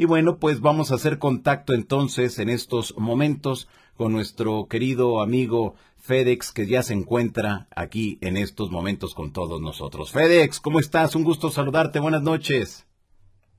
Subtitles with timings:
[0.00, 5.74] Y bueno, pues vamos a hacer contacto entonces en estos momentos con nuestro querido amigo
[5.98, 10.10] FedEx, que ya se encuentra aquí en estos momentos con todos nosotros.
[10.10, 11.14] FedEx, ¿cómo estás?
[11.16, 12.00] Un gusto saludarte.
[12.00, 12.88] Buenas noches.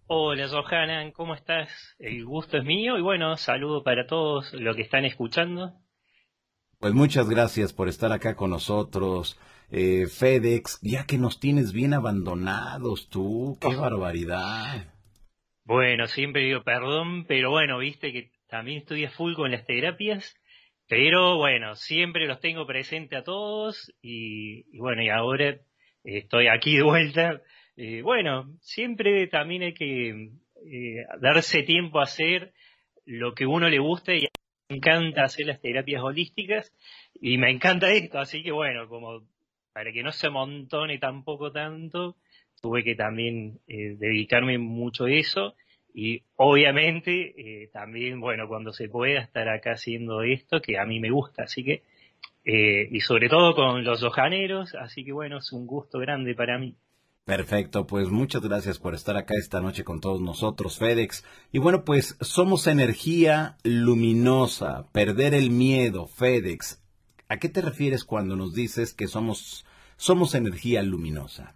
[0.07, 1.69] Hola Johanan, ¿cómo estás?
[1.99, 5.73] El gusto es mío y bueno, saludo para todos los que están escuchando.
[6.79, 9.37] Pues muchas gracias por estar acá con nosotros.
[9.69, 14.90] Eh, FedEx, ya que nos tienes bien abandonados tú, qué barbaridad.
[15.63, 20.35] Bueno, siempre digo perdón, pero bueno, viste que también a full con las terapias,
[20.87, 25.59] pero bueno, siempre los tengo presente a todos y, bueno, y ahora
[26.03, 27.41] estoy aquí de vuelta.
[27.77, 30.09] Eh, bueno, siempre también hay que
[30.65, 32.53] eh, darse tiempo a hacer
[33.05, 34.27] lo que uno le gusta y
[34.69, 36.73] me encanta hacer las terapias holísticas
[37.13, 39.21] y me encanta esto, así que bueno, como
[39.73, 42.17] para que no se amontone tampoco tanto,
[42.61, 45.55] tuve que también eh, dedicarme mucho a eso
[45.93, 50.99] y obviamente eh, también, bueno, cuando se pueda estar acá haciendo esto, que a mí
[50.99, 51.83] me gusta, así que,
[52.43, 56.57] eh, y sobre todo con los lojaneros, así que bueno, es un gusto grande para
[56.57, 56.75] mí.
[57.23, 61.23] Perfecto, pues muchas gracias por estar acá esta noche con todos nosotros, FedEx.
[61.51, 66.81] Y bueno, pues somos energía luminosa, perder el miedo, FedEx.
[67.29, 69.65] ¿A qué te refieres cuando nos dices que somos,
[69.97, 71.55] somos energía luminosa?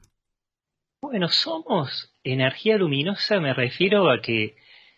[1.01, 4.55] Bueno, somos energía luminosa, me refiero a que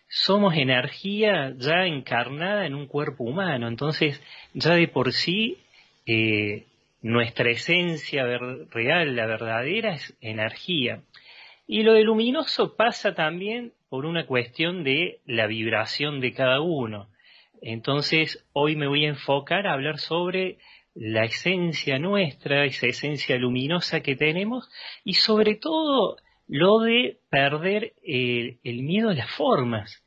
[0.08, 4.20] somos energía ya encarnada en un cuerpo humano, entonces
[4.54, 5.58] ya de por sí
[6.06, 6.64] eh,
[7.02, 8.24] nuestra esencia
[8.70, 11.02] real, la verdadera, es energía.
[11.66, 17.08] Y lo de luminoso pasa también por una cuestión de la vibración de cada uno.
[17.60, 20.56] Entonces, hoy me voy a enfocar a hablar sobre
[20.94, 24.70] la esencia nuestra, esa esencia luminosa que tenemos,
[25.04, 26.16] y sobre todo
[26.48, 30.02] lo de perder el, miedo a las formas.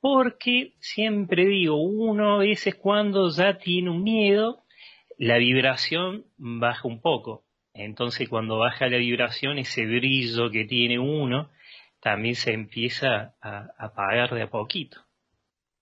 [0.00, 4.64] Porque siempre digo, uno a veces cuando ya tiene un miedo,
[5.16, 7.44] la vibración baja un poco.
[7.74, 11.50] Entonces cuando baja la vibración, ese brillo que tiene uno,
[12.00, 15.00] también se empieza a apagar de a poquito.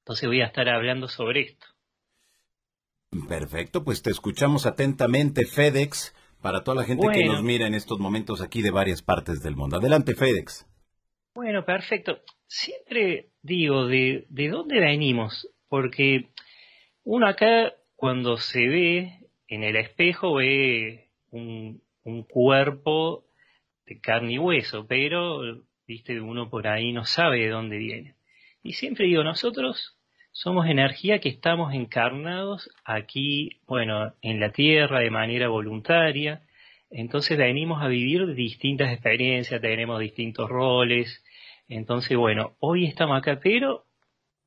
[0.01, 1.67] Entonces voy a estar hablando sobre esto.
[3.29, 7.99] Perfecto, pues te escuchamos atentamente, FedEx, para toda la gente que nos mira en estos
[7.99, 9.77] momentos aquí de varias partes del mundo.
[9.77, 10.67] Adelante, FedEx.
[11.35, 12.21] Bueno, perfecto.
[12.47, 15.49] Siempre digo, ¿de, de dónde venimos?
[15.69, 16.31] Porque
[17.05, 23.25] uno acá, cuando se ve en el espejo, ve un, un cuerpo
[23.87, 25.41] de carne y hueso, pero,
[25.87, 28.17] viste, uno por ahí no sabe de dónde viene.
[28.63, 30.00] Y siempre digo, nosotros
[30.33, 36.43] somos energía que estamos encarnados aquí, bueno, en la Tierra de manera voluntaria.
[36.91, 41.25] Entonces venimos a vivir distintas experiencias, tenemos distintos roles.
[41.69, 43.85] Entonces, bueno, hoy estamos acá, pero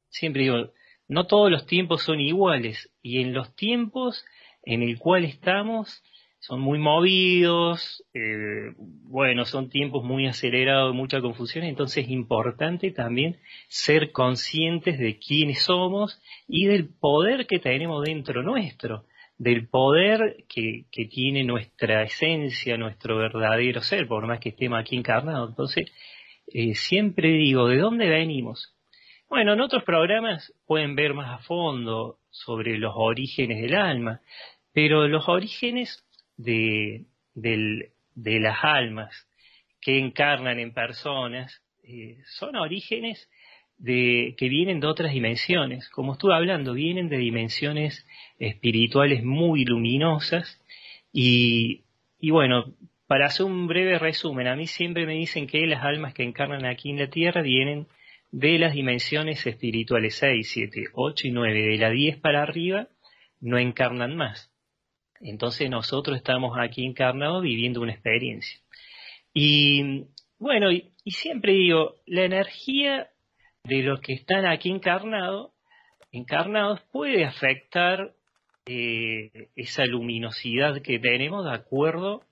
[0.10, 0.72] siempre digo,
[1.08, 2.92] no todos los tiempos son iguales.
[3.02, 4.26] Y en los tiempos
[4.64, 6.04] en el cual estamos,
[6.44, 13.38] son muy movidos, eh, bueno, son tiempos muy acelerados, mucha confusión, entonces es importante también
[13.70, 19.06] ser conscientes de quiénes somos y del poder que tenemos dentro nuestro,
[19.38, 25.52] del poder que, tiene nuestra esencia, nuestro verdadero ser, por más que estemos aquí encarnados.
[25.52, 25.94] Entonces,
[26.48, 28.76] eh, siempre digo, ¿de dónde venimos?
[29.30, 34.20] Bueno, en otros programas pueden ver más a fondo sobre los orígenes del alma,
[34.74, 36.04] pero los orígenes
[36.38, 37.06] de,
[38.16, 39.28] las almas
[39.82, 43.30] que encarnan en personas eh, son orígenes
[43.78, 45.90] de, que vienen de otras dimensiones.
[45.90, 48.06] Como estuve hablando, vienen de dimensiones
[48.40, 50.62] espirituales muy luminosas
[51.12, 51.84] y,
[52.20, 52.74] y bueno,
[53.08, 56.66] para hacer un breve resumen, a mí siempre me dicen que las almas que encarnan
[56.66, 57.88] aquí en la Tierra vienen
[58.32, 62.88] de las dimensiones espirituales 6, 7, 8 y 9, de la 10 para arriba,
[63.42, 64.53] no encarnan más.
[65.24, 68.60] Entonces nosotros estamos aquí encarnados viviendo una experiencia.
[69.34, 70.06] Y
[70.38, 73.10] bueno, y, siempre digo, la energía
[73.64, 75.52] de los que están aquí encarnados,
[76.12, 78.14] encarnados puede afectar
[78.66, 82.24] eh, esa luminosidad que tenemos de acuerdo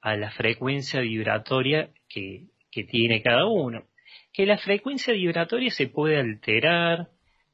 [0.00, 2.46] a la frecuencia vibratoria que,
[2.90, 3.84] tiene cada uno.
[4.34, 7.08] Que la frecuencia vibratoria se puede alterar,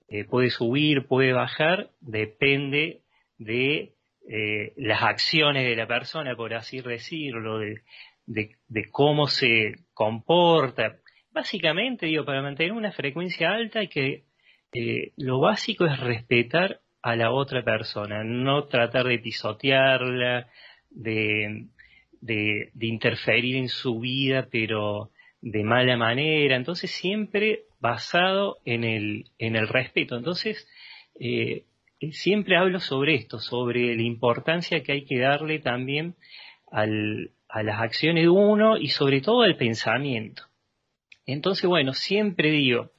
[0.09, 3.03] eh, puede subir, puede bajar, depende
[3.39, 3.95] de
[4.29, 8.53] eh, las acciones de la persona, por así decirlo, de,
[8.91, 10.97] cómo se comporta.
[11.33, 14.25] Básicamente, digo, para mantener una frecuencia alta hay que,
[14.73, 20.49] eh, lo básico es respetar a la otra persona, no tratar de pisotearla,
[20.91, 21.69] de,
[22.81, 25.11] interferir en su vida, pero
[25.41, 30.17] de mala manera, entonces siempre basado en el, en el respeto.
[30.17, 30.69] Entonces,
[31.19, 31.65] eh,
[32.11, 36.17] siempre hablo sobre esto, sobre la importancia que hay que darle también
[36.71, 36.87] a
[37.63, 40.43] las acciones de uno y sobre todo al pensamiento.
[41.27, 42.91] Entonces, bueno, siempre digo,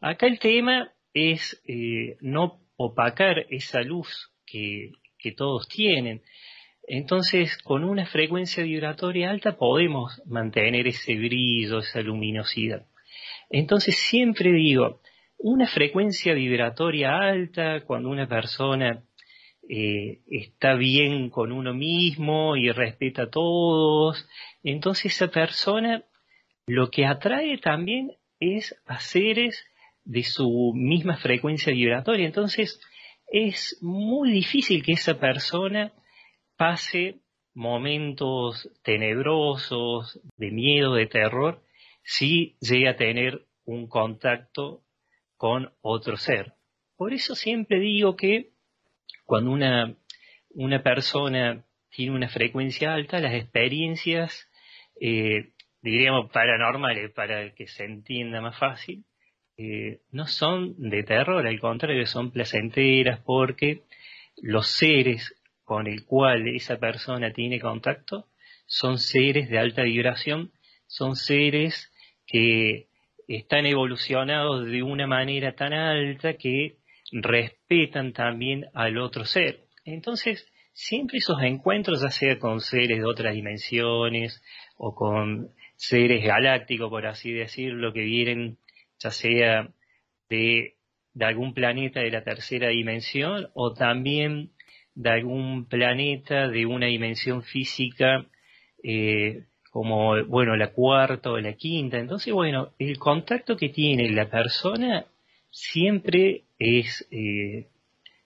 [0.00, 6.22] acá el tema es eh, no opacar esa luz que, que todos tienen.
[6.86, 12.86] Entonces, con una frecuencia vibratoria alta podemos mantener ese brillo, esa luminosidad.
[13.50, 15.00] Entonces, siempre digo,
[15.38, 19.04] una frecuencia vibratoria alta, cuando una persona
[19.68, 24.28] eh, está bien con uno mismo y respeta a todos,
[24.62, 26.04] entonces esa persona
[26.66, 29.64] lo que atrae también es a seres
[30.04, 32.26] de su misma frecuencia vibratoria.
[32.26, 32.80] Entonces
[33.26, 35.92] es muy difícil que esa persona
[36.56, 37.20] pase
[37.54, 41.62] momentos tenebrosos, de miedo, de terror,
[42.02, 44.83] si llega a tener un contacto
[45.44, 46.54] con otro ser.
[46.96, 48.52] Por eso siempre digo que
[49.26, 49.94] cuando una,
[50.48, 54.48] una persona tiene una frecuencia alta, las experiencias,
[54.98, 55.52] eh,
[55.82, 59.04] diríamos paranormales, para que se entienda más fácil,
[59.58, 63.82] eh, no son de terror, al contrario, son placenteras porque
[64.38, 68.28] los seres con el cual esa persona tiene contacto
[68.64, 70.52] son seres de alta vibración,
[70.86, 71.92] son seres
[72.26, 72.88] que
[73.28, 76.76] están evolucionados de una manera tan alta que
[77.12, 79.60] respetan también al otro ser.
[79.84, 84.42] Entonces, siempre esos encuentros, ya sea con seres de otras dimensiones
[84.76, 88.58] o con seres galácticos, por así decirlo, que vienen
[88.98, 89.68] ya sea
[90.28, 90.74] de,
[91.20, 94.50] algún planeta de la tercera dimensión o también
[94.94, 98.26] de algún planeta de una dimensión física
[98.82, 99.44] eh,
[99.74, 101.98] como, bueno, la cuarta o la quinta.
[101.98, 105.04] Entonces, bueno, el contacto que tiene la persona
[105.50, 107.66] siempre es eh,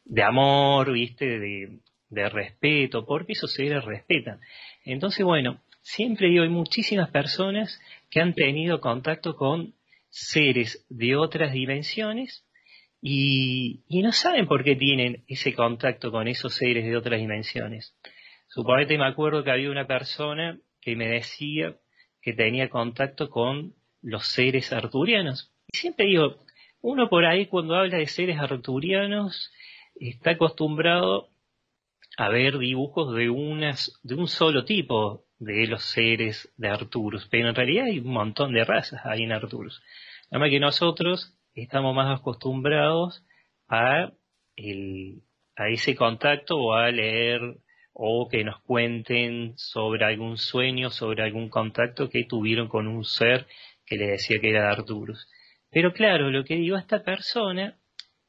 [0.05, 1.39] de amor, ¿viste?
[1.39, 4.41] De, respeto, porque esos seres respetan.
[4.85, 7.81] Entonces, bueno, siempre digo, hay muchísimas personas
[8.11, 9.73] que han tenido contacto con
[10.11, 12.45] seres de otras dimensiones
[13.01, 17.97] y, y, no saben por qué tienen ese contacto con esos seres de otras dimensiones.
[18.49, 21.77] Suponete, me acuerdo que había una persona que me decía
[22.23, 25.53] que tenía contacto con los seres arturianos.
[25.71, 26.37] Y siempre digo,
[26.81, 29.53] uno por ahí cuando habla de seres arturianos
[29.97, 31.29] está acostumbrado
[32.17, 37.51] a ver dibujos de, unas, de un solo tipo de los seres de Arturus, pero
[37.51, 39.83] en realidad hay un montón de razas ahí en Arturus.
[40.31, 43.23] Nada más que nosotros estamos más acostumbrados
[43.69, 44.11] a,
[44.57, 45.21] el,
[45.55, 47.59] a ese contacto o a leer
[48.01, 53.49] o que nos cuenten sobre algún sueño, sobre algún contacto que tuvieron con un ser
[53.85, 55.29] que le decía que era Arturus.
[55.69, 57.77] Pero claro, lo que digo, esta persona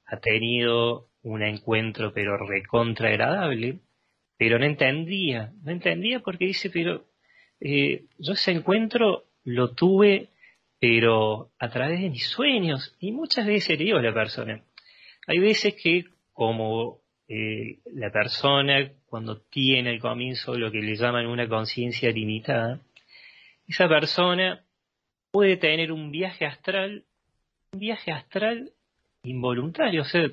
[0.08, 3.82] ha tenido un encuentro pero recontra agradable,
[4.38, 7.06] pero no entendía, no entendía porque dice, pero
[7.60, 10.30] eh, yo ese encuentro lo tuve
[10.80, 14.64] pero a través de mis sueños y muchas veces le digo a la persona,
[15.28, 21.28] hay veces que como eh, la persona cuando tiene al comienzo lo que le llaman
[21.28, 22.82] una conciencia limitada,
[23.68, 24.66] esa persona
[25.32, 27.06] puede tener un viaje astral
[27.72, 28.72] un viaje astral
[29.24, 30.28] involuntario, o sea,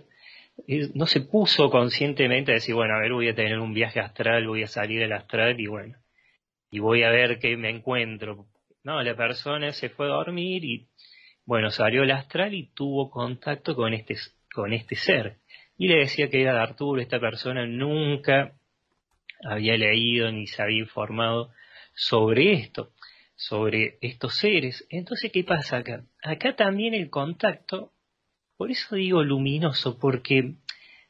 [0.95, 4.47] no se puso conscientemente a decir, bueno, a ver, voy a tener un viaje astral,
[4.47, 5.99] voy a salir del astral y bueno,
[6.71, 8.47] y voy a ver qué me encuentro.
[8.85, 10.87] No, la persona se fue a dormir y,
[11.45, 14.17] bueno, salió el astral y tuvo contacto con este,
[14.53, 15.37] con este ser.
[15.77, 18.59] Y le decía que era de Arturo, esta persona nunca
[19.45, 21.53] había leído ni se había informado
[21.95, 22.93] sobre esto
[23.37, 24.87] sobre estos seres.
[24.91, 26.05] Entonces, ¿qué pasa acá?
[26.23, 27.93] Acá también el contacto,
[28.57, 30.55] por eso digo luminoso, porque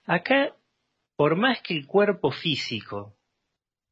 [0.04, 0.54] acá,
[1.16, 3.16] por más que el cuerpo físico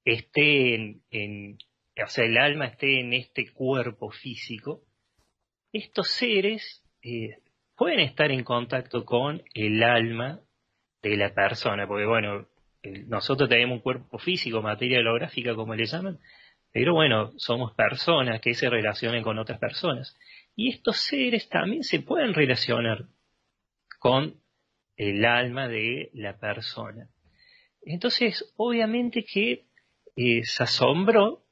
[0.05, 1.59] esté en,
[2.05, 4.83] o sea, el alma esté en este cuerpo físico,
[5.73, 7.39] estos seres eh,
[7.77, 10.41] pueden estar en contacto con el alma
[11.11, 12.47] de la persona, porque bueno,
[13.07, 16.19] nosotros tenemos un cuerpo físico, materia holográfica, como le llaman,
[16.73, 20.19] pero bueno, somos personas que se relacionan con otras personas.
[20.57, 23.05] Y estos seres también se pueden relacionar
[23.99, 24.41] con
[24.97, 27.09] el alma de la persona.
[27.83, 29.67] Entonces, obviamente que
[30.17, 31.45] eh, se asombró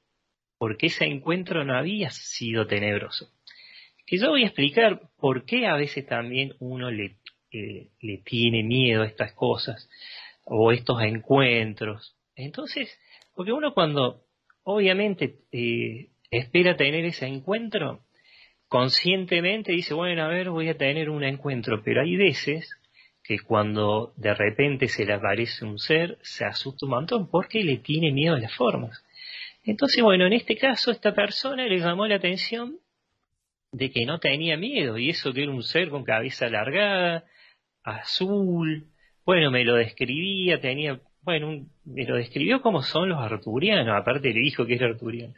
[0.59, 3.30] porque ese encuentro no había sido tenebroso.
[4.06, 7.16] Que yo voy a explicar por qué a veces también uno le,
[7.52, 9.88] le tiene miedo a estas cosas
[10.44, 12.16] o estos encuentros.
[12.35, 12.99] Entonces,
[13.35, 14.25] porque uno cuando
[14.64, 18.00] obviamente eh, espera tener ese encuentro,
[18.68, 22.71] conscientemente dice, bueno, a ver, voy a tener un encuentro, pero hay veces
[23.23, 27.76] que cuando de repente se le aparece un ser, se asusta un montón porque le
[27.78, 29.04] tiene miedo a las formas.
[29.64, 32.78] Entonces, bueno, en este caso esta persona le llamó la atención
[33.71, 37.25] de que no tenía miedo, y eso que era un ser con cabeza alargada,
[37.85, 38.89] azul,
[39.25, 44.41] bueno, me lo describía, tenía, bueno, me lo describió como son los arturianos, aparte le
[44.41, 45.35] dijo que era arturiano.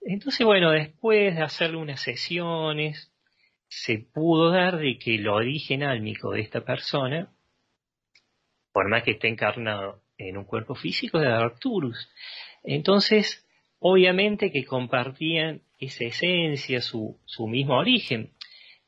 [0.00, 3.12] Entonces, bueno, después de hacerle unas sesiones,
[3.68, 7.30] se pudo dar de que el origen álmico de esta persona,
[8.72, 12.10] por más que esté encarnado en un cuerpo físico, era Arcturus.
[12.62, 13.46] Entonces,
[13.78, 18.32] obviamente que compartían esa esencia, su, su mismo origen.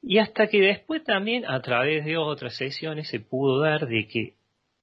[0.02, 4.34] Y hasta que después también, a través de otras sesiones, se pudo dar de que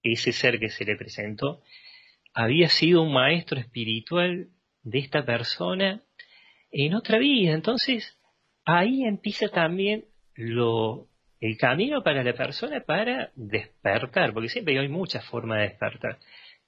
[0.02, 1.62] ese ser que se le presentó
[2.34, 4.48] había sido un maestro espiritual
[4.84, 6.02] de esta persona
[6.72, 7.54] en otra vida.
[7.54, 8.18] Entonces,
[8.66, 11.10] ahí empieza también lo,
[11.40, 16.18] el camino para la persona para despertar, porque siempre hay muchas formas de despertar.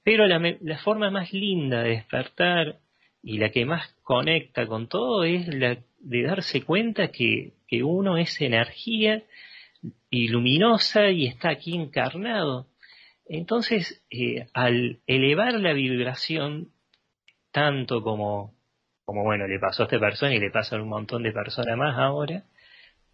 [0.04, 2.80] Pero la, la forma más linda de despertar
[3.24, 8.18] y la que más conecta con todo es la de darse cuenta que, que uno
[8.18, 9.24] es energía
[10.10, 12.68] y luminosa y está aquí encarnado.
[13.26, 16.74] Entonces, eh, al elevar la vibración,
[17.52, 18.54] tanto como,
[19.06, 21.78] como, bueno, le pasó a esta persona y le pasa a un montón de personas
[21.78, 22.44] más ahora,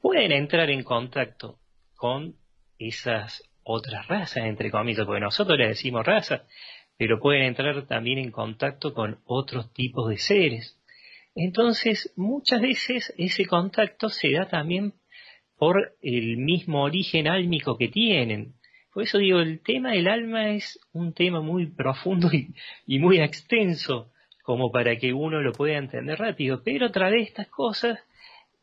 [0.02, 1.60] pueden entrar en contacto
[1.96, 2.36] con
[2.80, 6.42] esas otras razas, entre comillas, porque nosotros le decimos razas,
[6.98, 10.77] pero pueden entrar también en contacto con otros tipos de seres.
[11.40, 14.94] Entonces, muchas veces ese contacto se da también
[15.56, 18.56] por el mismo origen álmico que tienen.
[18.92, 22.32] Por eso digo, el tema del alma es un tema muy profundo
[22.88, 27.28] y, muy extenso como para que uno lo pueda entender rápido, pero a través de
[27.28, 28.00] estas cosas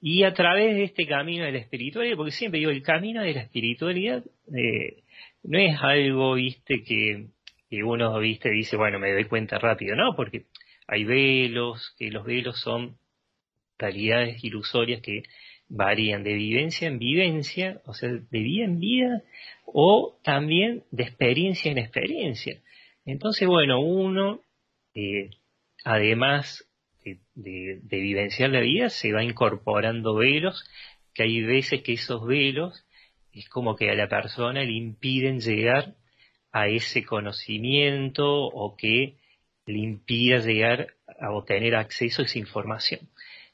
[0.01, 3.35] y a través de este camino de la espiritualidad, porque siempre digo, el camino de
[3.35, 5.05] la espiritualidad eh,
[5.45, 7.29] no es algo, viste, que,
[7.71, 10.17] y uno, viste, dice, bueno, me doy cuenta rápido, ¿no?
[10.17, 10.47] Porque
[10.87, 12.99] hay velos, que los velos son
[13.77, 15.23] calidades ilusorias que
[15.69, 19.23] varían de vivencia en vivencia, o sea, de vida en vida,
[19.67, 22.61] o también de experiencia en experiencia.
[23.05, 24.41] Entonces, bueno, uno,
[24.95, 25.31] eh,
[25.85, 26.67] además
[27.05, 30.65] de, de, vivenciar la vida, se va incorporando velos,
[31.13, 32.87] que hay veces que esos velos
[33.33, 35.95] es como que a la persona le impiden llegar
[36.53, 39.17] a ese conocimiento o que
[39.67, 43.01] le impida llegar a obtener acceso a esa información.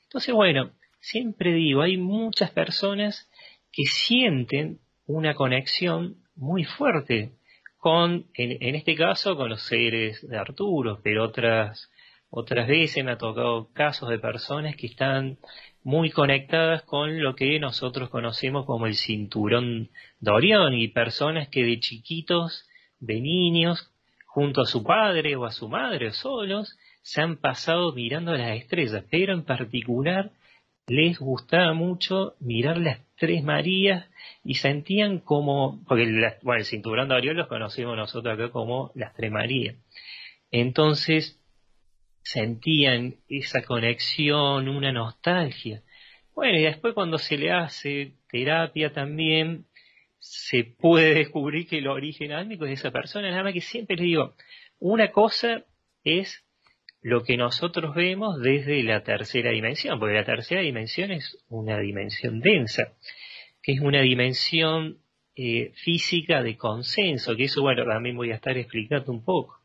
[0.05, 3.31] Entonces, bueno, siempre digo, hay muchas personas
[3.73, 7.33] que sienten una conexión muy fuerte
[7.77, 11.91] con, en, este caso, con los seres de Arturo, pero otras,
[12.29, 15.39] otras veces me ha tocado casos de personas que están
[15.83, 21.65] muy conectadas con lo que nosotros conocemos como el cinturón de Orión y personas que
[21.65, 23.91] de chiquitos de niños,
[24.33, 29.05] junto a su padre o a su madre solos, se han pasado mirando las estrellas,
[29.11, 30.31] pero en particular
[30.87, 34.09] les gustaba mucho mirar las tres Marías
[34.45, 36.05] y sentían como, porque
[36.43, 39.75] bueno, el cinturón de Orión los conocemos nosotros acá como las tres Marías.
[40.53, 41.41] Entonces
[42.23, 45.83] sentían esa conexión, una nostalgia.
[46.37, 49.67] Bueno, y después cuando se le hace terapia también,
[50.21, 53.31] se puede descubrir que el origen álmico es de esa persona.
[53.31, 54.35] Nada más que siempre les digo,
[54.79, 55.65] una cosa
[56.05, 56.45] es
[57.03, 62.41] lo que nosotros vemos desde la tercera dimensión, porque la tercera dimensión es una dimensión
[62.41, 62.93] densa,
[63.63, 64.99] que es una dimensión
[65.35, 69.59] eh, física de consenso, que eso, bueno, también voy a estar explicando un poco.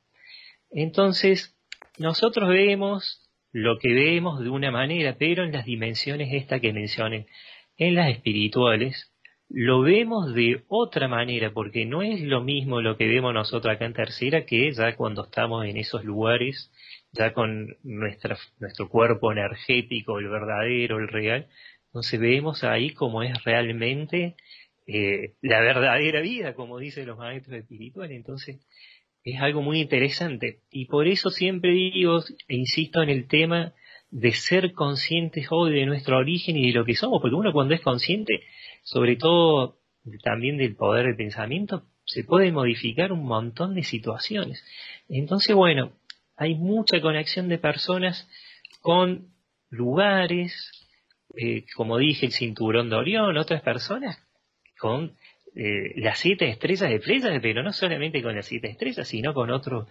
[0.72, 1.58] Entonces,
[1.98, 3.22] nosotros vemos
[3.52, 7.28] lo que vemos de una manera, pero en las dimensiones esta que mencioné,
[7.78, 9.15] en las espirituales,
[9.50, 13.86] lo vemos de otra manera, porque no es lo mismo lo que vemos nosotros acá
[13.86, 16.72] en tercera que ya cuando estamos en esos lugares,
[17.12, 21.48] ya con nuestra, nuestro cuerpo energético, el verdadero, el real,
[21.96, 24.36] entonces vemos ahí como es realmente
[24.86, 28.18] eh, la verdadera vida, como dicen los maestros espirituales.
[28.18, 28.60] Entonces
[29.24, 30.60] es algo muy interesante.
[30.72, 33.74] Y por eso siempre digo e insisto en el tema
[34.12, 37.74] de ser conscientes hoy de nuestro origen y de lo que somos, porque uno cuando
[37.74, 38.42] es consciente
[38.86, 39.80] sobre todo
[40.24, 44.64] también del poder del pensamiento, se puede modificar un montón de situaciones.
[45.10, 45.94] Entonces, bueno,
[46.38, 48.30] hay mucha conexión de personas
[48.82, 49.34] con
[49.70, 50.72] lugares,
[51.36, 54.22] eh, como dije, el cinturón de Orión, otras personas
[54.78, 55.18] con
[55.56, 59.50] eh, las siete estrellas de Pléyades, pero no solamente con las siete estrellas, sino con
[59.50, 59.90] otros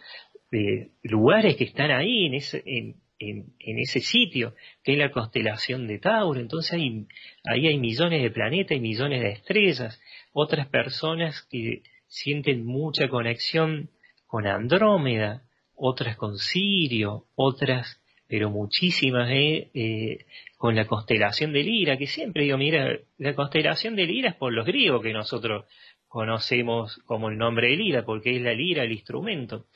[0.52, 2.34] eh, lugares que están ahí, en,
[2.66, 6.40] en, ese sitio, que es la constelación de Tauro.
[6.40, 7.06] Entonces ahí,
[7.44, 10.00] ahí hay millones de planetas y millones de estrellas.
[10.33, 13.90] Otras personas que sienten mucha conexión
[14.26, 15.42] con Andrómeda,
[15.76, 22.44] otras con Sirio, otras, pero muchísimas, eh, eh, con la constelación de Lira, que siempre
[22.44, 25.66] digo, mira, la constelación de Lira es por los griegos que nosotros
[26.09, 29.66] conocemos como el nombre de Lira, porque es la lira el instrumento.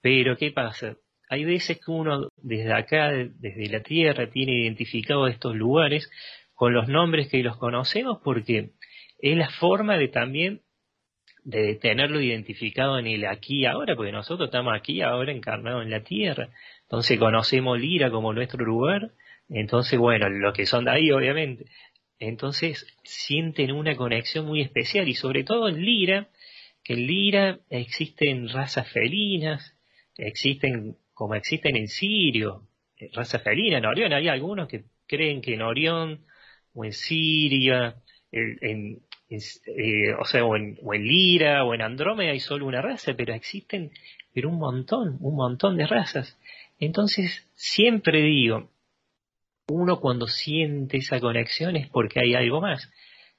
[0.00, 0.96] Pero ¿qué pasa?
[1.28, 6.10] Hay veces que uno desde acá, desde la Tierra, tiene identificados estos lugares
[6.54, 8.70] con los nombres que los conocemos porque
[9.18, 10.60] es la forma de también
[11.44, 15.90] de tenerlo identificado en el aquí y ahora, porque nosotros estamos aquí ahora encarnados en
[15.90, 16.48] la Tierra.
[16.82, 19.12] Entonces conocemos Lira como nuestro lugar.
[19.50, 21.66] Entonces, bueno, los que son de ahí, obviamente.
[22.18, 26.28] Entonces sienten una conexión muy especial y sobre todo en Lira,
[26.82, 29.76] que en Lira existen razas felinas,
[30.16, 32.68] existen como existen en Sirio,
[32.98, 36.26] eh, razas felinas, en Orión hay algunos que creen que en Orión
[36.74, 37.96] o en Siria,
[38.30, 43.32] en, eh, o sea, o en, Lira o en Andrómeda hay solo una raza, pero
[43.34, 43.90] existen
[44.32, 46.36] pero un montón, un montón de razas.
[46.80, 48.68] Entonces, siempre digo,
[49.68, 52.90] uno cuando siente esa conexión es porque hay algo más.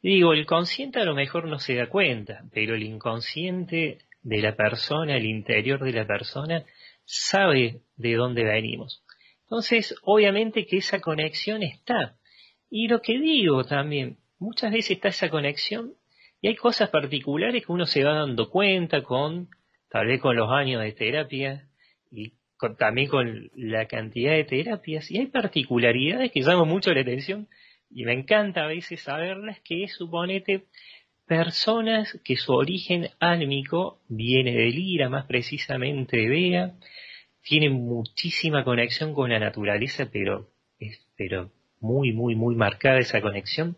[0.02, 4.56] Digo, el consciente a lo mejor no se da cuenta, pero el inconsciente de la
[4.56, 6.64] persona, el interior de la persona,
[7.06, 9.04] sabe de dónde venimos.
[9.44, 12.18] Entonces, obviamente que esa conexión está.
[12.70, 15.94] Y lo que digo también, muchas veces está esa conexión
[16.42, 19.50] y hay cosas particulares que uno se va dando cuenta con,
[19.90, 21.70] tal vez con los años de terapia
[22.12, 22.34] y
[22.78, 27.48] también con la cantidad de terapias, y hay particularidades que llaman mucho la atención
[27.90, 30.66] y me encanta a veces saberlas, que es, suponete,
[31.28, 36.74] personas que su origen álmico viene de Lira, más precisamente de Bea,
[37.42, 40.50] tienen muchísima conexión con la naturaleza, pero,
[41.18, 43.78] pero muy, muy, muy marcada esa conexión,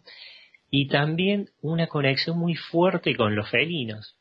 [0.70, 4.18] y también una conexión muy fuerte con los felinos.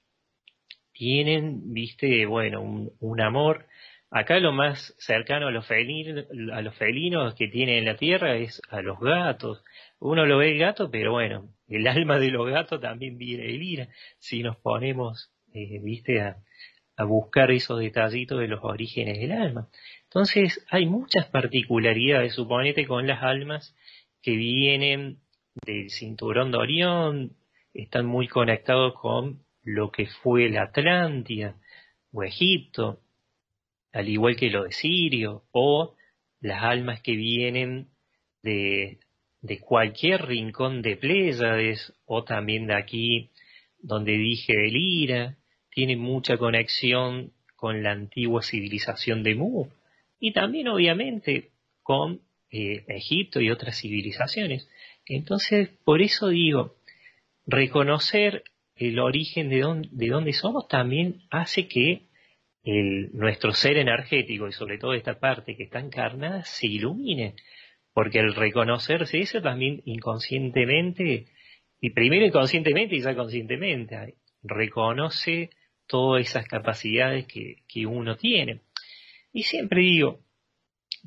[0.93, 3.67] Tienen, viste, bueno, un amor
[4.11, 8.63] Acá lo más cercano a los, a los felinos que tiene en la tierra es
[8.71, 9.65] a los gatos.
[9.99, 13.89] Uno lo ve el gato, pero bueno, el alma de los gatos también ira.
[14.19, 16.37] Si nos ponemos, eh, viste, a,
[16.97, 19.69] a buscar esos detallitos de los orígenes del alma.
[20.05, 23.77] Entonces, hay muchas particularidades, suponete, con las almas
[24.23, 25.21] que vienen
[25.65, 27.37] del cinturón de Orión,
[27.75, 31.57] están muy conectados con lo que fue la Atlántida
[32.13, 33.01] o Egipto,
[33.93, 35.97] al igual que lo de Sirio, o
[36.41, 37.91] las almas que vienen
[38.43, 39.01] de,
[39.47, 43.31] de cualquier rincón de Pléyades, o también de aquí
[43.79, 45.37] donde dije de Lira,
[45.71, 49.69] tienen mucha conexión con la antigua civilización de Mu,
[50.19, 51.51] y también obviamente
[51.83, 54.69] con eh, Egipto y otras civilizaciones.
[55.07, 56.77] Entonces, por eso digo,
[57.47, 62.07] reconocer el origen de, de dónde somos también hace que
[63.13, 67.35] nuestro ser energético y sobre todo esta parte que está encarnada se ilumine,
[67.97, 71.29] porque el reconocerse eso también inconscientemente,
[71.81, 75.49] y primero inconscientemente y ya conscientemente, reconoce
[75.87, 78.61] todas esas capacidades que, uno tiene.
[79.33, 80.21] Y siempre digo,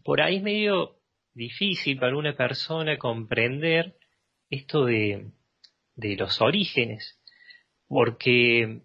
[0.03, 0.95] por ahí es medio
[1.35, 3.93] difícil para una persona comprender
[4.49, 5.27] esto de,
[5.95, 7.21] de los orígenes,
[7.87, 8.79] porque,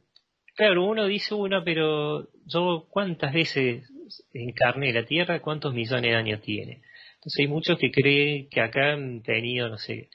[0.54, 3.90] claro, uno dice uno, pero yo cuántas veces
[4.34, 6.82] encarné la Tierra, cuántos millones de años tiene.
[7.24, 10.10] Entonces hay muchos que creen que acá han tenido, no sé,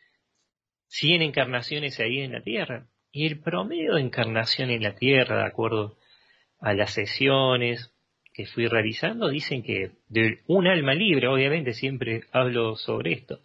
[0.89, 2.88] 100 encarnaciones ahí en la Tierra.
[3.12, 5.98] Y el promedio de encarnación en la Tierra, de acuerdo
[6.60, 7.91] a las sesiones
[8.32, 13.39] que fui realizando, dicen que de un alma libre, obviamente siempre hablo sobre esto,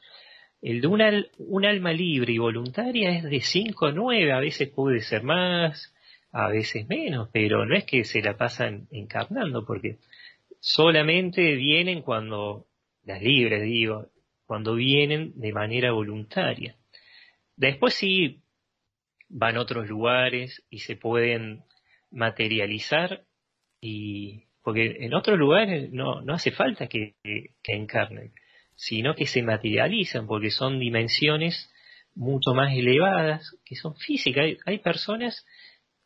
[0.61, 1.00] el de un,
[1.38, 5.94] un alma libre y voluntaria es de 5 a 9, a veces puede ser más,
[6.33, 10.00] a veces menos, pero no es que se la pasan encarnando, porque
[10.61, 12.66] solamente vienen cuando,
[13.05, 14.09] las libres digo,
[14.47, 16.77] cuando vienen de manera voluntaria.
[17.57, 18.40] Después sí
[19.29, 21.64] van a otros lugares y se pueden
[22.11, 23.25] materializar
[23.81, 27.17] y porque en otros lugares no, no hace falta que,
[27.64, 28.33] encarnen,
[28.75, 31.71] sino que se materializan porque son dimensiones
[32.14, 34.47] mucho más elevadas, que son físicas.
[34.64, 35.45] hay personas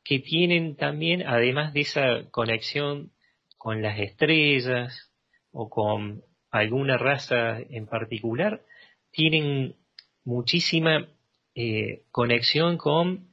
[0.02, 3.12] que tienen también, además de esa conexión
[3.58, 5.12] con las estrellas
[5.52, 8.62] o con alguna raza en particular,
[9.10, 9.74] tienen
[10.24, 11.08] muchísima
[11.54, 13.28] eh, conexión con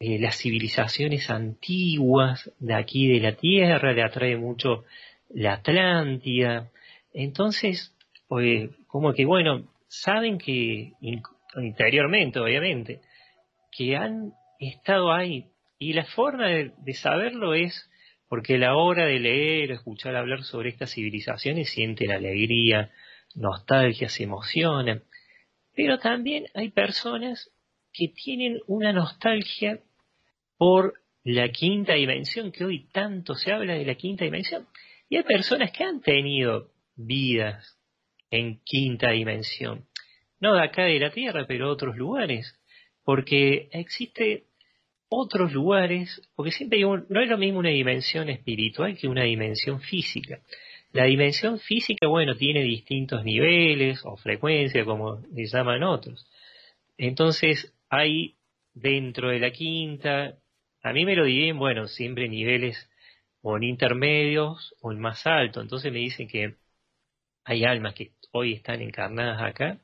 [0.00, 4.84] eh, las civilizaciones antiguas de aquí de la Tierra, le atrae mucho
[5.30, 6.70] la Atlántida,
[7.12, 7.94] Entonces,
[8.28, 10.92] pues, como que bueno, saben que
[11.56, 13.00] interiormente, obviamente,
[13.70, 15.46] que han estado ahí.
[15.78, 17.90] Y la forma de, saberlo es
[18.28, 22.90] porque a la hora de leer, escuchar hablar sobre estas civilizaciones, sienten alegría,
[23.34, 25.04] nostalgia, se emocionan.
[25.74, 27.50] Pero también hay personas
[27.92, 29.80] que tienen una nostalgia
[30.56, 34.66] por la quinta dimensión, que hoy tanto se habla de la quinta dimensión.
[35.08, 37.78] Y hay personas que han tenido vidas
[38.30, 39.86] en quinta dimensión.
[40.40, 42.60] No de acá de la Tierra, pero otros lugares.
[43.04, 44.46] Porque existe
[45.16, 49.80] otros lugares, porque siempre digo, no es lo mismo una dimensión espiritual que una dimensión
[49.80, 50.40] física.
[50.92, 56.26] La dimensión física, bueno, tiene distintos niveles o frecuencias, como le llaman otros.
[56.96, 58.36] Entonces, hay
[58.74, 60.38] dentro de la quinta,
[60.82, 62.88] a mí me lo dividen, bueno, siempre niveles
[63.40, 65.60] o en intermedios o en más alto.
[65.60, 66.56] Entonces me dicen que
[67.44, 69.78] hay almas que hoy están encarnadas acá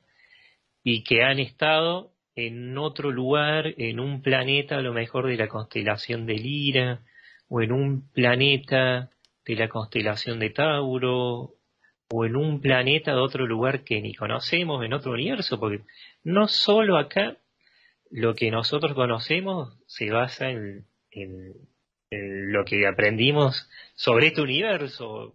[0.82, 2.12] y que han estado
[2.46, 7.00] en otro lugar, en un planeta a lo mejor de la constelación de Lira,
[7.48, 9.10] o en un planeta
[9.44, 11.54] de la constelación de Tauro,
[12.12, 15.82] o en un planeta de otro lugar que ni conocemos, en otro universo, porque
[16.24, 17.36] no solo acá
[18.10, 21.54] lo que nosotros conocemos se basa en, en
[22.10, 25.34] lo que aprendimos sobre este universo,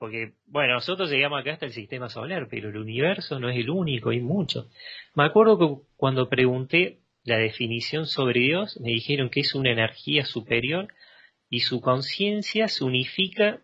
[0.00, 3.68] porque, bueno, nosotros llegamos acá hasta el sistema solar, pero el universo no es el
[3.68, 4.66] único, hay muchos.
[5.14, 10.24] Me acuerdo que cuando pregunté la definición sobre Dios, me dijeron que es una energía
[10.24, 10.88] superior
[11.50, 13.60] y su conciencia se unifica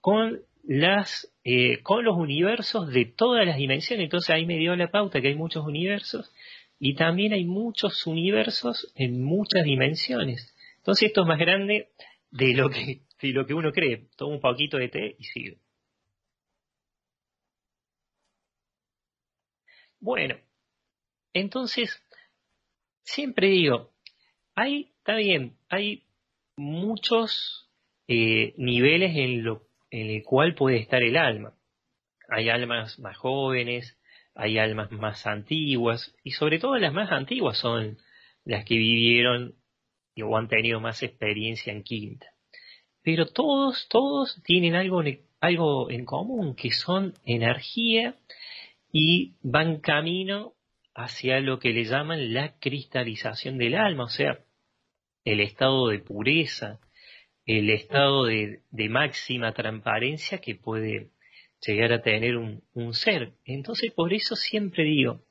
[0.00, 4.02] con las eh, con los universos de todas las dimensiones.
[4.02, 6.34] Entonces ahí me dio la pauta que hay muchos universos
[6.80, 10.56] y también hay muchos universos en muchas dimensiones.
[10.78, 11.90] Entonces esto es más grande
[12.32, 14.08] de lo que, de lo que uno cree.
[14.16, 15.56] Tomo un poquito de té y sigo.
[20.00, 20.36] Bueno,
[21.32, 22.02] entonces,
[23.02, 23.92] siempre digo,
[24.54, 26.04] hay, está bien, hay
[26.56, 27.70] muchos
[28.06, 31.54] eh, niveles en, lo, en el cual puede estar el alma.
[32.28, 33.98] Hay almas más jóvenes,
[34.34, 37.98] hay almas más antiguas, y sobre todo las más antiguas son
[38.44, 39.54] las que vivieron
[40.22, 42.26] o han tenido más experiencia en quinta.
[43.02, 45.02] Pero todos, todos tienen algo,
[45.40, 48.16] algo en común, que son energía
[49.00, 50.54] y van camino
[50.92, 54.40] hacia lo que le llaman la cristalización del alma, o sea,
[55.24, 56.80] el estado de pureza,
[57.46, 61.12] el estado de, máxima transparencia que puede
[61.64, 63.34] llegar a tener un, ser.
[63.44, 65.22] Entonces, por eso siempre digo,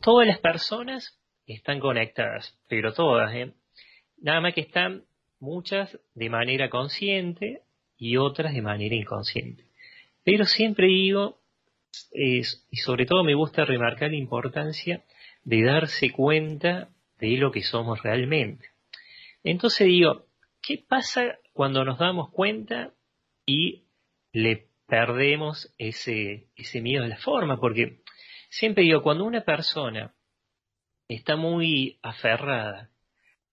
[0.00, 3.52] todas las personas están conectadas, pero todas, ¿eh?
[4.22, 5.04] nada más que están
[5.38, 7.60] muchas de manera consciente
[7.98, 9.64] y otras de manera inconsciente.
[10.24, 11.41] Pero siempre digo,
[12.12, 15.04] y sobre todo me gusta remarcar la importancia
[15.44, 18.70] de darse cuenta de lo que somos realmente.
[19.44, 20.26] Entonces digo,
[20.60, 22.92] ¿qué pasa cuando nos damos cuenta
[23.46, 23.84] y
[24.32, 27.58] le perdemos ese, ese miedo a la forma?
[27.58, 28.02] Porque
[28.50, 30.14] siempre digo, cuando una persona
[31.08, 32.90] está muy aferrada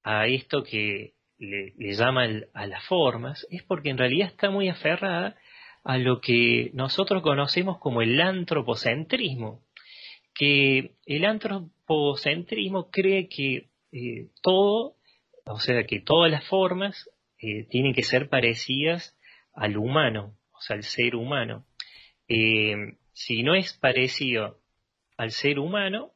[0.03, 5.37] a esto que le, llama a las formas, es porque en realidad está muy aferrada
[5.83, 9.63] a lo que nosotros conocemos como el antropocentrismo,
[10.33, 14.95] que el antropocentrismo cree que eh, todo,
[15.45, 19.17] o sea, que todas las formas eh, tienen que ser parecidas
[19.53, 21.65] al humano, o sea, al ser humano.
[22.27, 24.59] Eh, si no es parecido
[25.17, 26.11] al ser humano,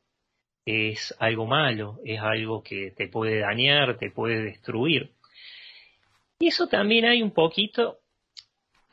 [0.66, 5.12] es algo malo, es algo que te puede dañar, te puede destruir.
[6.40, 8.00] Y eso también hay un poquito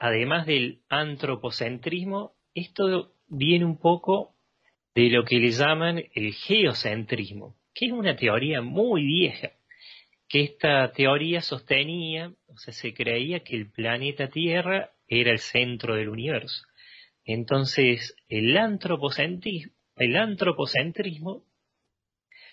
[0.00, 4.34] además del antropocentrismo, esto viene un poco
[4.94, 9.52] de lo que le llaman el geocentrismo, que es una teoría muy vieja,
[10.26, 15.94] que esta teoría sostenía, o sea, se creía que el planeta Tierra era el centro
[15.94, 16.64] del universo.
[17.24, 21.44] Entonces, el antropocentrismo, el antropocentrismo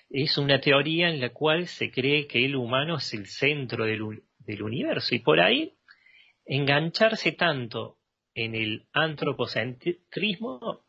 [0.09, 4.23] es una teoría en la cual se cree que el humano es el centro del,
[4.39, 5.76] del universo y por ahí
[6.47, 7.97] engancharse tanto
[8.33, 10.81] en el antropocentrismo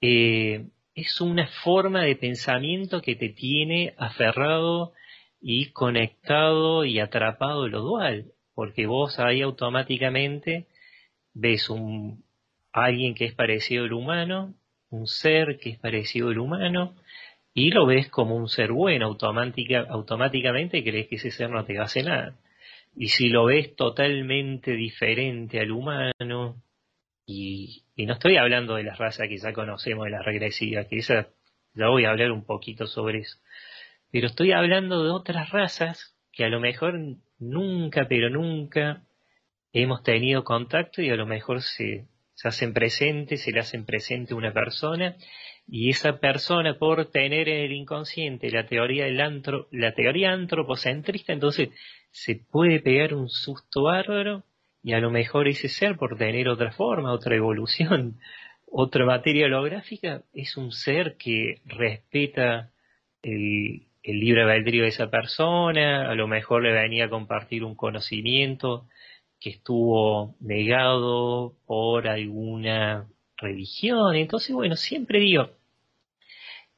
[0.00, 4.92] eh, es una forma de pensamiento que te tiene aferrado
[5.40, 10.66] y conectado y atrapado lo dual, porque vos ahí automáticamente
[11.32, 12.24] ves un
[12.72, 14.54] alguien que es parecido al humano,
[14.90, 16.94] un ser que es parecido al humano,
[17.54, 21.78] y lo ves como un ser bueno, automática, automáticamente crees que ese ser no te
[21.78, 22.36] hace nada.
[22.94, 26.62] Y si lo ves totalmente diferente al humano,
[27.26, 31.28] Y, no estoy hablando de las razas que ya conocemos, de las regresivas, que esa
[31.74, 33.38] ya voy a hablar un poquito sobre eso.
[34.10, 36.98] Pero estoy hablando de otras razas que a lo mejor
[37.38, 39.04] nunca, pero nunca
[39.72, 44.34] hemos tenido contacto y a lo mejor se, se hacen presentes, se le hacen presente
[44.34, 45.16] una persona
[45.72, 51.32] y esa persona por tener en el inconsciente la teoría del antro, la teoría antropocentrista,
[51.32, 51.68] entonces
[52.10, 54.42] se puede pegar un susto bárbaro
[54.82, 58.18] y a lo mejor ese ser por tener otra forma, otra evolución,
[58.66, 62.72] otra materia holográfica, es un ser que respeta
[63.22, 67.76] el, el libre albedrío de esa persona, a lo mejor le venía a compartir un
[67.76, 68.88] conocimiento
[69.38, 74.16] que estuvo negado por alguna religión.
[74.16, 75.59] Entonces, bueno, siempre digo,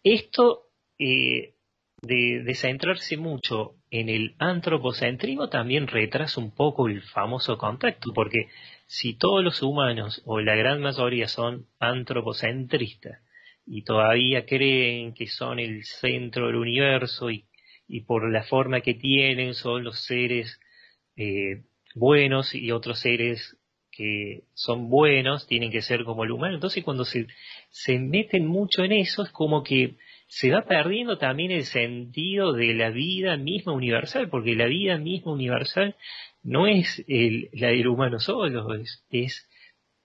[0.04, 1.54] esto eh,
[2.02, 8.48] de, centrarse mucho en el antropocentrismo también retrasa un poco el famoso contacto, porque
[8.86, 13.20] si todos los humanos, o la gran mayoría, son antropocentristas,
[13.64, 17.46] y todavía creen que son el centro del universo y,
[18.06, 20.58] por la forma que tienen son los seres
[21.16, 21.62] eh,
[21.94, 23.58] buenos y otros seres
[23.92, 26.54] que son buenos tienen que ser como el humano.
[26.54, 27.26] Entonces cuando se,
[27.70, 32.72] se meten mucho en eso es como que se va perdiendo también el sentido de
[32.72, 35.94] la vida misma universal, porque la vida misma universal
[36.42, 38.74] no es el, la del humano solo,
[39.10, 39.48] es,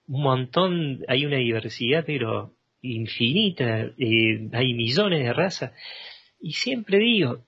[0.06, 5.72] un montón, hay una diversidad pero infinita, eh, hay millones de razas.
[6.40, 7.44] Y siempre digo,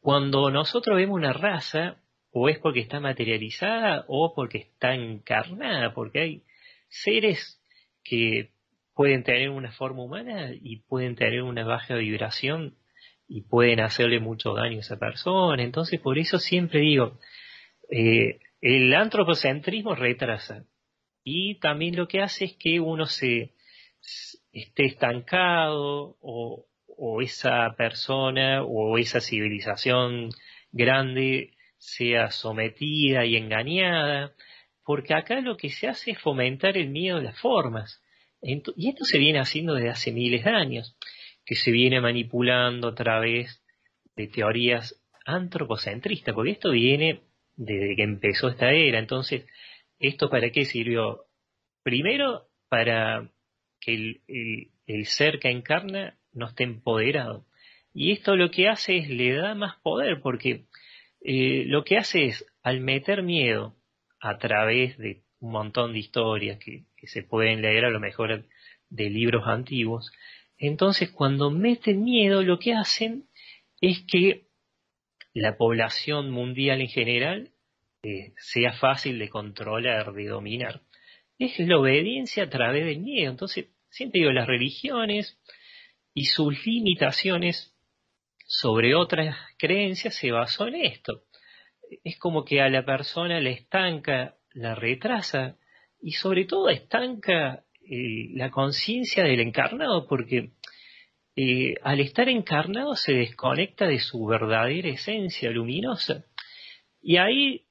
[0.00, 1.96] cuando nosotros vemos una raza,
[2.38, 6.42] o es porque está materializada o porque está encarnada, porque hay
[6.86, 7.58] seres
[8.04, 8.50] que
[8.94, 12.76] pueden tener una forma humana y pueden tener una baja vibración
[13.26, 15.62] y pueden hacerle mucho daño a esa persona.
[15.62, 17.18] Entonces, por eso siempre digo,
[17.90, 20.66] eh, el antropocentrismo retrasa
[21.24, 23.54] y también lo que hace es que uno se
[24.52, 30.28] esté estancado o, o esa persona o esa civilización
[30.70, 31.55] grande
[31.86, 34.34] sea sometida y engañada,
[34.84, 38.02] porque acá lo que se hace es fomentar el miedo de las formas.
[38.42, 40.96] Y esto se viene haciendo desde hace miles de años,
[41.44, 43.62] que se viene manipulando a través
[44.16, 47.22] de teorías antropocentristas, porque esto viene
[47.54, 48.98] desde que empezó esta era.
[48.98, 49.46] Entonces,
[50.00, 51.24] ¿esto para qué sirvió?
[51.84, 53.30] Primero, para
[53.80, 57.46] que el, el ser que encarna no esté empoderado.
[57.94, 60.64] Y esto lo que hace es le da más poder, porque
[61.28, 63.74] eh, lo que hace es, al meter miedo
[64.20, 68.46] a través de un montón de historias que, se pueden leer a lo mejor
[68.90, 70.12] de libros antiguos,
[70.56, 73.28] entonces cuando meten miedo lo que hacen
[73.80, 74.46] es que
[75.34, 77.50] la población mundial en general
[78.04, 80.82] eh, sea fácil de controlar, de dominar.
[81.38, 83.30] Es la obediencia a través del miedo.
[83.30, 85.38] Entonces, siempre digo, las religiones
[86.14, 87.75] y sus limitaciones
[88.46, 91.24] sobre otras creencias se basó en esto.
[92.04, 95.58] Es como que a la persona le estanca, la retrasa
[96.00, 100.52] y sobre todo estanca eh, la conciencia del encarnado porque
[101.36, 106.24] eh, al estar encarnado se desconecta de su verdadera esencia luminosa.
[107.02, 107.66] Y ahí,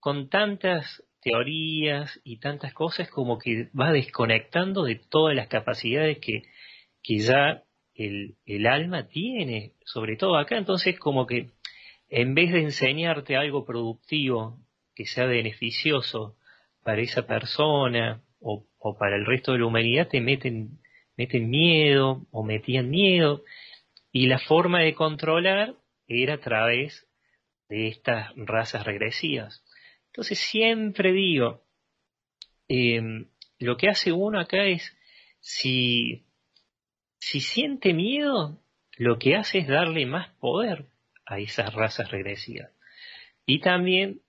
[0.00, 6.42] con tantas teorías y tantas cosas, como que va desconectando de todas las capacidades que,
[7.02, 7.62] que ya
[7.94, 11.50] el, alma tiene, sobre todo acá, entonces como que
[12.08, 14.58] en vez de enseñarte algo productivo
[14.94, 16.36] que sea beneficioso
[16.82, 18.66] para esa persona o,
[18.98, 20.80] para el resto de la humanidad, te meten,
[21.16, 23.44] meten miedo o metían miedo.
[24.10, 25.74] Y la forma de controlar
[26.06, 27.06] era a través
[27.68, 29.64] de estas razas regresivas.
[30.08, 31.62] Entonces siempre digo,
[32.68, 33.28] em,
[33.58, 34.94] lo que hace uno acá es,
[35.40, 36.26] si
[37.24, 38.58] si siente miedo,
[38.96, 40.86] lo que hace es darle más poder
[41.24, 42.72] a esas razas regresivas.
[43.46, 44.22] Y también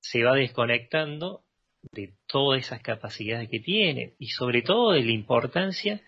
[0.00, 1.44] se va desconectando
[1.92, 6.00] de todas esas capacidades que tiene y sobre todo de la importancia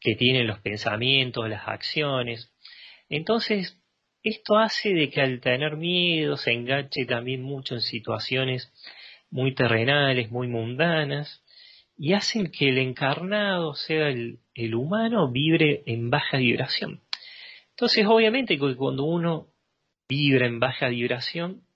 [0.00, 2.50] que tienen los pensamientos, las acciones.
[3.10, 3.78] Entonces,
[4.22, 8.72] esto hace de que al tener miedo se enganche también mucho en situaciones
[9.28, 11.44] muy terrenales, muy mundanas,
[11.98, 14.38] y hacen que el encarnado, sea, el,
[14.74, 17.00] humano, vibre en baja vibración.
[17.70, 19.48] Entonces, obviamente, cuando uno
[20.08, 21.66] vibra en baja vibración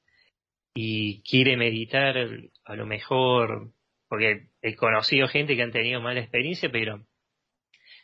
[0.75, 2.17] y quiere meditar,
[2.65, 3.73] a lo mejor,
[4.09, 7.05] porque he conocido gente que han tenido mala experiencia, pero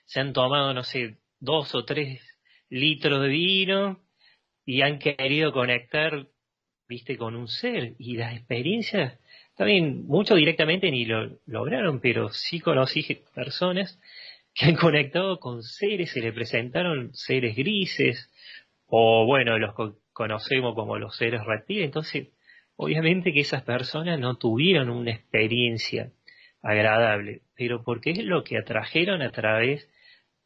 [0.07, 2.21] se han tomado, no sé, dos o tres
[2.69, 4.01] litros de vino
[4.67, 6.27] y han querido conectar
[6.89, 9.19] viste, con un ser y las experiencias,
[9.57, 13.99] también mucho directamente ni lo lograron, pero sí conocí personas
[14.59, 18.31] que han conectado con seres, se le presentaron seres grises,
[18.87, 19.75] o bueno, los
[20.13, 22.29] conocemos como los seres reptiles, entonces
[22.77, 26.13] obviamente que esas personas no tuvieron una experiencia
[26.63, 29.89] agradable, pero porque es lo que atrajeron a través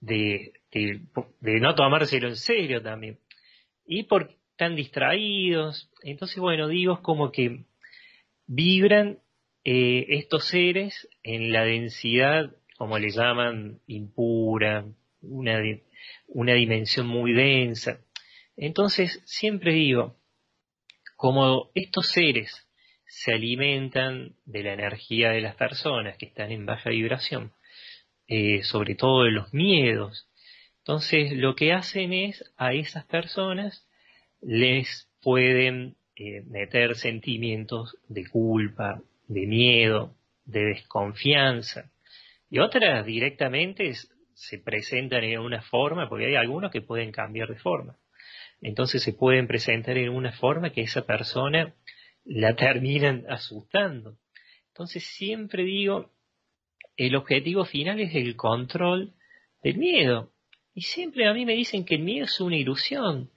[0.01, 0.53] de,
[1.43, 3.19] no tomárselo en serio también.
[3.87, 5.89] Y por están distraídos.
[6.03, 7.67] Entonces, bueno, digo, es como que
[8.49, 9.21] vibran
[9.63, 14.87] eh, estos seres en la densidad, como le llaman, impura,
[15.21, 15.61] una,
[16.29, 18.01] una dimensión muy densa.
[18.57, 20.17] Entonces, siempre digo,
[21.17, 22.67] como estos seres
[23.05, 27.53] se alimentan de la energía de las personas que están en baja vibración,
[28.29, 30.29] eh, sobre todo de los miedos,
[30.79, 33.87] entonces lo que hacen es a esas personas
[34.41, 40.15] les pueden eh, meter sentimientos de culpa, de miedo,
[40.45, 41.91] de desconfianza.
[42.51, 43.93] Y otras directamente
[44.35, 47.99] se presentan en una forma, porque hay algunos que pueden cambiar de forma.
[48.61, 51.75] Entonces se pueden presentar en una forma que esa persona
[52.25, 54.19] la terminan asustando.
[54.69, 56.13] Entonces siempre digo,
[56.97, 59.15] el objetivo final es el control
[59.63, 60.33] del miedo.
[60.75, 63.31] Y siempre a mí me dicen que el miedo es una ilusión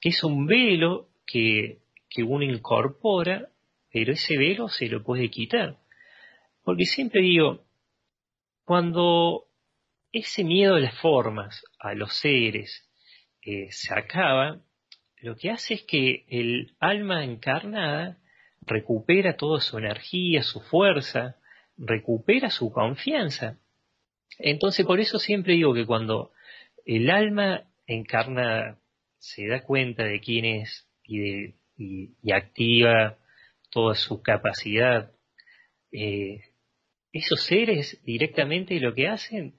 [0.00, 1.80] que es un velo que,
[2.24, 3.48] uno incorpora,
[3.92, 5.78] pero ese velo se lo puede quitar.
[6.64, 7.64] Porque siempre digo,
[8.68, 9.46] cuando
[10.12, 12.86] ese miedo a las formas, a los seres,
[13.40, 14.60] eh, se acaba,
[15.22, 18.18] lo que hace es que el alma encarnada
[18.60, 21.36] recupera toda su energía, su fuerza,
[21.78, 23.56] recupera su confianza.
[24.38, 26.32] Entonces por eso siempre digo que cuando
[26.84, 28.78] el alma encarnada
[29.16, 33.16] se da cuenta de quién es y, y, activa
[33.70, 35.10] toda su capacidad,
[35.90, 36.42] eh,
[37.12, 39.54] esos seres directamente lo que hacen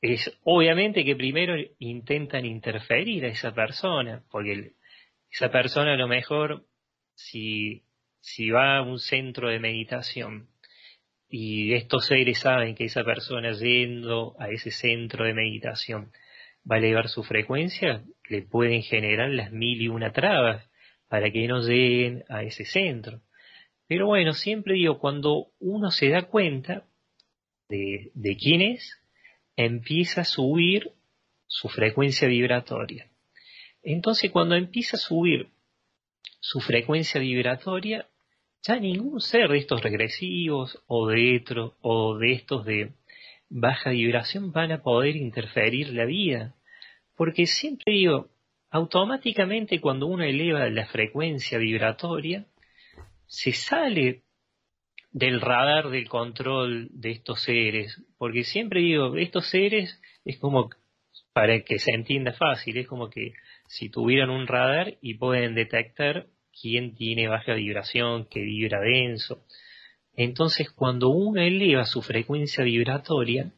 [0.00, 4.72] es obviamente que primero intentan interferir a esa persona, porque
[5.30, 6.66] esa persona a lo mejor
[7.14, 7.82] si,
[8.20, 10.48] si va a un centro de meditación
[11.28, 16.12] y estos seres saben que esa persona yendo a ese centro de meditación
[16.70, 20.70] va a elevar su frecuencia, le pueden generar las mil y una trabas
[21.08, 23.20] para que no lleguen a ese centro.
[23.88, 26.86] Pero bueno, siempre digo, cuando uno se da cuenta
[27.70, 29.00] de, quién es,
[29.56, 30.92] empieza a subir
[31.46, 33.10] su frecuencia vibratoria.
[33.82, 35.48] Entonces, cuando empieza a subir
[36.40, 38.06] su frecuencia vibratoria,
[38.62, 41.42] ya ningún ser de estos regresivos o de
[41.80, 42.92] o de estos de
[43.48, 46.54] baja vibración van a poder interferir la vida.
[47.16, 48.28] Porque siempre digo,
[48.70, 52.46] automáticamente cuando uno eleva la frecuencia vibratoria,
[53.28, 54.24] se sale
[55.12, 58.02] del radar del control de estos seres.
[58.18, 60.70] Porque siempre digo, estos seres es como,
[61.32, 63.32] para que se entienda fácil, es como que
[63.68, 66.26] si tuvieran un radar y pueden detectar
[66.60, 69.44] quién tiene baja vibración, que vibra denso.
[70.16, 73.52] Entonces, cuando uno eleva su frecuencia vibratoria,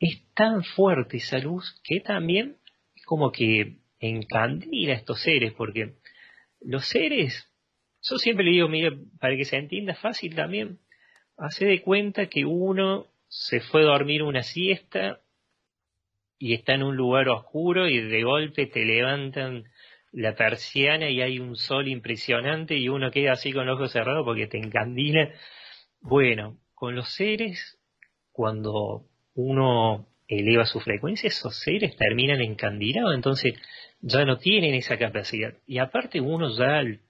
[0.00, 2.56] es tan fuerte esa luz que también
[3.04, 5.94] como que encandila a estos seres, porque
[6.60, 7.48] los seres,
[8.02, 10.78] yo siempre le digo, mira, para que se entienda fácil también,
[11.36, 15.20] hace de cuenta que uno se fue a dormir una siesta
[16.38, 19.64] y está en un lugar oscuro y de golpe te levantan
[20.12, 24.24] la persiana y hay un sol impresionante y uno queda así con los ojos cerrados
[24.24, 25.30] porque te encandila.
[26.00, 27.78] Bueno, con los seres,
[28.32, 33.54] cuando uno eleva su frecuencia, esos seres terminan encandilados, entonces
[34.00, 35.54] ya no tienen esa capacidad.
[35.66, 37.00] Y aparte uno ya al,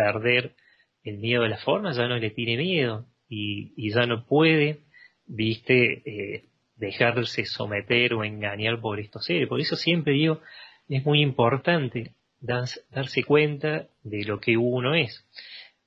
[0.00, 0.54] perder
[1.02, 4.80] el miedo a la forma, ya no le tiene miedo y, ya no puede,
[5.26, 6.44] viste, eh,
[6.76, 9.48] dejarse someter o engañar por estos seres.
[9.48, 10.40] Por eso siempre digo,
[10.88, 15.26] es muy importante darse cuenta de lo que uno es.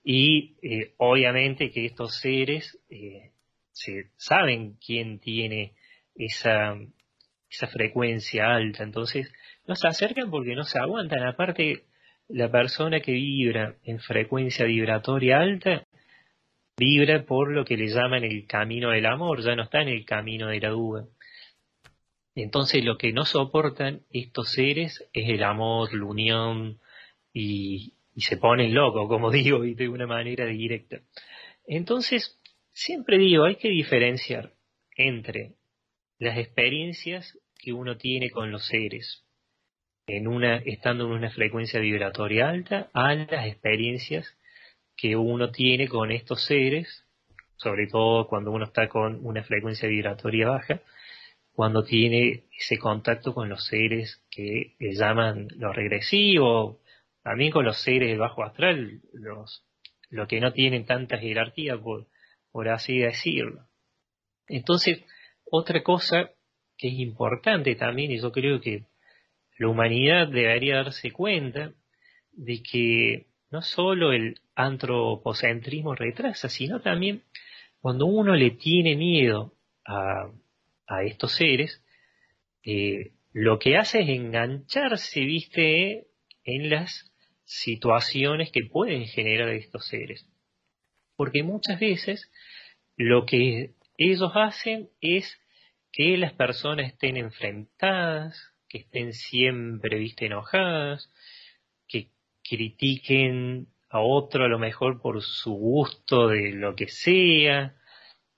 [0.03, 3.31] Y eh, obviamente que estos seres eh,
[3.71, 5.73] se, saben quién tiene
[6.15, 6.77] esa,
[7.49, 8.83] esa frecuencia alta.
[8.83, 9.31] Entonces,
[9.65, 11.23] no se acercan porque no se aguantan.
[11.23, 11.85] Aparte,
[12.27, 15.85] la persona que vibra en frecuencia vibratoria alta,
[16.77, 20.05] vibra por lo que le llaman el camino del amor, ya no está en el
[20.05, 21.05] camino de la duda.
[22.35, 26.79] Entonces lo que no soportan estos seres es el amor, la unión
[27.31, 31.01] y, y se ponen locos, como digo, y de una manera directa.
[31.67, 32.39] Entonces,
[32.71, 34.53] siempre digo, hay que diferenciar
[34.95, 35.53] entre
[36.17, 39.22] las experiencias que uno tiene con los seres
[40.07, 44.37] en una, estando en una frecuencia vibratoria alta a las experiencias
[44.95, 47.05] que uno tiene con estos seres,
[47.55, 50.81] sobre todo cuando uno está con una frecuencia vibratoria baja,
[51.53, 56.77] cuando tiene ese contacto con los seres que llaman los regresivos,
[57.21, 59.65] también con los seres del bajo astral, los,
[60.09, 62.07] los que no tienen tanta jerarquía, por,
[62.51, 63.65] por así decirlo.
[64.47, 65.03] Entonces,
[65.45, 66.31] otra cosa
[66.77, 68.83] que es importante también, y yo creo que
[69.57, 71.73] la humanidad debería darse cuenta
[72.31, 77.23] de que no solo el antropocentrismo retrasa, sino también
[77.79, 79.53] cuando uno le tiene miedo
[79.85, 80.31] a,
[80.87, 81.83] a estos seres,
[82.63, 86.07] eh, lo que hace es engancharse, viste,
[86.43, 87.11] en las
[87.45, 90.27] situaciones que pueden generar estos seres.
[91.15, 92.31] Porque muchas veces
[92.95, 95.39] lo que ellos hacen es
[95.91, 101.07] que las personas estén enfrentadas, que estén siempre, viste, enojadas,
[101.87, 102.07] que
[102.43, 107.75] critiquen a otro a lo mejor por su gusto de lo que sea,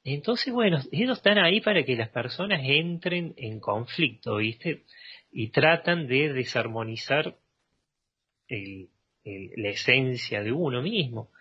[0.05, 4.83] entonces, bueno, ellos están ahí para que las personas entren en conflicto, ¿viste?
[5.31, 7.35] Y tratan de desarmonizar
[8.47, 11.31] la esencia de uno mismo.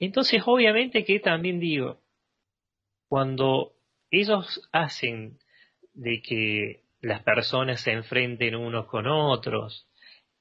[0.00, 2.00] Entonces, obviamente que también digo,
[3.06, 3.74] cuando
[4.10, 5.38] ellos hacen
[5.94, 9.88] de que las personas se enfrenten unos con otros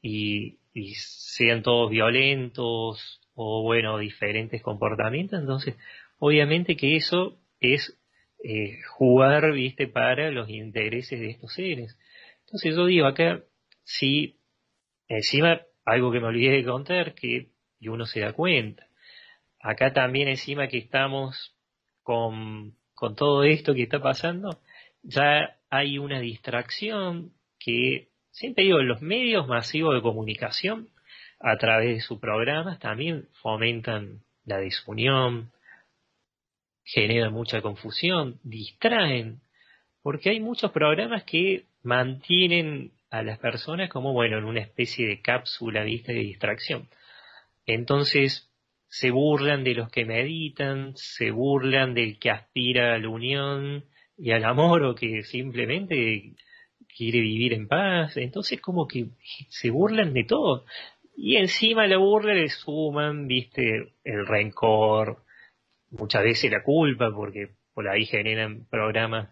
[0.01, 0.59] y,
[0.95, 5.75] sean todos violentos o, bueno, diferentes comportamientos, entonces,
[6.17, 7.99] obviamente que eso es
[8.43, 11.97] eh, jugar, viste, para los intereses de estos seres.
[12.45, 13.43] Entonces yo digo acá,
[13.83, 14.39] si
[15.07, 17.49] encima, algo que me olvidé de contar, que
[17.79, 18.87] y uno se da cuenta,
[19.59, 21.55] acá también encima que estamos
[22.03, 24.61] con, con todo esto que está pasando,
[25.03, 30.89] ya hay una distracción que, siempre digo, los medios masivos de comunicación,
[31.39, 35.51] a través de sus programas, también fomentan la desunión,
[36.83, 39.41] generan mucha confusión, distraen,
[40.03, 45.21] porque hay muchos programas que mantienen a las personas como, bueno, en una especie de
[45.21, 46.89] cápsula, vista de distracción.
[47.65, 48.51] Entonces,
[48.87, 53.85] se burlan de los que meditan, se burlan del que aspira a la unión
[54.21, 56.35] y al amor o que simplemente
[56.95, 58.17] quiere vivir en paz.
[58.17, 59.07] Entonces, como que
[59.49, 60.65] se burlan de todo.
[61.17, 65.23] Y encima la burla le suman, viste, el rencor,
[65.89, 69.29] muchas veces la culpa, porque por ahí generan programas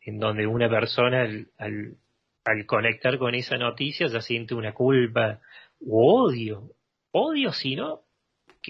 [0.00, 5.40] en donde una persona al, al, conectar con esa noticia ya siente una culpa
[5.80, 6.72] o odio.
[7.12, 8.00] Odio, sino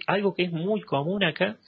[0.06, 1.58] algo que es muy común acá,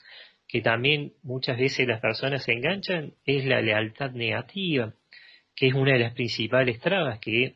[0.47, 4.93] que también muchas veces las personas se enganchan, es la lealtad negativa,
[5.55, 7.55] que es una de las principales trabas que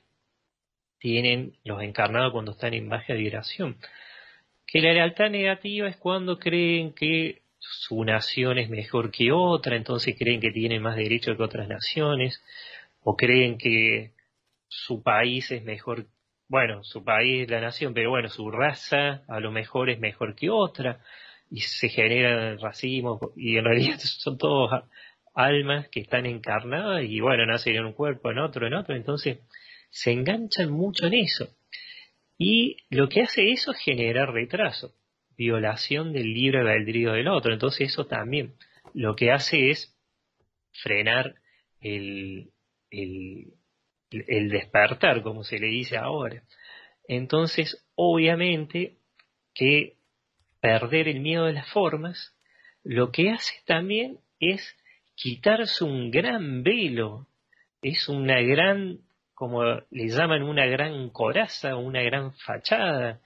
[0.99, 3.77] tienen los encarnados cuando están en baja vibración.
[4.67, 10.15] Que la lealtad negativa es cuando creen que su nación es mejor que otra, entonces
[10.17, 12.43] creen que tienen más derecho que otras naciones,
[13.03, 14.11] o creen que
[14.67, 16.07] su país es mejor,
[16.47, 20.35] bueno, su país es la nación, pero bueno, su raza a lo mejor es mejor
[20.35, 20.99] que otra,
[21.51, 24.71] y se genera racismo, y en realidad son todos
[25.35, 29.39] almas que están encarnadas y bueno, nacen en un cuerpo, en otro, en otro, entonces
[29.91, 31.49] se enganchan mucho en eso.
[32.37, 34.95] Y lo que hace eso es generar retraso
[35.37, 37.53] violación del libre albedrío del otro.
[37.53, 38.53] Entonces eso también
[38.93, 39.97] lo que hace es
[40.71, 41.35] frenar
[41.79, 42.51] el,
[42.91, 43.53] el,
[44.11, 46.43] el despertar, como se le dice ahora.
[47.07, 48.97] Entonces, obviamente
[49.53, 49.97] que
[50.61, 52.33] perder el miedo de las formas,
[52.83, 54.75] lo que hace también es
[55.15, 57.27] quitarse un gran velo,
[57.81, 58.99] es una gran,
[59.33, 63.19] como le llaman, una gran coraza, una gran fachada,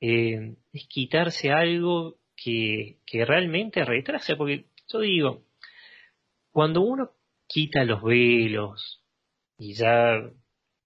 [0.00, 5.42] eh, es quitarse algo que, que realmente retrasa, porque yo digo,
[6.52, 7.10] cuando uno
[7.46, 9.02] quita los velos
[9.58, 10.22] y ya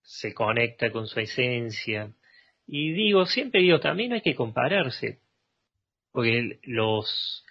[0.01, 2.13] se conecta con su esencia,
[2.67, 5.22] y digo, siempre digo, también hay que compararse,
[6.13, 7.45] porque los,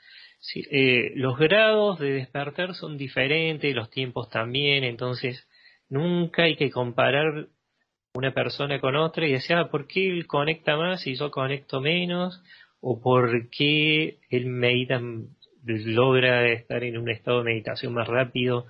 [0.56, 5.48] eh, los grados de despertar son diferentes, los tiempos también, entonces
[5.90, 7.48] nunca hay que comparar
[8.14, 11.82] una persona con otra y decía, ah, ¿por qué él conecta más y yo conecto
[11.82, 12.42] menos?
[12.80, 15.02] ¿O por qué él medita,
[15.64, 18.66] logra estar en un estado de meditación más rápido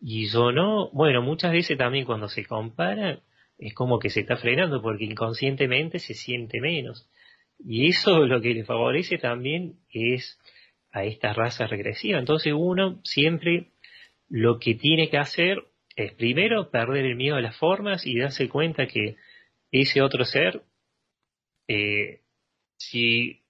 [0.00, 0.90] y yo no?
[0.90, 3.20] Bueno, muchas veces también cuando se compara
[3.58, 7.08] es como que se está frenando porque inconscientemente se siente menos.
[7.64, 10.38] Y eso lo que le favorece también es
[10.90, 12.18] a esta raza regresiva.
[12.18, 13.72] Entonces uno siempre
[14.28, 15.62] lo que tiene que hacer
[15.96, 19.16] es primero perder el miedo a las formas y darse cuenta que
[19.70, 20.62] ese otro ser,
[21.68, 22.20] eh,
[22.76, 23.42] si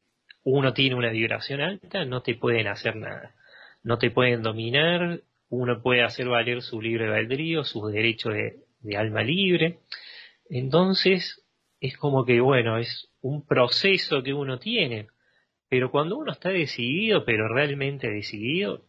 [0.45, 3.35] uno tiene una vibración alta, no te pueden hacer nada,
[3.83, 8.35] no te pueden dominar, uno puede hacer valer su libre albedrío, sus derechos
[8.81, 9.79] de alma libre.
[10.49, 11.45] Entonces,
[11.81, 15.09] es como que, bueno, es un proceso que uno tiene,
[15.69, 18.85] pero cuando uno está decidido, pero realmente decidido,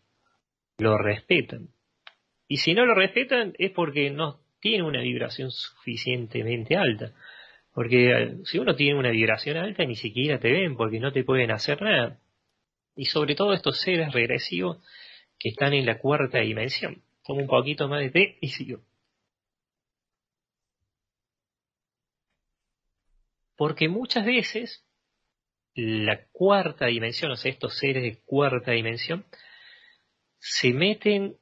[0.78, 1.70] lo respetan.
[2.48, 7.14] Y si no lo respetan es porque no tiene una vibración suficientemente alta.
[7.74, 11.24] Porque eh, si uno tiene una vibración alta ni siquiera te ven porque no te
[11.24, 12.20] pueden hacer nada.
[12.96, 14.78] Y sobre todo estos seres regresivos
[15.40, 17.02] que están en la cuarta dimensión.
[17.26, 18.82] Tomo un poquito más de y sigo.
[23.56, 24.86] Porque muchas veces
[25.76, 29.26] la cuarta dimensión, o sea, estos seres de cuarta dimensión,
[30.40, 31.38] se meten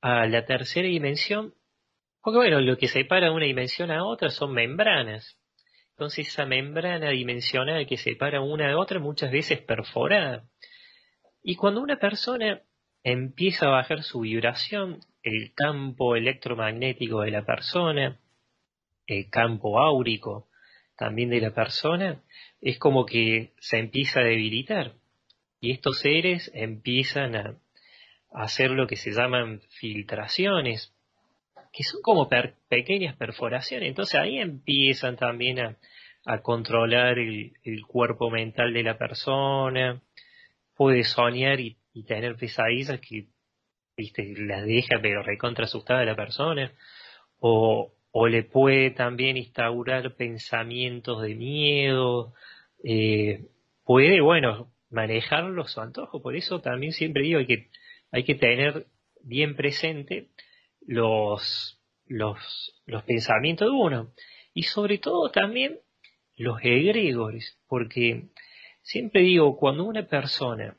[0.00, 1.54] a la tercera dimensión,
[2.22, 5.38] porque bueno, lo que separa una dimensión a otra son membranas.
[5.90, 10.48] Entonces esa membrana dimensional que separa una de otra muchas veces perforada.
[11.42, 12.62] Y cuando una persona
[13.02, 18.18] empieza a bajar su vibración, el campo electromagnético de la persona,
[19.06, 20.48] el campo áurico
[20.96, 22.22] también de la persona,
[22.60, 24.94] es como que se empieza a debilitar.
[25.60, 27.56] Y estos seres empiezan a
[28.34, 30.92] hacer lo que se llaman filtraciones,
[31.72, 32.28] que son como
[32.68, 33.88] pequeñas perforaciones.
[33.88, 35.76] Entonces ahí empiezan también a,
[36.42, 37.52] controlar el,
[37.86, 40.00] cuerpo mental de la persona,
[40.74, 41.76] puede soñar y,
[42.06, 43.26] tener pesadillas que
[43.96, 46.72] viste, la deja pero recontra asustada la persona,
[47.38, 52.32] o, o le puede también instaurar pensamientos de miedo,
[52.84, 53.48] eh,
[53.84, 56.22] puede, bueno, manejarlo su antojo.
[56.22, 57.70] Por eso también siempre digo que
[58.12, 58.86] hay que tener
[59.20, 60.28] bien presente
[60.86, 62.38] los, los,
[62.86, 64.14] los pensamientos de uno
[64.52, 65.80] y sobre todo también
[66.36, 68.28] los egregores, porque
[68.82, 70.76] siempre digo, cuando una persona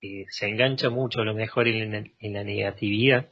[0.00, 3.28] eh, se engancha mucho a lo mejor en, la negatividad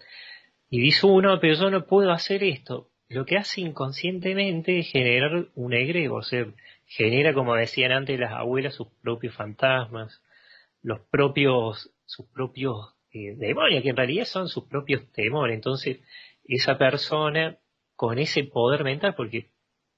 [0.70, 5.48] y dice uno, pero yo no puedo hacer esto, lo que hace inconscientemente es generar
[5.54, 6.46] un egregor, o sea,
[6.86, 10.22] genera, como decían antes las abuelas, sus propios fantasmas,
[10.82, 15.54] los propios sus propios eh, demonios, que en realidad son sus propios temores.
[15.54, 16.00] Entonces,
[16.44, 17.58] esa persona
[17.94, 19.50] con ese poder mental, porque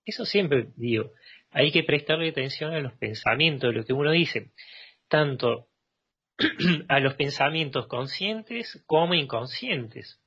[0.05, 1.13] eso siempre digo,
[1.51, 4.51] hay que prestarle atención a los pensamientos, lo que uno dice,
[5.09, 5.69] tanto
[6.89, 10.20] a los pensamientos conscientes como inconscientes.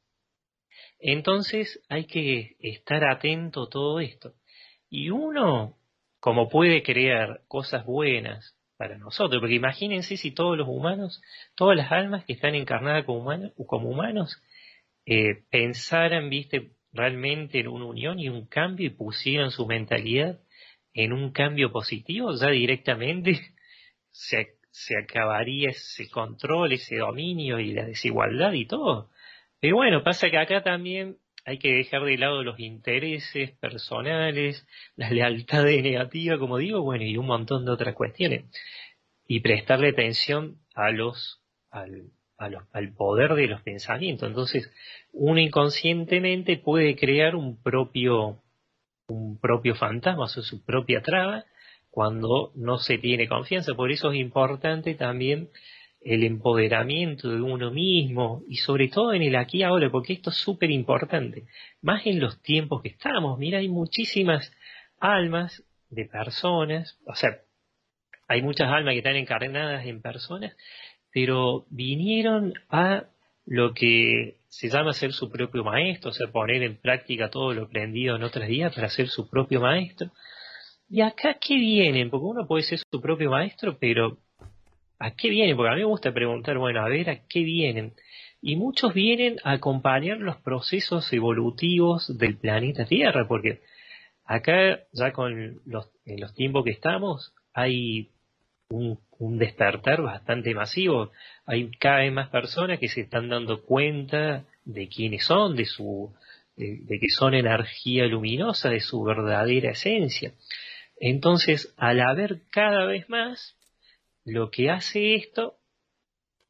[0.99, 4.33] Entonces hay que estar atento a todo esto.
[4.89, 5.77] Y uno,
[6.19, 11.21] como puede crear cosas buenas para nosotros, porque imagínense si todos los humanos,
[11.55, 14.41] todas las almas que están encarnadas como humanos, como humanos
[15.05, 20.39] eh, pensaran, viste, realmente en una unión y un cambio y pusieran su mentalidad
[20.93, 23.39] en un cambio positivo, ya directamente
[24.11, 29.09] se, se acabaría ese control, ese dominio y la desigualdad y todo.
[29.63, 35.09] Pero bueno, pasa que acá también hay que dejar de lado los intereses personales, la
[35.09, 38.43] lealtad negativa, como digo, bueno, y un montón de otras cuestiones.
[39.25, 41.41] Y prestarle atención a los,
[41.71, 44.27] al, al poder de los pensamientos.
[44.27, 44.69] Entonces,
[45.13, 48.43] uno inconscientemente puede crear un propio,
[49.07, 51.45] un propio fantasma, o sea, su propia traba,
[51.89, 53.75] cuando no se tiene confianza.
[53.75, 55.51] Por eso es importante también
[56.05, 60.29] el empoderamiento de uno mismo y sobre todo en el aquí y ahora, porque esto
[60.29, 61.45] es súper importante,
[61.81, 63.39] más en los tiempos que estamos.
[63.39, 64.51] Mira, hay muchísimas
[64.99, 67.39] almas de personas, o sea,
[68.27, 70.55] hay muchas almas que están encarnadas en personas,
[71.11, 73.05] pero vinieron a
[73.45, 77.63] lo que se llama ser su propio maestro, o sea, poner en práctica todo lo
[77.63, 80.11] aprendido en otros días para ser su propio maestro.
[80.89, 82.09] ¿Y acá qué vienen?
[82.09, 84.17] Porque uno puede ser su propio maestro, pero
[85.03, 85.57] ¿A qué vienen?
[85.57, 87.93] Porque a mí me gusta preguntar, bueno, a ver, ¿a qué vienen?
[88.41, 93.59] Y muchos vienen a acompañar los procesos evolutivos del planeta Tierra, porque
[94.23, 98.11] acá, ya con los, en los tiempos que estamos, hay
[98.69, 98.97] un,
[99.37, 101.11] despertar bastante masivo.
[101.45, 106.15] Hay cada vez más personas que se están dando cuenta de quiénes son, de su,
[106.55, 110.31] de que son energía luminosa, de su verdadera esencia.
[110.97, 113.57] Entonces, al haber cada vez más,
[114.25, 115.57] lo que hace esto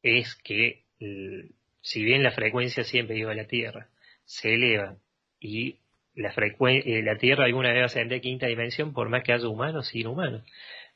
[0.02, 0.84] es que,
[1.80, 3.88] si bien la frecuencia siempre iba a la Tierra
[4.24, 4.96] se eleva
[5.40, 5.80] y
[6.14, 9.32] la, eh, la Tierra alguna vez va a ascender a quinta dimensión por más que
[9.32, 10.42] haya humanos y inhumanos.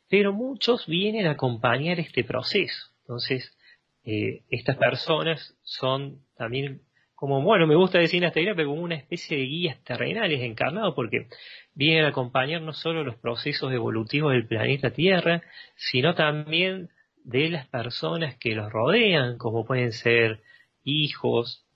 [0.09, 2.91] Pero muchos vienen a acompañar este proceso.
[3.01, 3.57] Entonces,
[4.05, 6.83] eh, estas personas son también
[7.19, 11.27] como, bueno, me gusta decir asteroide, pero como una especie de guías terrenales encarnados, porque
[11.75, 15.43] vienen a acompañar no solo los procesos evolutivos del planeta Tierra,
[15.75, 16.91] sino también
[17.25, 20.43] de las personas que los rodean, como pueden ser
[20.85, 21.67] hijos,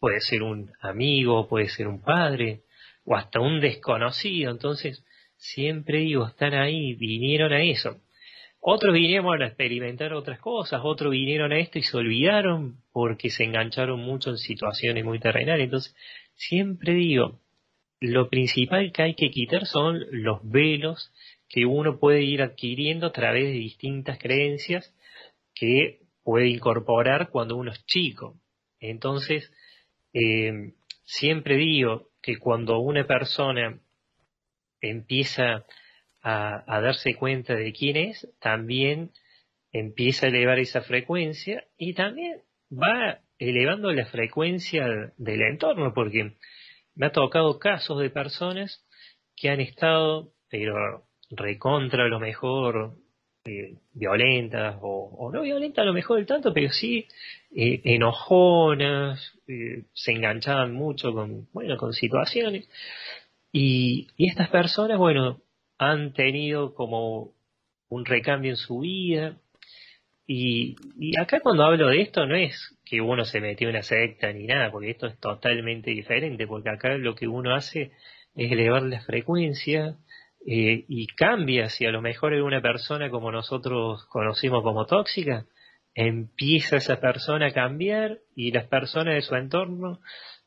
[0.00, 2.62] puede ser un amigo, puede ser un padre,
[3.04, 4.50] o hasta un desconocido.
[4.50, 5.04] Entonces,
[5.36, 8.00] siempre digo, están ahí, vinieron a eso.
[8.60, 13.44] Otros vinieron a experimentar otras cosas, otros vinieron a esto y se olvidaron porque se
[13.44, 15.64] engancharon mucho en situaciones muy terrenales.
[15.64, 15.96] Entonces,
[16.34, 17.40] siempre digo,
[18.00, 21.10] lo principal que hay que quitar son los velos
[21.48, 24.94] que uno puede ir adquiriendo a través de distintas creencias
[25.54, 28.38] que puede incorporar cuando uno es chico.
[28.78, 29.50] Entonces,
[30.12, 33.80] eh, siempre digo que cuando una persona
[34.82, 35.64] empieza
[36.22, 39.10] a, darse cuenta de quién es, también
[39.72, 42.42] empieza a elevar esa frecuencia y también
[42.72, 46.36] va elevando la frecuencia del entorno, porque
[46.94, 48.84] me ha tocado casos de personas
[49.36, 52.96] que han estado, pero recontra a lo mejor
[53.44, 57.06] eh, violentas o, no violentas a lo mejor del tanto, pero sí
[57.54, 62.68] eh, enojonas, eh, se enganchaban mucho con, bueno, con situaciones.
[63.52, 65.40] Y, y estas personas, bueno,
[65.80, 67.32] han tenido como
[67.88, 69.38] un recambio en su vida.
[70.26, 70.76] Y,
[71.18, 72.54] acá cuando hablo de esto no es
[72.84, 76.68] que uno se metió en una secta ni nada, porque esto es totalmente diferente, porque
[76.68, 77.92] acá lo que uno hace
[78.36, 79.96] es elevar la frecuencia
[80.46, 85.46] eh, y cambia, si a lo mejor es una persona como nosotros conocimos como tóxica,
[85.94, 90.00] empieza esa persona a cambiar y las personas de su entorno,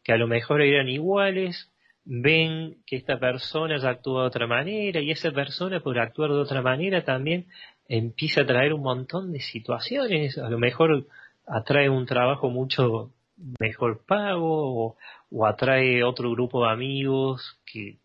[0.03, 1.72] que a lo mejor eran iguales,
[2.05, 6.37] ven que esta persona ya actúa de otra manera y esa persona por actuar de
[6.37, 7.47] otra manera también
[7.87, 11.07] empieza a traer un montón de situaciones, a lo mejor
[11.45, 13.11] atrae un trabajo mucho
[13.59, 14.95] mejor pago
[15.31, 17.97] o, atrae otro grupo de amigos que,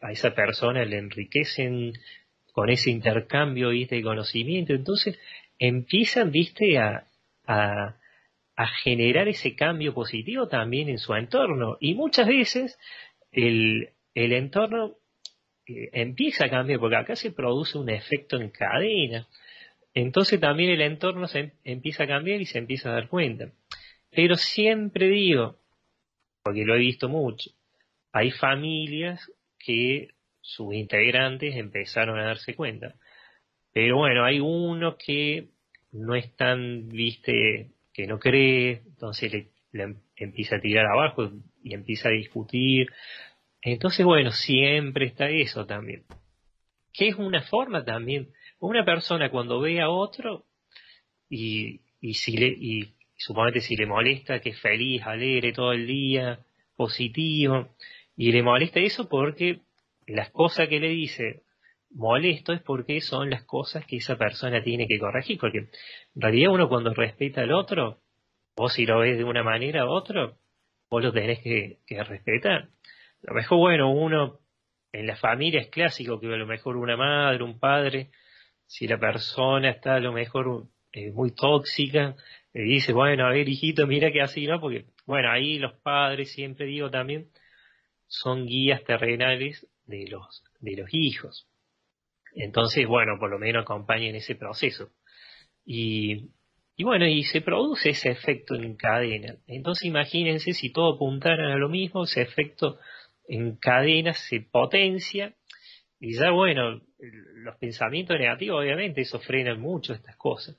[0.00, 1.92] a esa persona le enriquecen
[2.52, 4.72] con ese intercambio de conocimiento.
[4.72, 5.18] Entonces
[5.58, 11.76] empiezan, viste, a generar ese cambio positivo también en su entorno.
[11.80, 12.78] Y muchas veces
[13.32, 14.96] el, el entorno
[15.66, 19.28] eh, empieza a cambiar, porque acá se produce un efecto en cadena.
[19.94, 23.52] Entonces también el entorno se em, empieza a cambiar y se empieza a dar cuenta.
[24.10, 25.58] Pero siempre digo,
[26.42, 27.50] porque lo he visto mucho,
[28.12, 30.08] hay familias que
[30.40, 32.94] sus integrantes empezaron a darse cuenta.
[33.72, 35.48] Pero bueno, hay uno que
[35.92, 41.30] no es tan, viste, que no cree, entonces le, le empieza a tirar abajo
[41.68, 42.88] y empieza a discutir.
[43.62, 46.04] Entonces, bueno, siempre está eso también.
[46.92, 48.32] Que es una forma también.
[48.58, 50.46] Una persona cuando ve a otro
[51.28, 55.86] y, y si le, y suponete si le molesta que es feliz, alegre todo el
[55.86, 56.40] día,
[56.76, 57.68] positivo,
[58.16, 59.60] y le molesta eso porque
[60.06, 61.42] las cosas que le dice
[61.90, 65.70] molesto es porque son las cosas que esa persona tiene que corregir, porque en
[66.14, 67.98] realidad uno cuando respeta al otro,
[68.56, 70.36] vos si lo ves de una manera u otro,
[70.90, 72.62] vos lo tenés que, respetar.
[72.62, 72.68] A
[73.22, 74.40] lo mejor, bueno, uno
[74.92, 78.10] en la familia es clásico que a lo mejor una madre, un padre,
[78.66, 82.16] si la persona está a lo mejor eh, muy tóxica,
[82.52, 84.60] le dice, bueno, a ver, hijito, mira que así, ¿no?
[84.60, 87.30] Porque, bueno, ahí los padres, siempre digo también,
[88.06, 91.48] son guías terrenales de los, de los hijos.
[92.34, 94.90] Entonces, bueno, por lo menos acompañen ese proceso.
[95.64, 96.30] Y
[96.80, 99.34] y bueno, y se produce ese efecto en cadena.
[99.48, 102.78] Entonces imagínense si todo apuntaran a lo mismo, ese efecto
[103.26, 105.34] en cadena se potencia
[105.98, 110.56] y ya bueno, los pensamientos negativos obviamente eso frena mucho estas cosas.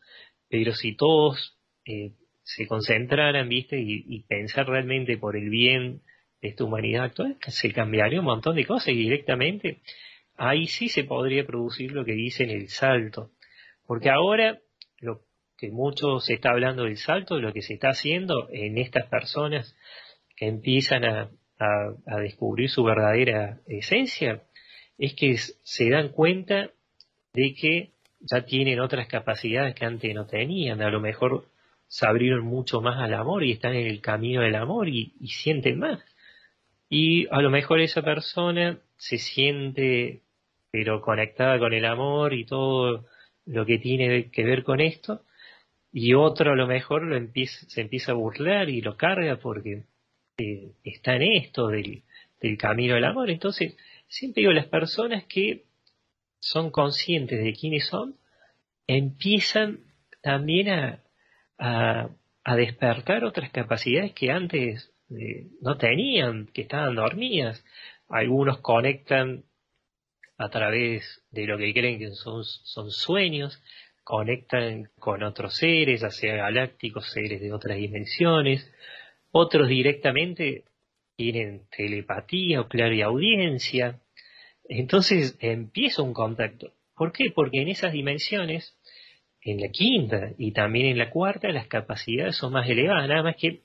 [0.49, 2.11] Pero si todos eh,
[2.43, 6.01] se concentraran, viste, y, y, pensar realmente por el bien
[6.41, 9.80] de esta humanidad actual, se cambiaría un montón de cosas y directamente
[10.36, 13.32] ahí sí se podría producir lo que dicen el salto.
[13.88, 14.59] Porque ahora
[15.60, 19.76] que mucho se está hablando del salto, lo que se está haciendo en estas personas
[20.36, 21.30] que empiezan a,
[22.22, 24.43] descubrir su verdadera esencia,
[24.97, 26.72] es que se dan cuenta
[27.34, 27.91] de que
[28.22, 31.49] ya tienen otras capacidades que antes no tenían, a lo mejor
[31.88, 35.28] se abrieron mucho más al amor y están en el camino del amor y, y
[35.28, 35.99] sienten más.
[36.89, 40.22] Y a lo mejor esa persona se siente
[40.72, 43.05] pero conectada con el amor y todo
[43.45, 45.24] lo que tiene que ver con esto,
[45.92, 47.04] y otro a lo mejor
[47.68, 49.86] se empieza a burlar y lo carga porque
[50.38, 52.04] eh, está en esto del,
[52.58, 53.30] camino del amor.
[53.30, 53.76] Entonces,
[54.08, 55.66] siempre digo, las personas que
[56.40, 58.16] son conscientes de quiénes son,
[58.88, 59.80] empiezan
[60.22, 61.04] también a,
[61.58, 64.92] a, despertar otras capacidades que antes
[65.62, 67.64] no tenían, que estaban dormidas.
[68.08, 69.44] Algunos conectan
[70.38, 73.62] a través de lo que creen que son sueños,
[74.10, 78.68] conectan con otros seres, ya sea galácticos, seres de otras dimensiones.
[79.30, 80.64] Otros directamente
[81.16, 83.99] tienen telepatía o clariaudiencia.
[84.68, 86.74] Entonces empieza un contacto.
[86.95, 87.26] ¿Por qué?
[87.36, 88.76] Porque en esas dimensiones,
[89.43, 93.07] en la quinta y también en la cuarta, las capacidades son más elevadas.
[93.07, 93.62] Nada más que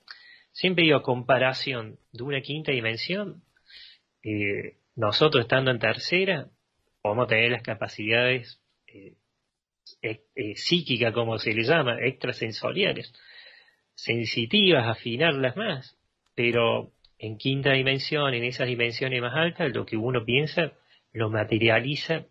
[0.51, 3.41] siempre digo, comparación de una quinta dimensión,
[4.21, 6.51] eh, nosotros estando en tercera,
[7.01, 9.15] podemos tener las capacidades eh,
[10.01, 10.21] eh,
[10.55, 13.13] psíquicas, como se le llama, extrasensoriales,
[13.93, 15.97] sensitivas, afinarlas más,
[16.35, 20.73] pero en quinta dimensión, en esas dimensiones más altas, lo que uno piensa
[21.13, 22.25] lo materializa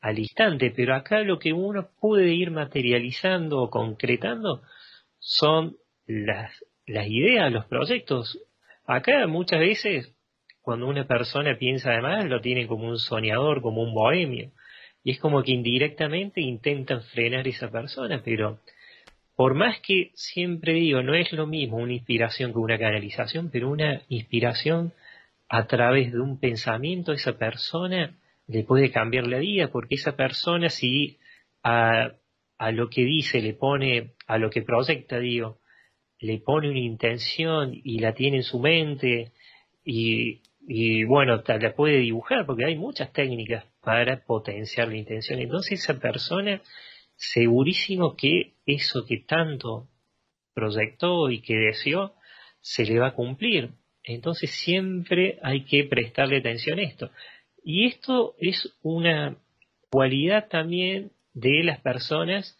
[0.00, 4.62] al instante, pero acá lo que uno puede ir materializando o concretando
[5.20, 5.76] son
[6.06, 6.52] las
[6.86, 8.38] las ideas, los proyectos.
[8.86, 10.14] Acá muchas veces,
[10.62, 14.52] cuando una persona piensa además, lo tiene como un soñador, como un bohemio.
[15.06, 18.58] Y es como que indirectamente intentan frenar esa persona, pero
[19.36, 23.70] por más que siempre digo, no es lo mismo una inspiración que una canalización, pero
[23.70, 24.94] una inspiración
[25.48, 30.70] a través de un pensamiento, esa persona le puede cambiar la vida, porque esa persona
[30.70, 31.18] si
[31.62, 32.10] a,
[32.58, 35.60] a lo que dice le pone, a lo que proyecta, digo,
[36.18, 39.30] le pone una intención y la tiene en su mente
[39.84, 45.38] y, y bueno, la puede dibujar porque hay muchas técnicas para potenciar la intención.
[45.38, 46.60] Entonces esa persona,
[47.14, 49.86] segurísimo que eso que tanto
[50.54, 52.12] proyectó y que deseó,
[52.60, 53.70] se le va a cumplir.
[54.02, 57.12] Entonces siempre hay que prestarle atención a esto.
[57.62, 59.36] Y esto es una
[59.88, 62.58] cualidad también de las personas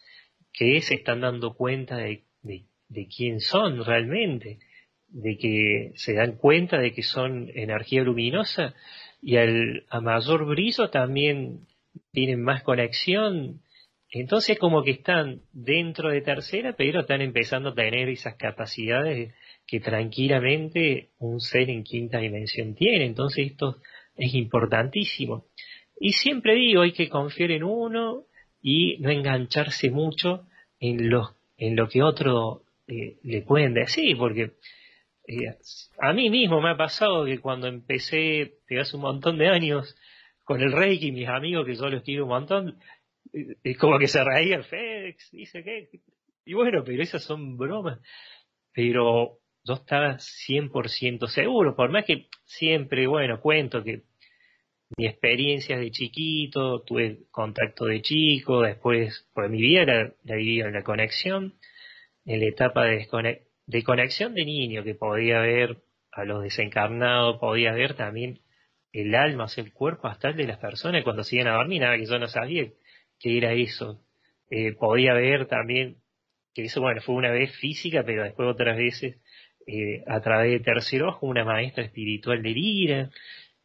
[0.53, 4.59] que se están dando cuenta de, de quién son realmente,
[5.09, 8.73] de que se dan cuenta de que son energía luminosa
[9.21, 11.67] y al, a mayor brillo también
[12.11, 13.61] tienen más conexión.
[14.09, 19.33] Entonces como que están dentro de tercera, pero están empezando a tener esas capacidades
[19.65, 23.05] que tranquilamente un ser en quinta dimensión tiene.
[23.05, 23.77] Entonces esto
[24.15, 25.45] es importantísimo.
[25.99, 28.25] Y siempre digo, hay que confiar en uno
[28.61, 30.45] y no engancharse mucho
[30.79, 34.51] en, los, en lo que otro eh, le pueden decir, porque
[35.27, 35.57] eh,
[35.99, 39.95] a mí mismo me ha pasado que cuando empecé, hace un montón de años,
[40.45, 42.79] con el Reiki, mis amigos, que yo los quiero un montón,
[43.33, 45.89] eh, como que se reía el FedEx, dice que,
[46.45, 47.99] y bueno, pero esas son bromas,
[48.71, 54.03] pero yo estaba 100% seguro, por más que siempre, bueno, cuento que
[54.95, 60.67] mi experiencia de chiquito, tuve contacto de chico, después, pues mi vida la, la vivía
[60.67, 61.59] en la conexión,
[62.23, 65.77] en la etapa de, de conexión de niño, que podía ver
[66.11, 68.39] a los desencarnados, podía ver también
[68.91, 71.97] el alma, o sea, el cuerpo astral de las personas cuando siguen a dormir, nada
[71.97, 72.67] que yo no sabía
[73.19, 74.01] que era eso.
[74.49, 75.97] Eh, podía ver también,
[76.53, 79.17] que eso, bueno, fue una vez física, pero después otras veces
[79.67, 83.09] eh, a través de tercer ojo, una maestra espiritual de Lira,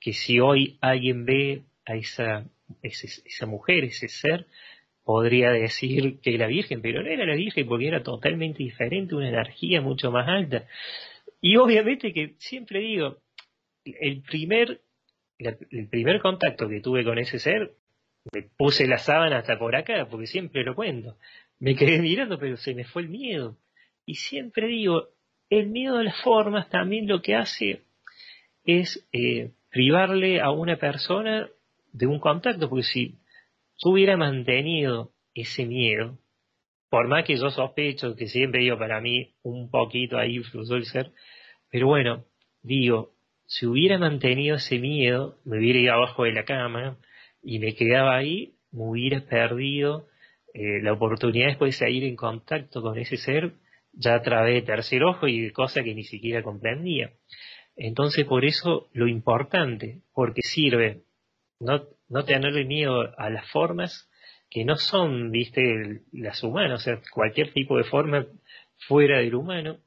[0.00, 2.44] que si hoy alguien ve a esa,
[2.82, 4.46] esa mujer, ese ser,
[5.04, 9.28] podría decir que la Virgen, pero no era la Virgen porque era totalmente diferente, una
[9.28, 10.66] energía mucho más alta.
[11.40, 13.18] Y obviamente que siempre digo,
[13.84, 14.80] el primer,
[15.38, 17.72] el primer contacto que tuve con ese ser,
[18.32, 21.16] me puse la sábana hasta por acá, porque siempre lo cuento.
[21.58, 23.56] Me quedé mirando, pero se me fue el miedo.
[24.06, 25.08] Y siempre digo,
[25.50, 27.82] el miedo a las formas también lo que hace
[28.64, 31.48] es eh, privarle a una persona
[31.92, 33.16] de un contacto, porque si
[33.90, 36.18] hubiera mantenido ese miedo,
[36.90, 40.84] por más que yo sospecho que siempre digo para mí un poquito ahí fluyó el
[40.84, 41.12] ser,
[41.70, 42.24] pero bueno,
[42.62, 43.14] digo,
[43.46, 46.98] si hubiera mantenido ese miedo, me hubiera ido abajo de la cama
[47.42, 50.08] y me quedaba ahí, me hubiera perdido
[50.54, 53.54] eh, la oportunidad después de seguir en contacto con ese ser
[53.92, 57.12] ya a través de tercer ojo y de cosas que ni siquiera comprendía.
[57.76, 61.02] Entonces, por eso lo importante, porque sirve
[61.62, 64.08] no, no tenerle miedo a las formas
[64.50, 68.26] que no son, viste, las humanas, o sea, cualquier tipo de forma
[68.86, 69.78] fuera del humano,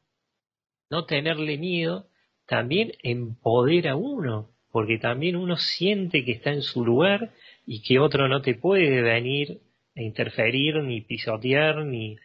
[0.89, 2.07] no tenerle miedo
[2.47, 7.31] también empodera a uno, porque también uno siente que está en su lugar
[7.65, 9.61] y que otro no te puede venir
[9.95, 12.17] a interferir, ni pisotear, ni,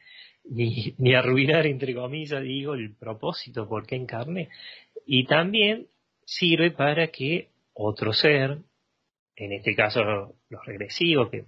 [0.45, 4.49] ni, ni arruinar, entre comillas, digo, el propósito por qué encarne.
[5.07, 5.89] Y también
[6.25, 8.59] sirve para que otro ser,
[9.41, 11.47] en este caso los regresivos, que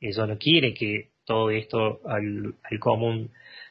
[0.00, 3.30] eso no quiere que todo esto al, común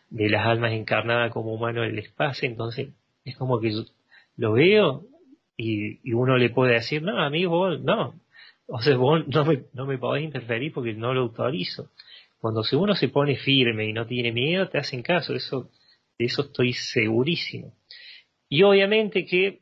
[0.09, 2.89] de las almas encarnadas como humanos les pase, entonces
[3.25, 3.71] es como que
[4.37, 5.05] lo veo
[5.57, 8.13] y, uno le puede decir, no, amigo, vos, no,
[8.67, 11.89] o sea, vos no me, no me podés interferir porque no lo autorizo.
[12.39, 15.71] Cuando uno se pone firme y no tiene miedo, te hacen caso, eso,
[16.19, 17.73] de eso estoy segurísimo.
[18.49, 19.61] Y obviamente que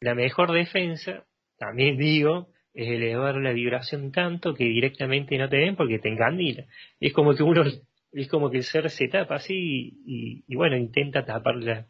[0.00, 1.24] la mejor defensa,
[1.58, 6.64] también digo, es elevar la vibración tanto que directamente no te ven porque te encandila.
[7.00, 7.64] Es como que uno,
[8.12, 11.86] es como que el ser se tapa así y, bueno, intenta tapar la,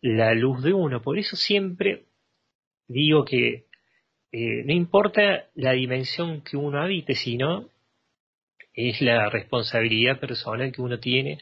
[0.00, 1.00] la luz de uno.
[1.02, 2.06] Por eso siempre
[2.88, 3.66] digo que
[4.32, 7.68] eh, no importa la dimensión que uno habite, sino
[8.72, 11.38] es la responsabilidad personal que uno tiene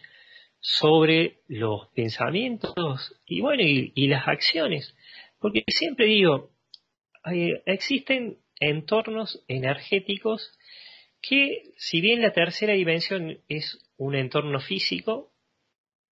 [0.60, 4.94] sobre los pensamientos y bueno, y, las acciones.
[5.38, 6.50] Porque siempre digo,
[7.66, 10.52] existen entornos energéticos
[11.20, 15.32] que, si bien la tercera dimensión es un entorno físico,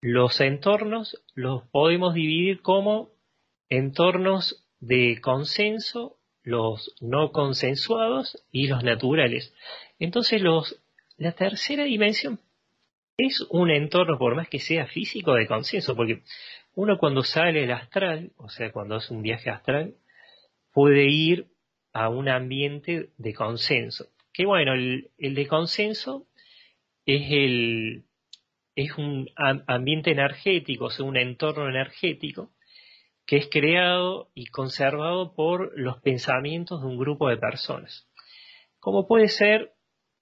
[0.01, 3.11] los entornos los podemos dividir como
[3.69, 9.53] entornos de consenso, los no consensuados y los naturales.
[9.99, 10.81] Entonces los,
[11.17, 12.41] la tercera dimensión
[13.17, 16.23] es un entorno, por más que sea físico, de consenso, porque
[16.75, 19.95] uno cuando sale el astral, o sea, cuando hace un viaje astral,
[20.73, 21.47] puede ir
[21.97, 24.09] a un ambiente de consenso.
[24.35, 26.27] Que bueno, el, de consenso
[27.07, 28.05] es el
[28.75, 29.31] es un
[29.67, 32.51] ambiente energético, o sea, un entorno energético
[33.25, 38.07] que es creado y conservado por los pensamientos de un grupo de personas.
[38.79, 39.73] Como puede ser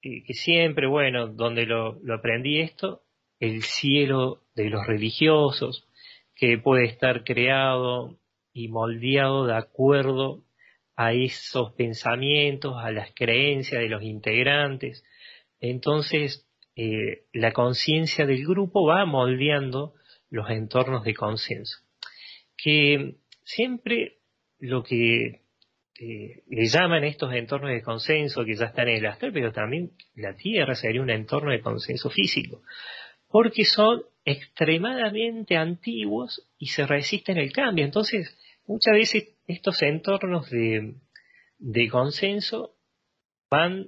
[0.03, 3.03] eh, que siempre, bueno, donde lo, lo aprendí esto,
[3.41, 5.89] el cielo de los religiosos,
[6.37, 8.17] que puede estar creado
[8.53, 10.44] y moldeado de acuerdo
[10.97, 15.05] a esos pensamientos, a las creencias de los integrantes.
[15.61, 19.95] Entonces, eh, la conciencia del grupo va moldeando
[20.31, 21.79] los entornos de consenso.
[22.57, 24.19] Que siempre
[24.59, 25.43] lo que
[26.01, 29.93] eh, le llaman estos entornos de consenso que ya están en el astral, pero también
[30.17, 32.63] la Tierra sería un entorno de consenso físico,
[33.29, 37.85] porque son extremadamente antiguos y se resisten al cambio.
[37.85, 38.37] Entonces,
[38.67, 40.95] muchas veces estos entornos de,
[41.91, 42.77] consenso
[43.51, 43.87] van,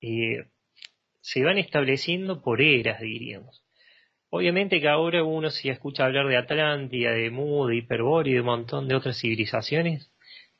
[0.00, 0.46] eh,
[1.20, 3.64] se van estableciendo por eras, diríamos.
[4.30, 8.40] Obviamente que ahora uno si escucha hablar de Atlántida, de Muda, de Hiperbórea y de
[8.40, 10.10] un montón de otras civilizaciones,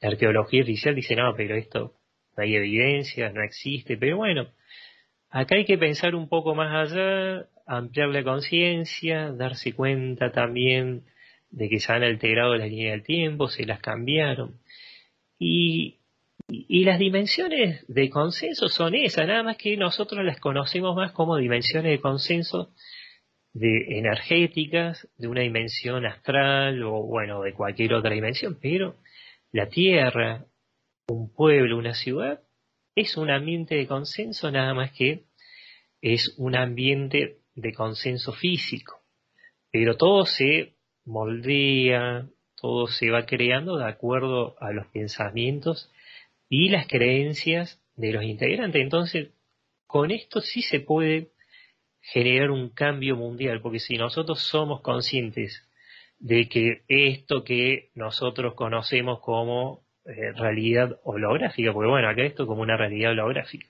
[0.01, 1.95] la arqueología oficial dice, no, pero esto
[2.37, 4.49] no hay evidencia, no existe, pero bueno,
[5.31, 11.05] acá hay que pensar un poco más allá, ampliar la conciencia, darse cuenta también
[11.55, 14.61] de que se han alterado las líneas del tiempo, se las cambiaron.
[15.39, 16.01] Y,
[16.49, 21.93] las dimensiones de consenso son esas, nada más que nosotros las conocemos más como dimensiones
[21.93, 22.75] de consenso
[23.55, 28.97] de energéticas, de una dimensión astral o bueno, de cualquier otra dimensión, pero
[29.53, 30.45] la Tierra,
[31.09, 32.43] un pueblo, una ciudad,
[32.95, 35.25] es un ambiente de consenso nada más que
[36.03, 39.01] es un ambiente de consenso físico,
[39.71, 40.74] pero todo se
[41.05, 42.27] moldea,
[42.57, 45.93] todo se va creando de acuerdo a los pensamientos
[46.49, 48.83] y las creencias de los integrantes.
[48.83, 49.31] Entonces,
[49.87, 51.31] con esto sí se puede
[52.01, 55.67] generar un cambio mundial, porque si nosotros somos conscientes
[56.19, 62.63] de que esto que nosotros conocemos como eh, realidad holográfica, porque bueno, acá esto como
[62.63, 63.67] una realidad holográfica,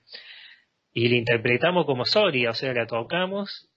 [0.93, 3.69] y la interpretamos como sólida, o sea, la tocamos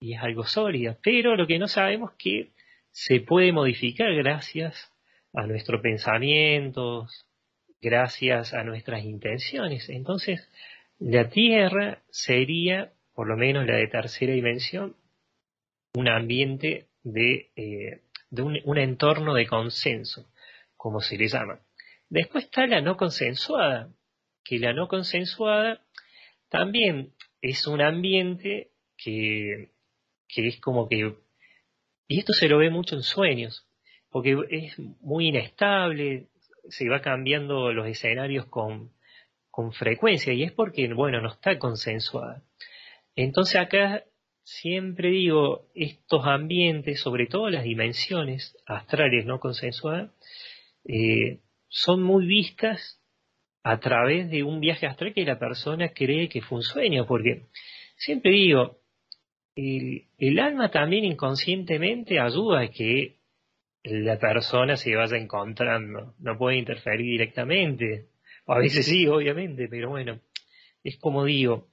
[0.00, 2.53] y es algo sólida, pero lo que no sabemos es que
[2.94, 4.92] se puede modificar gracias
[5.32, 7.26] a nuestros pensamientos,
[7.82, 9.88] gracias a nuestras intenciones.
[9.88, 10.48] Entonces,
[11.00, 14.94] la Tierra sería, por lo menos la de tercera dimensión,
[15.94, 20.30] un ambiente de, eh, un, entorno de consenso,
[20.76, 21.58] como se le llama.
[22.08, 23.92] Después está la no consensuada,
[24.44, 25.80] que la no consensuada
[26.48, 29.70] también es un ambiente que
[30.28, 31.23] es como que
[32.06, 33.66] y esto se lo ve mucho en sueños,
[34.10, 36.28] porque es muy inestable,
[36.68, 38.92] se va cambiando los escenarios con,
[39.50, 42.42] con frecuencia y es porque, bueno, no está consensuada.
[43.16, 44.04] Entonces acá
[44.42, 50.10] siempre digo, estos ambientes, sobre todo las dimensiones astrales no consensuadas,
[50.84, 53.00] eh, son muy vistas
[53.62, 57.46] a través de un viaje astral que la persona cree que fue un sueño, porque
[57.96, 58.78] siempre digo,
[59.56, 63.16] el, alma también inconscientemente ayuda a que
[63.84, 66.14] la persona se vaya encontrando.
[66.18, 68.08] No puede interferir directamente.
[68.46, 70.20] a veces sí, obviamente, pero bueno,
[70.82, 71.68] es como digo,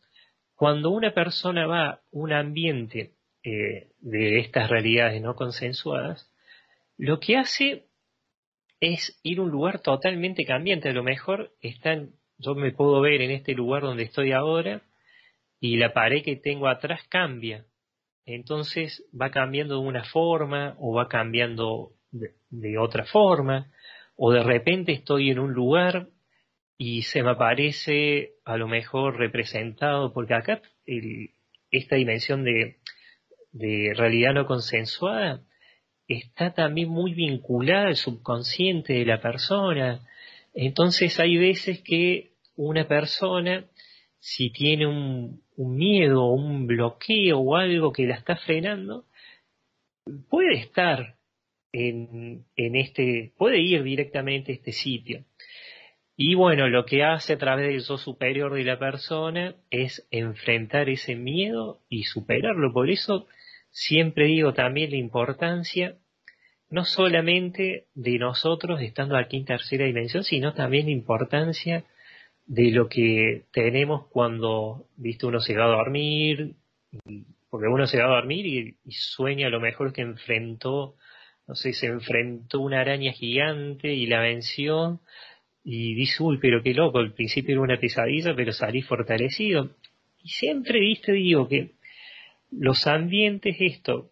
[0.56, 6.32] cuando una persona va a un ambiente eh, de estas realidades no consensuadas,
[6.98, 7.88] lo que hace
[8.80, 10.90] es ir a un lugar totalmente cambiante.
[10.90, 14.82] A lo mejor están, yo me puedo ver en este lugar donde estoy ahora
[15.60, 17.66] y la pared que tengo atrás cambia.
[18.26, 23.72] Entonces va cambiando de una forma o va cambiando de, otra forma
[24.16, 26.10] o de repente estoy en un lugar
[26.78, 30.62] y se me aparece a lo mejor representado, porque acá
[31.72, 32.78] esta dimensión de,
[33.52, 35.44] de realidad no consensuada
[36.08, 40.06] está también muy vinculada al subconsciente de la persona.
[40.54, 43.66] Entonces hay veces que una persona,
[44.20, 49.06] si tiene un, un miedo, un bloqueo o algo que la está frenando,
[50.30, 51.18] puede estar
[51.72, 55.24] en, en este, puede ir directamente a este sitio.
[56.18, 60.90] Y bueno, lo que hace a través del yo superior de la persona es enfrentar
[60.90, 62.74] ese miedo y superarlo.
[62.74, 63.28] Por eso
[63.70, 65.98] siempre digo también la importancia
[66.70, 71.86] no solamente de nosotros estando aquí en tercera dimensión, sino también la importancia
[72.46, 76.56] de lo que tenemos cuando, viste, uno se va a dormir,
[77.50, 80.96] porque uno se va a dormir y, sueña a lo mejor que enfrentó,
[81.48, 85.00] no sé, se enfrentó una araña gigante y la venció,
[85.64, 89.76] y dice, uy, pero qué loco, al principio era una pesadilla, pero salí fortalecido.
[90.24, 91.76] Y siempre, viste, digo que
[92.52, 94.12] los ambientes, esto,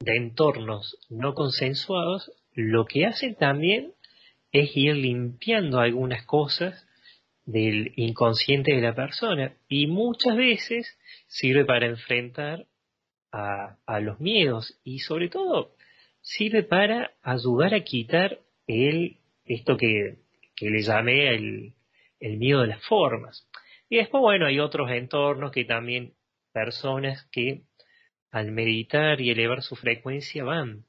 [0.00, 3.92] de entornos no consensuados, lo que hacen también
[4.52, 6.86] es ir limpiando algunas cosas
[7.44, 12.66] del inconsciente de la persona y muchas veces sirve para enfrentar
[13.32, 15.74] a, los miedos y sobre todo
[16.20, 20.18] sirve para ayudar a quitar el, esto que,
[20.54, 21.74] que le llamé el,
[22.20, 23.48] el miedo de las formas.
[23.88, 26.14] Y después, bueno, hay otros entornos que también
[26.52, 27.62] personas que
[28.30, 30.86] al meditar y elevar su frecuencia van,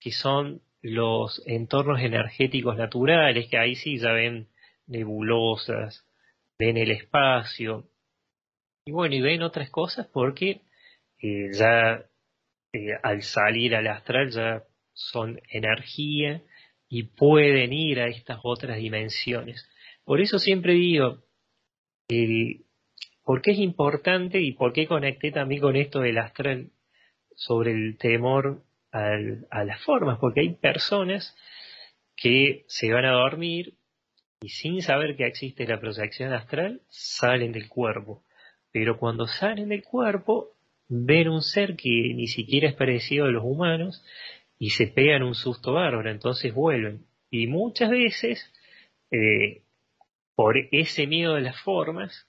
[0.00, 4.48] que son los entornos energéticos naturales, que ahí sí ya ven
[4.92, 6.06] nebulosas,
[6.58, 7.88] ven el espacio,
[8.84, 10.62] y bueno, y ven otras cosas porque
[11.20, 12.04] eh, ya
[12.72, 16.42] eh, al salir al astral ya son energía
[16.88, 19.68] y pueden ir a estas otras dimensiones.
[20.04, 21.22] Por eso siempre digo,
[22.08, 22.66] el,
[23.24, 26.70] ¿por qué es importante y por qué conecté también con esto del astral
[27.34, 31.34] sobre el temor a las formas, porque hay personas
[32.14, 33.78] que se van a dormir
[34.42, 38.24] y sin saber que existe la proyección astral, salen del cuerpo.
[38.72, 40.56] Pero cuando salen del cuerpo,
[40.88, 44.04] ven un ser que ni siquiera es parecido a los humanos
[44.58, 47.06] y se pegan un susto bárbaro, entonces vuelven.
[47.30, 48.52] Y muchas veces,
[49.12, 49.62] eh,
[50.34, 52.28] por ese miedo de las formas,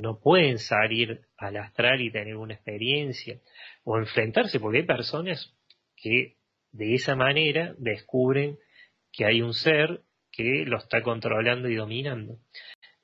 [0.00, 3.40] no pueden salir al astral y tener una experiencia
[3.82, 5.56] o enfrentarse, porque hay personas
[5.96, 6.36] que
[6.70, 8.58] de esa manera descubren
[9.10, 10.02] que hay un ser
[10.38, 12.38] que lo está controlando y dominando.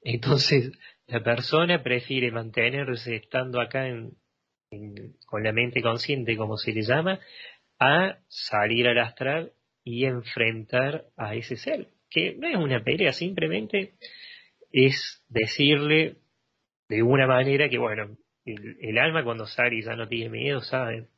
[0.03, 0.71] Entonces,
[1.09, 3.87] la persona prefiere mantenerse estando acá
[5.27, 7.19] con la mente consciente, como se le llama,
[7.81, 13.95] a salir al astral y enfrentar a ese ser, que no es una pelea, simplemente
[14.71, 16.17] es decirle
[16.89, 21.09] de una manera que, bueno, el, alma cuando sale y ya no tiene miedo, sabe,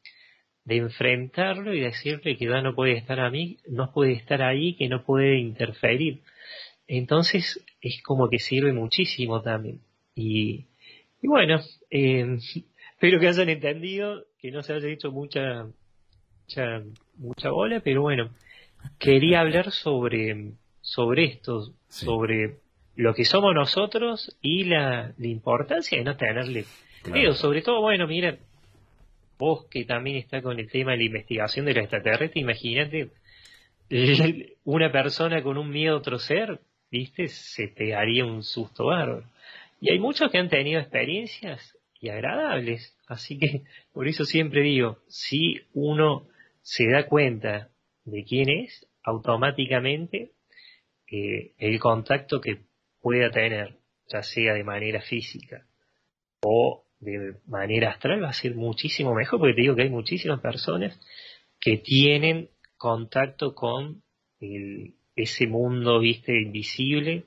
[0.66, 4.74] de enfrentarlo y decirle que ya no puede estar a mí, no puede estar ahí,
[4.74, 6.22] que no puede interferir.
[6.88, 9.80] Entonces es como que sirve muchísimo también.
[10.16, 10.66] Y,
[11.22, 11.60] bueno,
[11.90, 12.38] eh,
[12.92, 15.68] espero que hayan entendido, que no se haya hecho mucha,
[16.42, 16.82] mucha,
[17.16, 18.30] mucha bola, pero bueno,
[18.98, 22.56] quería hablar sobre, sobre esto, sobre
[22.96, 26.64] lo que somos nosotros y la, importancia de no tenerle
[27.12, 27.34] miedo.
[27.34, 28.36] Sobre todo, bueno, mira,
[29.38, 33.10] vos que también está con el tema de la investigación de la extraterrestre, imagínate
[34.64, 36.60] una persona con un miedo a otro ser,
[36.90, 39.28] viste, se te haría un susto bárbaro.
[39.80, 43.62] Y hay muchos que han tenido experiencias y agradables, así que
[43.92, 46.26] por eso siempre digo, si uno
[46.62, 47.70] se da cuenta
[48.04, 50.32] de quién es, automáticamente
[51.10, 52.62] eh, el contacto que
[53.00, 53.76] pueda tener,
[54.08, 55.66] ya sea de manera física
[56.42, 60.40] o de manera astral, va a ser muchísimo mejor, porque te digo que hay muchísimas
[60.40, 60.98] personas
[61.60, 64.02] que tienen contacto con
[65.14, 67.24] ese mundo, viste, invisible,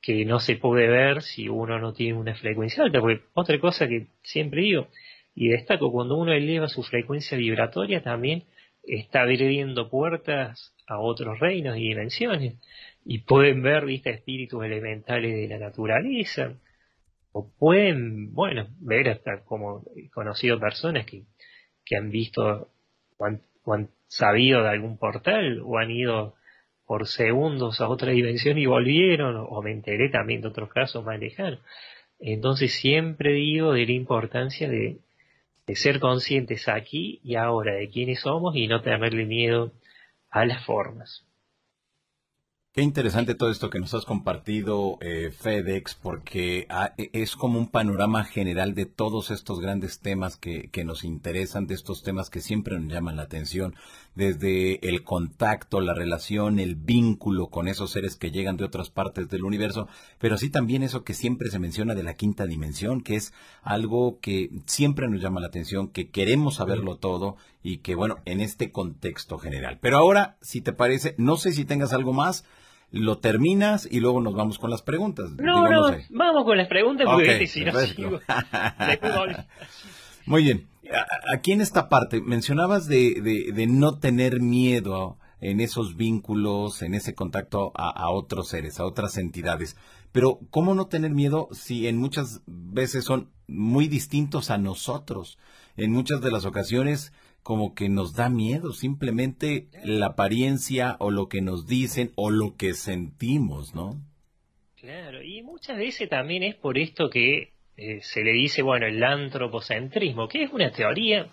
[0.00, 3.88] que no se puede ver si uno no tiene una frecuencia alta, porque otra cosa
[3.88, 4.88] que siempre digo,
[5.34, 8.44] y destaco, cuando uno eleva su frecuencia vibratoria también
[8.82, 12.56] está abriendo puertas a otros reinos y dimensiones
[13.04, 16.54] y pueden ver, viste, espíritus elementales de la naturaleza,
[17.32, 21.24] o pueden, bueno, ver hasta como he conocido personas que,
[21.84, 22.68] que han visto
[23.16, 23.24] o
[23.72, 26.34] han, sabido de algún portal o han ido
[26.84, 31.18] por segundos a otra dimensión y volvieron, o me enteré también de otros casos más
[31.18, 31.60] lejanos.
[32.18, 34.98] Entonces siempre digo de la importancia de,
[35.66, 39.72] de ser conscientes aquí y ahora de quiénes somos y no tenerle miedo
[40.28, 41.24] a las formas.
[42.74, 47.58] Qué interesante todo esto que nos has compartido, eh, FedEx, porque ah, e, es como
[47.58, 52.30] un panorama general de todos estos grandes temas que, que, nos interesan, de estos temas
[52.30, 53.74] que siempre nos llaman la atención,
[54.14, 59.28] desde el contacto, la relación, el vínculo con esos seres que llegan de otras partes
[59.28, 59.86] del universo,
[60.18, 64.18] pero así también eso que siempre se menciona de la quinta dimensión, que es algo
[64.20, 68.72] que siempre nos llama la atención, que queremos saberlo todo y que bueno, en este
[68.72, 69.78] contexto general.
[69.82, 72.46] Pero ahora, si te parece, no sé si tengas algo más,
[72.92, 75.32] lo terminas y luego nos vamos con las preguntas.
[75.38, 77.72] No, no, vamos con las preguntas porque si no
[80.26, 80.68] Muy bien.
[81.32, 87.14] Aquí en esta parte mencionabas de, de, no tener miedo en esos vínculos, en ese
[87.14, 89.76] contacto a, a, otros seres, a otras entidades.
[90.12, 95.38] Pero ¿cómo no tener miedo si en muchas veces son muy distintos a nosotros?
[95.78, 101.28] En muchas de las ocasiones como que nos da miedo, simplemente la apariencia o lo
[101.28, 104.00] que nos dicen o lo que sentimos, ¿no?
[104.76, 109.02] Claro, y muchas veces también es por esto que eh, se le dice, bueno, el
[109.02, 111.30] antropocentrismo, que es una teoría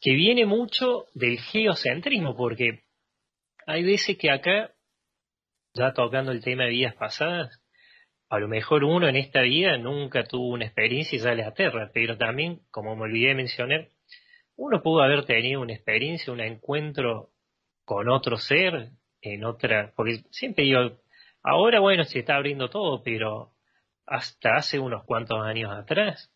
[0.00, 2.84] que viene mucho del geocentrismo, porque
[3.66, 4.72] hay veces que acá,
[5.74, 7.60] ya tocando el tema de vidas pasadas,
[8.28, 11.90] a lo mejor uno en esta vida nunca tuvo una experiencia y sale a tierra,
[11.92, 13.88] pero también, como me olvidé de mencionar,
[14.58, 17.30] uno pudo haber tenido una experiencia, un encuentro
[17.84, 18.90] con otro ser,
[19.22, 20.98] en otra, porque siempre digo,
[21.42, 23.52] ahora bueno, se está abriendo todo, pero
[24.04, 26.30] hasta hace unos cuantos años atrás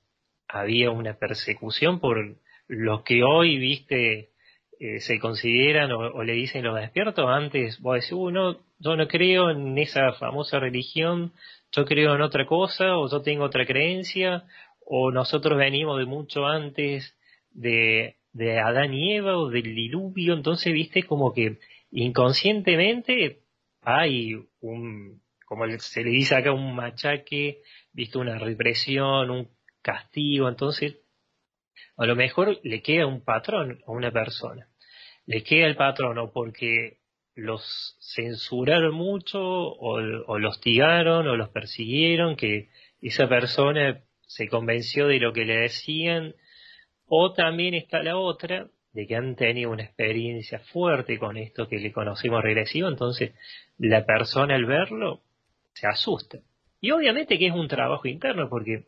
[0.49, 2.37] había una persecución por
[2.69, 4.31] lo que hoy, viste,
[4.79, 7.29] eh, se consideran o, le dicen los despiertos.
[7.29, 11.33] Antes vos decís, uno, yo no creo en esa famosa religión,
[11.73, 14.45] yo creo en otra cosa, o yo tengo otra creencia,
[14.87, 17.17] o nosotros venimos de mucho antes
[17.55, 21.59] de, de Adán y Eva o del diluvio, entonces viste como que
[21.91, 23.43] inconscientemente
[23.83, 29.49] hay un, como se le dice acá, un machaque, viste una represión, un
[29.83, 30.97] castigo, entonces
[31.97, 34.69] a lo mejor le queda un patrón a una persona.
[35.27, 36.99] Le queda el patrón o porque
[37.35, 42.69] los censuraron mucho o, los hostigaron o los persiguieron, que
[43.01, 46.35] esa persona se convenció de lo que le decían
[47.07, 51.79] o también está la otra, de que han tenido una experiencia fuerte con esto que
[51.79, 53.33] le conocemos regresivo, entonces
[53.79, 55.23] la persona al verlo
[55.73, 56.41] se asusta.
[56.81, 58.87] Y obviamente que es un trabajo interno, porque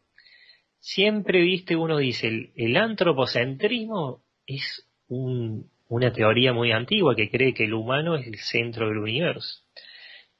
[0.79, 7.73] siempre, viste, uno dice, el, antropocentrismo es una teoría muy antigua que cree que el
[7.73, 9.63] humano es el centro del universo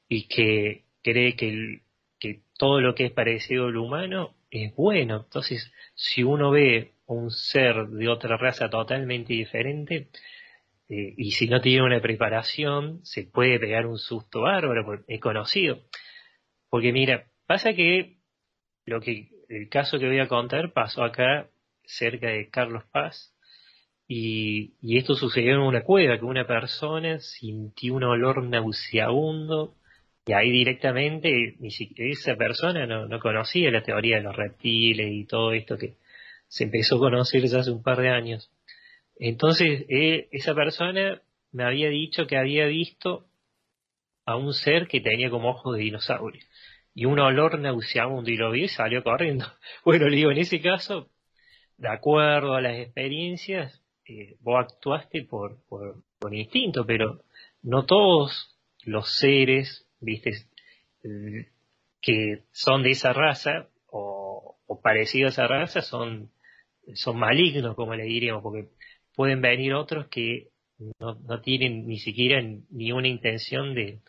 [0.07, 1.81] y que cree que,
[2.19, 5.23] que todo lo que es parecido al humano es bueno.
[5.25, 10.09] Entonces, si uno ve un ser de otra raza totalmente diferente,
[10.89, 15.79] eh, y si no tiene una preparación, se puede pegar un susto bárbaro, he conocido.
[16.69, 18.17] Porque mira, pasa que
[18.85, 21.49] lo que el caso que voy a contar pasó acá
[21.83, 23.35] cerca de Carlos Paz
[24.07, 29.75] y, y esto sucedió en una cueva que una persona sintió un olor nauseabundo
[30.25, 35.11] y ahí directamente ni siquiera esa persona no, no conocía la teoría de los reptiles
[35.11, 35.97] y todo esto que,
[36.47, 38.51] se empezó a conocer hace un par de años.
[39.17, 41.21] Entonces, eh, esa persona
[41.51, 43.27] me había dicho que había visto
[44.25, 46.43] a un ser que tenía como ojos de dinosaurio
[46.93, 49.45] y un olor nauseabundo y lo vi y salió corriendo.
[49.85, 51.09] Bueno, le digo, en ese caso,
[51.77, 57.23] de acuerdo a las experiencias, eh, vos actuaste por, por, instinto, pero
[57.61, 60.31] no todos los seres, viste,
[62.01, 66.31] que son de esa raza o parecidos a esa raza son
[66.93, 68.69] son malignos, como le diríamos, porque
[69.15, 70.49] pueden venir otros que
[70.99, 73.99] no, tienen ni siquiera ni una intención de,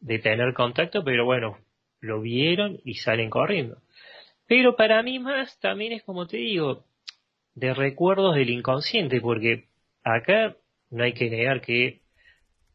[0.00, 1.58] de tener contacto, pero bueno,
[2.00, 3.82] lo vieron y salen corriendo.
[4.46, 6.84] Pero para mí más también es como te digo,
[7.54, 9.68] de recuerdos del inconsciente, porque
[10.02, 10.56] acá
[10.90, 12.00] no hay que negar que,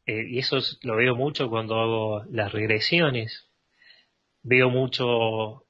[0.06, 3.50] eh, y eso lo veo mucho cuando hago las regresiones,
[4.44, 5.66] veo mucho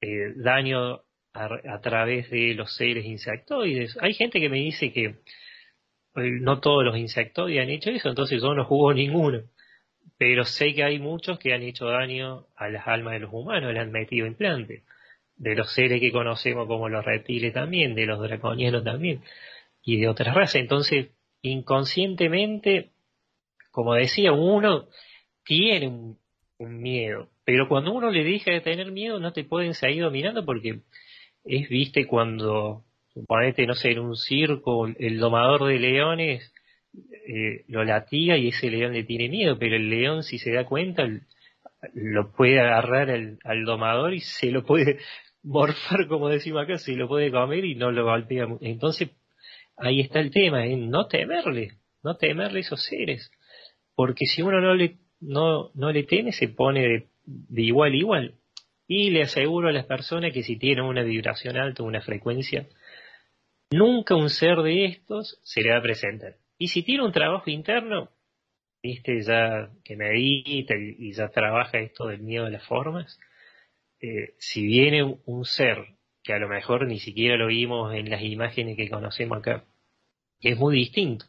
[0.00, 1.02] eh, daño
[1.36, 3.96] a, través de los seres insectoides.
[4.00, 5.14] Hay gente que me dice que eh,
[6.14, 9.42] no todos los insectoides han hecho eso, entonces yo no jugó ninguno.
[10.18, 13.72] Pero sé que hay muchos que han hecho daño a las almas de los humanos,
[13.72, 14.82] le han metido implantes.
[15.36, 19.22] De los seres que conocemos como los reptiles también, de los draconianos también,
[19.82, 20.56] y de otras razas.
[20.56, 21.08] Entonces,
[21.42, 22.90] inconscientemente,
[23.70, 24.88] como decía, uno
[25.44, 26.18] tiene un,
[26.58, 30.80] miedo, pero cuando uno le deja de tener miedo no te pueden seguir dominando porque
[31.46, 36.52] es, viste, cuando, suponete, no sé, en un circo, el domador de leones
[37.26, 40.64] eh, lo latiga y ese león le tiene miedo, pero el león si se da
[40.64, 41.08] cuenta
[41.94, 44.98] lo puede agarrar al domador y se lo puede
[45.42, 48.46] morfar, como decimos acá, se lo puede comer y no lo golpea.
[48.60, 49.10] Entonces,
[49.76, 53.30] ahí está el tema, no temerle, no temerle esos seres,
[53.94, 57.96] porque si uno no le, no, no le teme, se pone de, de igual a
[57.96, 58.34] igual.
[58.86, 62.68] Y le aseguro a las personas que si tienen una vibración alta, una frecuencia,
[63.70, 66.36] nunca un ser de estos se le va a presentar.
[66.58, 68.10] Y si tiene un trabajo interno,
[68.82, 73.18] viste, ya que medita y, ya trabaja esto del miedo a las formas,
[74.00, 78.22] eh, si viene un ser que a lo mejor ni siquiera lo vimos en las
[78.22, 79.64] imágenes que conocemos acá,
[80.40, 81.26] es muy distinto.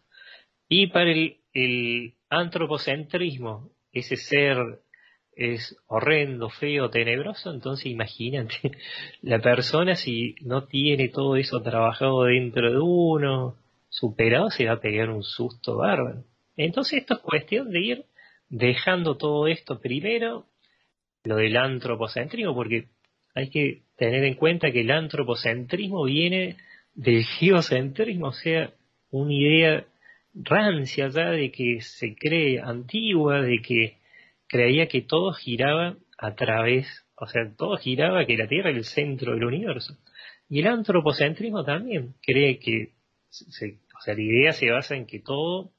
[0.68, 4.82] Y para el, el antropocentrismo, ese ser
[5.38, 8.72] es horrendo, feo, tenebroso, entonces imagínate,
[9.22, 13.56] la persona si no tiene todo eso trabajado dentro de uno,
[13.90, 16.24] superado, se va a pegar un susto bárbaro.
[16.56, 18.06] Entonces esto es cuestión de ir
[18.50, 20.48] dejando todo esto primero,
[21.24, 22.88] lo del antropocentrismo, porque
[23.36, 26.58] hay que tener en cuenta que el antropocentrismo viene
[26.96, 28.74] del geocentrismo, o sea,
[29.12, 29.86] una idea
[30.34, 33.98] rancia ya de que se cree antigua, de que
[34.48, 38.86] creía que todo giraba a través, o sea, todo giraba, que la Tierra era el
[38.86, 39.98] centro del universo.
[40.50, 42.94] Y el antropocentrismo también cree que
[43.30, 45.72] se, o sea, la idea se basa en que todo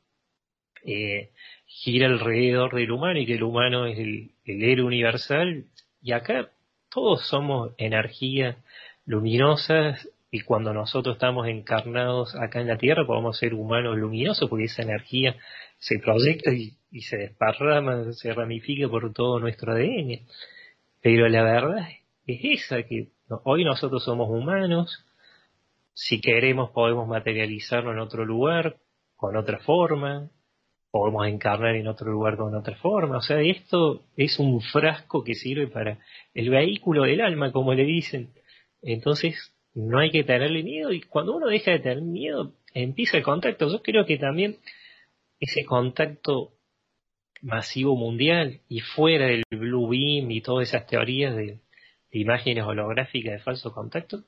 [0.84, 1.30] eh,
[1.66, 5.64] gira alrededor del humano y que el humano es el, el héroe universal.
[6.02, 6.50] Y acá
[6.90, 8.58] todos somos energía
[9.06, 14.64] luminosas y cuando nosotros estamos encarnados acá en la Tierra podemos ser humanos luminosos porque
[14.64, 15.36] esa energía
[15.78, 20.26] se proyecta y, y se desparrama, se ramifica por todo nuestro ADN.
[21.00, 21.88] Pero la verdad
[22.26, 23.08] es esa, que
[23.44, 25.04] hoy nosotros somos humanos,
[25.92, 28.76] si queremos podemos materializarlo en otro lugar,
[29.16, 30.30] con otra forma,
[30.90, 33.18] podemos encarnar en otro lugar con otra forma.
[33.18, 35.98] O sea, esto es un frasco que sirve para
[36.34, 38.30] el vehículo del alma, como le dicen.
[38.80, 43.22] Entonces, no hay que tenerle miedo y cuando uno deja de tener miedo, empieza el
[43.22, 43.70] contacto.
[43.70, 44.56] Yo creo que también
[45.40, 46.52] ese contacto
[47.42, 51.60] masivo mundial y fuera del Blue Beam y todas esas teorías de
[52.10, 54.24] imágenes holográficas de falso contacto,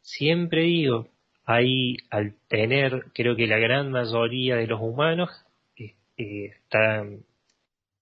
[0.00, 1.08] siempre digo,
[1.44, 5.30] ahí al tener, creo que la gran mayoría de los humanos
[5.76, 7.24] eh, eh, están,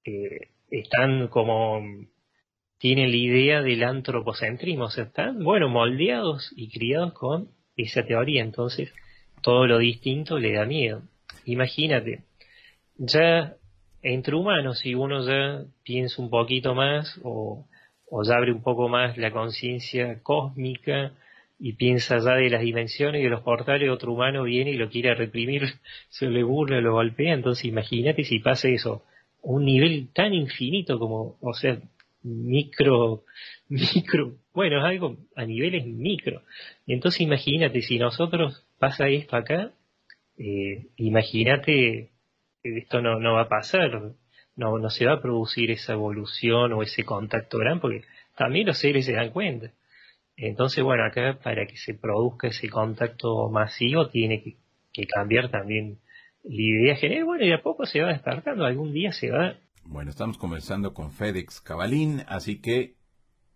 [0.04, 1.82] eh, están como,
[2.78, 8.42] tienen la idea del antropocentrismo, o sea, están, bueno, moldeados y criados con esa teoría,
[8.42, 8.92] entonces
[9.42, 11.02] todo lo distinto le da miedo.
[11.46, 12.24] Imagínate,
[12.96, 13.56] ya
[14.02, 17.66] entre humanos, si uno ya piensa un poquito más o,
[18.08, 21.12] o ya abre un poco más la conciencia cósmica,
[21.60, 24.88] y piensa ya de las dimensiones y de los portales, otro humano viene y lo
[24.88, 25.62] quiere reprimir,
[26.08, 29.04] se le burla, lo golpea, entonces imagínate si pasa eso,
[29.42, 31.78] un nivel tan infinito como, o sea,
[32.22, 33.24] micro,
[33.68, 36.42] micro, bueno, es algo a niveles micro.
[36.86, 39.72] Entonces imagínate si nosotros pasa esto acá,
[40.38, 42.09] eh, imagínate
[42.62, 43.90] esto no, no va a pasar,
[44.56, 48.04] no, no se va a producir esa evolución o ese contacto gran, porque
[48.36, 49.72] también los seres se dan cuenta.
[50.36, 54.56] Entonces, bueno, acá para que se produzca ese contacto masivo tiene que,
[55.06, 55.98] cambiar también
[56.42, 57.24] la idea general.
[57.24, 59.56] Bueno, y a poco se va despertando, algún día se va.
[59.84, 62.96] Bueno, estamos conversando con Fédex Cabalín, así que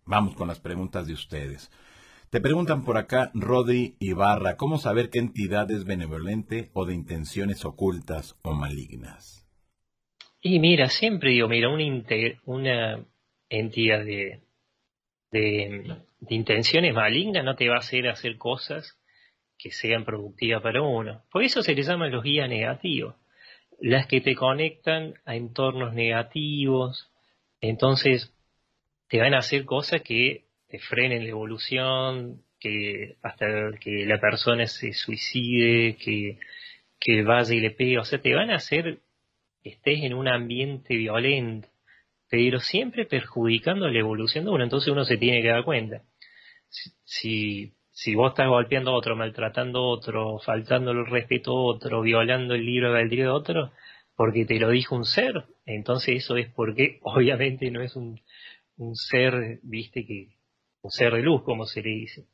[0.05, 1.71] vamos con las preguntas de ustedes.
[2.35, 7.63] Te preguntan por acá, Rodri Ibarra, ¿cómo saber qué entidad es benevolente o de intenciones
[7.63, 9.47] ocultas o malignas?
[10.41, 13.05] Y mira, siempre digo, mira, una,
[13.47, 14.41] entidad de,
[16.27, 18.99] intenciones malignas no te va a hacer hacer cosas
[19.57, 21.23] que sean productivas para uno.
[21.31, 23.15] Por eso se les llama los guías negativos,
[23.79, 27.09] las que te conectan a entornos negativos,
[27.61, 28.35] entonces
[29.07, 33.45] te van a hacer cosas que te frenen la evolución, que hasta
[33.79, 36.39] que la persona se suicide, que,
[36.99, 38.99] que vaya y le pegue, o sea, te van a hacer
[39.63, 41.69] que estés en un ambiente violento
[42.29, 46.01] pero siempre perjudicando la evolución de uno, entonces uno se tiene que dar cuenta.
[47.05, 52.01] Si, si vos estás golpeando a otro, maltratando a otro, faltando el respeto a otro,
[52.01, 53.71] violando el libro del de otro,
[54.15, 58.19] porque te lo dijo un ser, entonces eso es porque obviamente no es un,
[58.77, 60.34] un ser, viste, que
[60.85, 62.25] un ser de luz, como se le dice.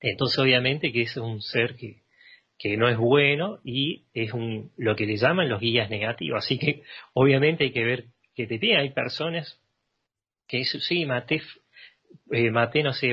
[0.00, 2.02] Entonces obviamente que es un ser que,
[2.56, 6.44] que no es bueno y es un, lo que le llaman los guías negativos.
[6.44, 6.82] Así que
[7.14, 8.04] obviamente hay que ver
[8.34, 8.78] que te piden.
[8.78, 9.60] Hay personas
[10.46, 11.42] que sí, maté,
[12.30, 13.12] eh, maté no sé,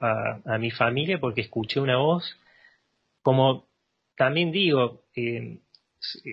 [0.00, 2.36] a, mi familia porque escuché una voz.
[3.22, 3.66] Como
[4.16, 5.58] también digo, eh,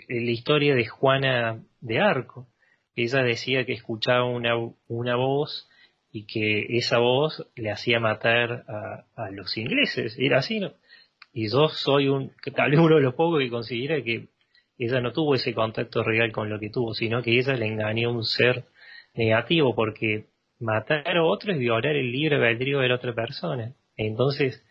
[0.09, 2.47] la historia de Juana de Arco,
[2.95, 4.53] ella decía que escuchaba una,
[4.87, 5.69] una voz
[6.15, 8.63] y que esa voz le hacía matar
[9.15, 10.15] a, los ingleses.
[10.19, 10.71] Era así, ¿no?
[11.33, 14.27] Y yo soy un, tal vez uno de los pocos que considera que
[14.77, 18.09] ella no tuvo ese contacto real con lo que tuvo, sino que ella le engañó
[18.09, 18.65] a un ser
[19.15, 20.27] negativo, porque
[20.59, 23.73] matar a otro es violar el libre albedrío de la otra persona.
[23.97, 24.63] Entonces,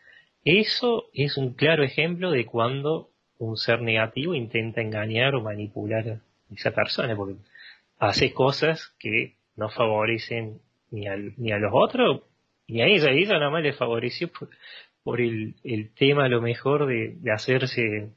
[0.44, 6.20] eso es un claro ejemplo de cuando un ser negativo intenta engañar o manipular a
[6.54, 7.34] esa persona, porque
[7.98, 10.60] hace cosas que no favorecen
[10.92, 11.06] ni,
[11.36, 12.22] ni a los otros,
[12.68, 13.08] ni a ella.
[13.08, 14.30] A ella nada más le favoreció
[15.02, 18.10] por el, el tema a lo mejor de, hacerse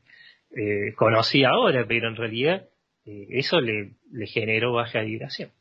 [0.52, 2.69] eh, conocida ahora, pero en realidad
[3.06, 5.52] eh, eso le, le generó baja vibración.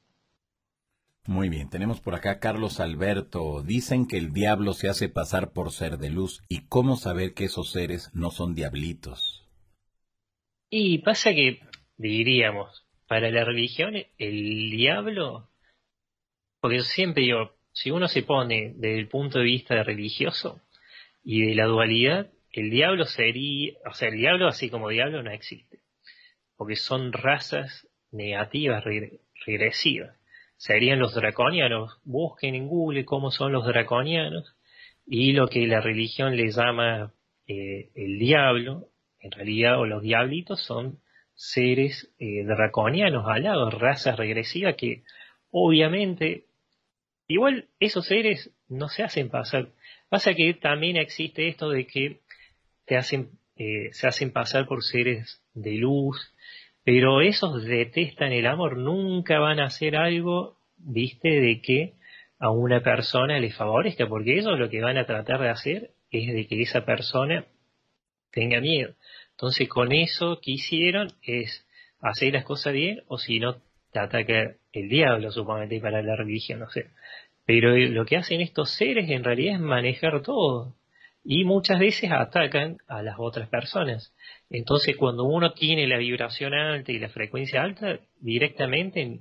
[1.27, 3.63] Muy bien, tenemos por acá Carlos Alberto.
[3.63, 6.43] Dicen que el diablo se hace pasar por ser de luz.
[6.51, 9.49] ¿Y cómo saber que esos seres no son diablitos?
[10.69, 11.61] Y pasa que,
[11.97, 15.49] diríamos, para la religión, el diablo,
[16.65, 20.63] porque siempre digo, si uno se pone desde el punto de vista religioso,
[21.23, 25.31] y de la dualidad, el diablo sería, o sea, el diablo así como diablo no
[25.31, 25.81] existe,
[26.57, 28.83] porque son razas negativas,
[29.45, 30.17] regresivas.
[30.57, 32.01] Serían los draconianos.
[32.03, 34.57] Busquen en Google cómo son los draconianos
[35.07, 37.13] y lo que la religión le llama
[37.47, 38.89] eh, el diablo,
[39.21, 40.99] en realidad, o los diablitos son
[41.35, 45.03] seres eh, draconianos lado razas regresivas que
[45.57, 46.47] obviamente,
[47.27, 49.69] igual esos seres no se hacen pasar
[50.15, 52.21] Pasa que también existe esto de que
[52.97, 56.33] hacen, eh, se hacen pasar por seres de luz,
[56.85, 61.95] pero esos detestan el amor, nunca van a hacer algo, viste, de que
[62.39, 66.33] a una persona le favorezca, porque ellos lo que van a tratar de hacer es
[66.33, 67.47] de que esa persona
[68.31, 68.95] tenga miedo.
[69.33, 71.67] Entonces con eso que hicieron es
[72.01, 73.57] hacer las cosas bien o si no
[73.99, 76.91] ataca el diablo, suponete, para la religión, no sé.
[77.47, 80.75] Pero lo que hacen estos seres en realidad es manejar todo.
[81.23, 84.15] Y muchas veces atacan a las otras personas.
[84.51, 89.21] Entonces cuando uno tiene la vibración alta y la frecuencia alta, directamente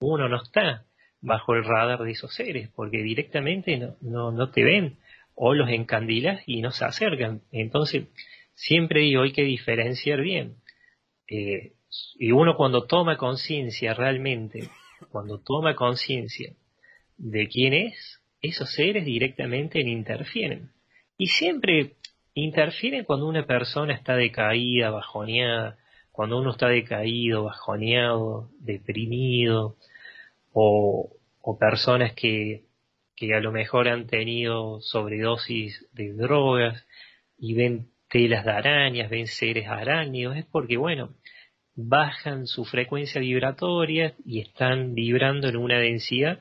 [0.00, 0.84] uno no está
[1.20, 4.98] bajo el radar de esos seres, porque directamente no, no, te ven
[5.34, 7.42] o los encandilas y no se acercan.
[7.52, 8.08] Entonces,
[8.54, 10.56] siempre digo, hay que diferenciar bien.
[11.28, 11.72] Eh,
[12.18, 14.68] y uno cuando toma conciencia realmente,
[15.10, 16.54] cuando toma conciencia
[17.16, 20.70] de quién es, esos seres directamente interfieren.
[21.18, 21.96] Y siempre
[22.34, 25.78] interfieren cuando una persona está decaída, bajoneada,
[26.12, 29.76] cuando uno está decaído, bajoneado, deprimido,
[30.52, 31.16] o,
[31.58, 32.64] personas que,
[33.16, 36.86] que a lo mejor han tenido sobredosis de drogas
[37.38, 41.14] y ven telas de arañas, ven seres arácnidos, es porque, bueno,
[41.74, 46.40] bajan su frecuencia vibratoria y están vibrando en una densidad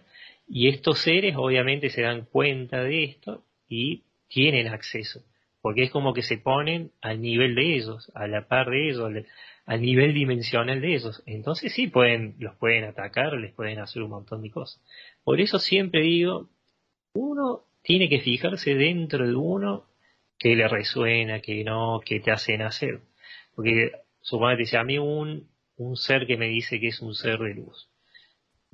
[0.49, 5.23] y estos seres obviamente se dan cuenta de esto y tienen acceso,
[5.61, 9.11] porque es como que se ponen al nivel de ellos, a la par de ellos,
[9.65, 11.21] al, nivel dimensional de ellos.
[11.27, 14.81] Entonces sí pueden, los pueden atacar, les pueden hacer un montón de cosas.
[15.23, 16.49] Por eso siempre digo,
[17.13, 19.85] uno tiene que fijarse dentro de uno
[20.39, 23.01] que le resuena, que no, que te hacen hacer.
[23.55, 23.91] Porque
[24.21, 27.53] suponete, si a mí un, un ser que me dice que es un ser de
[27.53, 27.89] luz,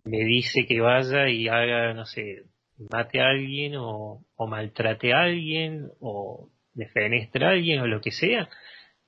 [0.03, 2.43] me dice que vaya y haga, no sé,
[2.91, 8.49] mate a alguien o, maltrate a alguien o defenestre a alguien o lo que sea,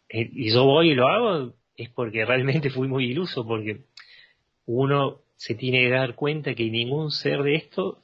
[0.09, 3.81] eh, y yo voy y lo hago, es porque realmente fui muy iluso, porque
[4.65, 8.03] uno se tiene que dar cuenta que ningún ser de esto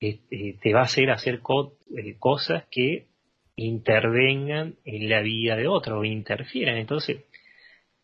[0.00, 3.08] eh, eh, te va a hacer hacer cosas que
[3.56, 6.76] intervengan en la vida de otro o interfieran.
[6.76, 7.24] Entonces,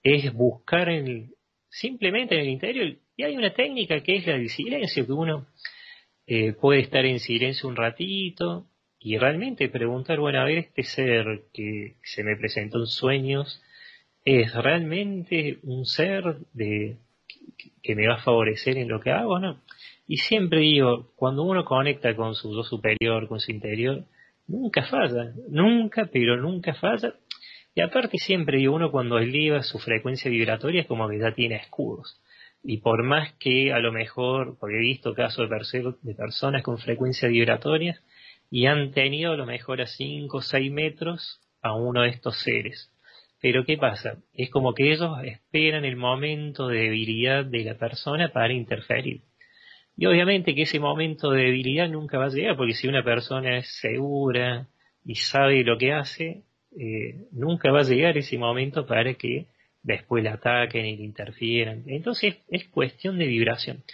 [0.04, 1.34] es buscar en,
[1.68, 5.46] simplemente en el interior y hay una técnica que es la del silencio, que uno
[6.26, 8.66] eh, puede estar en silencio un ratito
[8.98, 13.62] y realmente preguntar, bueno, a ver, este ser que se me presentó en sueños,
[14.24, 16.98] ¿es realmente un ser de,
[17.82, 19.38] que me va a favorecer en lo que hago?
[19.38, 19.60] ¿no?
[20.06, 24.04] Y siempre digo, cuando uno conecta con su yo superior, con su interior,
[24.46, 27.14] nunca falla, nunca, pero nunca falla.
[27.74, 31.56] Y aparte siempre digo, uno cuando eleva su frecuencia vibratoria es como que ya tiene
[31.56, 32.20] escudos
[32.64, 36.78] y por más que a lo mejor, porque he visto casos de, de personas con
[36.78, 38.00] frecuencia vibratoria
[38.50, 42.38] y han tenido a lo mejor a 5 o 6 metros a uno de estos
[42.42, 42.90] seres.
[43.42, 44.16] Pero ¿qué pasa?
[44.32, 49.20] Es como que ellos esperan el momento de debilidad de la persona para interferir.
[49.96, 53.58] Y obviamente que ese momento de debilidad nunca va a llegar, porque si una persona
[53.58, 54.68] es segura
[55.04, 56.44] y sabe lo que hace,
[56.78, 59.46] eh, nunca va a llegar ese momento para que
[59.82, 61.84] después la ataquen y le interfieran.
[61.86, 63.84] Entonces es cuestión de vibración.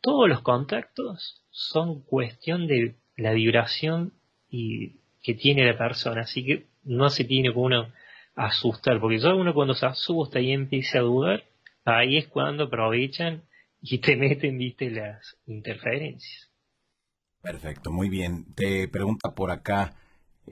[0.00, 4.12] Todos los contactos son cuestión de la vibración
[4.48, 7.92] y que tiene la persona, así que no se tiene que uno
[8.34, 11.44] asustar, porque ya uno cuando se asusta y empieza a dudar,
[11.84, 13.42] ahí es cuando aprovechan
[13.82, 16.50] y te meten, viste, las interferencias.
[17.42, 18.54] Perfecto, muy bien.
[18.54, 19.94] Te pregunta por acá,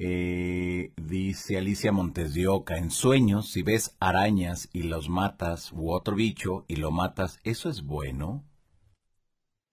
[0.01, 2.47] eh, dice Alicia Montes de
[2.77, 7.69] en sueños, si ves arañas y los matas, u otro bicho y lo matas, ¿eso
[7.69, 8.45] es bueno?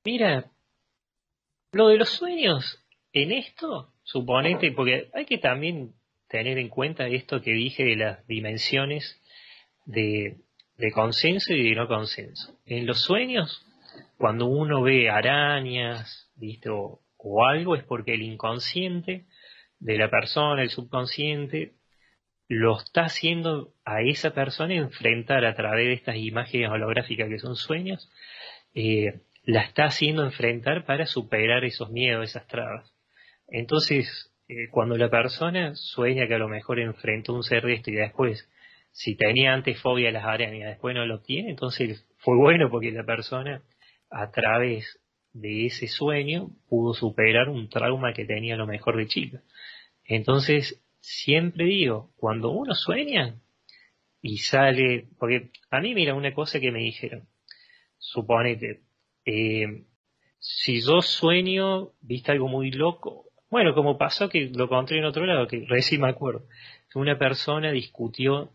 [0.03, 0.51] Mira,
[1.71, 2.83] lo de los sueños,
[3.13, 5.93] en esto, suponete, porque hay que también
[6.27, 9.21] tener en cuenta esto que dije de las dimensiones
[9.85, 10.37] de,
[10.95, 12.59] consenso y de no consenso.
[12.65, 13.63] En los sueños,
[14.17, 16.69] cuando uno ve arañas, ¿viste?
[16.71, 19.25] o algo, es porque el inconsciente
[19.79, 21.73] de la persona, el subconsciente,
[22.47, 27.55] lo está haciendo a esa persona enfrentar a través de estas imágenes holográficas que son
[27.55, 28.09] sueños,
[28.73, 32.91] eh, la está haciendo enfrentar para superar esos miedos, esas trabas.
[33.47, 37.91] Entonces, eh, cuando la persona sueña que a lo mejor enfrentó un ser de esto
[37.91, 38.49] y después,
[38.91, 42.91] si tenía antes fobia a las arañas, después no lo tiene, entonces fue bueno porque
[42.91, 43.61] la persona,
[44.09, 44.99] a través
[45.35, 49.43] de ese sueño, pudo superar un trauma que tenía lo mejor de chica.
[50.05, 53.35] Entonces, siempre digo, cuando uno sueña
[54.21, 57.27] y sale, porque a mí mira una cosa que me dijeron,
[57.97, 58.81] suponete,
[59.25, 59.83] eh,
[60.39, 65.25] si yo sueño, viste algo muy loco, bueno, como pasó que lo encontré en otro
[65.25, 66.47] lado, que recién me acuerdo,
[66.93, 68.53] una persona discutió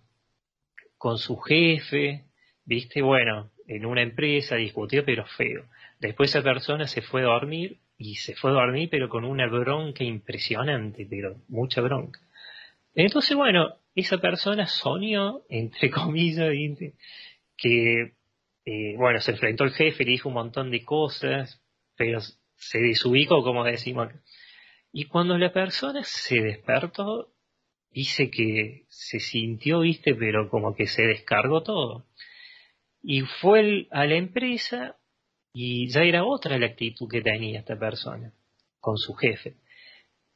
[0.96, 2.24] con su jefe,
[2.64, 5.64] viste, bueno, en una empresa discutió pero feo.
[6.00, 9.46] Después esa persona se fue a dormir y se fue a dormir pero con una
[9.46, 12.20] bronca impresionante, pero mucha bronca.
[12.94, 16.52] Entonces, bueno, esa persona soñó, entre comillas,
[17.56, 18.14] que,
[18.64, 21.62] eh, bueno, se enfrentó al jefe, le dijo un montón de cosas,
[21.96, 22.20] pero
[22.56, 24.08] se desubicó, como decimos
[24.92, 27.34] Y cuando la persona se despertó,
[27.90, 32.06] dice que se sintió, viste, pero como que se descargó todo.
[33.02, 34.96] Y fue a la empresa
[35.52, 38.32] y ya era otra la actitud que tenía esta persona
[38.80, 39.54] con su jefe.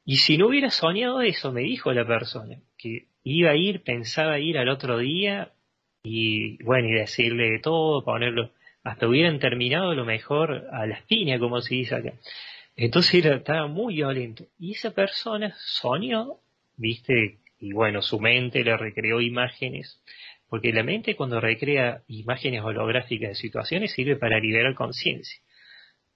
[0.04, 4.38] Y si no hubiera soñado eso, me dijo la persona, que iba a ir, pensaba
[4.38, 5.52] ir al otro día
[6.02, 8.50] y bueno, y decirle todo, ponerlo,
[8.82, 12.12] hasta hubieran terminado lo mejor a la espina, como se dice acá.
[12.76, 14.44] Entonces estaba muy violento.
[14.58, 16.38] Y esa persona soñó,
[16.76, 20.02] viste, y bueno, su mente le recreó imágenes
[20.54, 25.40] porque la mente cuando recrea imágenes holográficas de situaciones sirve para liberar conciencia.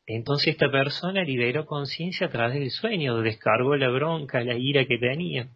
[0.07, 4.97] Entonces esta persona liberó conciencia a través del sueño, descargó la bronca, la ira que
[4.97, 5.49] tenía.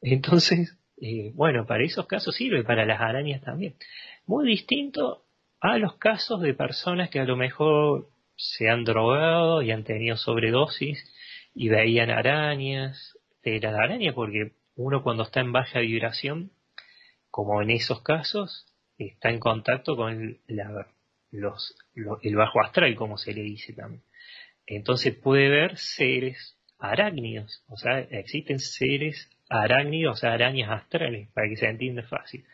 [0.00, 3.74] Entonces, eh, bueno, para esos casos sirve, para las arañas también.
[4.24, 5.26] Muy distinto
[5.60, 10.16] a los casos de personas que a lo mejor se han drogado y han tenido
[10.16, 11.04] sobredosis
[11.54, 13.14] y veían arañas,
[13.44, 16.50] de la araña porque uno cuando está en baja vibración
[17.32, 18.66] como en esos casos,
[18.98, 24.04] está en contacto con el bajo astral, como se le dice también.
[24.66, 31.48] Entonces puede ver seres arácnidos, o sea, existen seres arácnidos, o sea, arañas astrales, para
[31.48, 32.44] que se entienda fácil.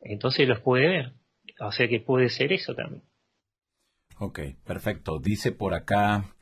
[0.00, 1.12] Entonces los puede ver,
[1.58, 3.02] o sea que puede ser eso también.
[4.18, 5.18] Ok, perfecto.
[5.18, 6.32] Dice por acá,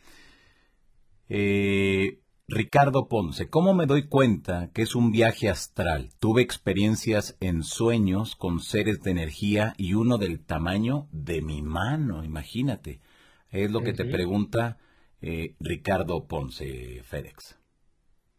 [1.30, 2.18] eh,
[2.52, 6.08] Ricardo Ponce, ¿cómo me doy cuenta que es un viaje astral?
[6.18, 12.24] Tuve experiencias en sueños con seres de energía y uno del tamaño de mi mano,
[12.24, 12.98] imagínate.
[13.52, 14.78] Es lo que te pregunta
[15.22, 17.56] eh, Ricardo Ponce, FedEx.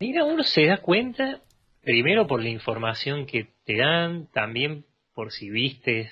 [0.01, 1.41] Mira, uno se da cuenta,
[1.81, 4.83] primero por la información que te dan, también
[5.15, 6.11] por si viste,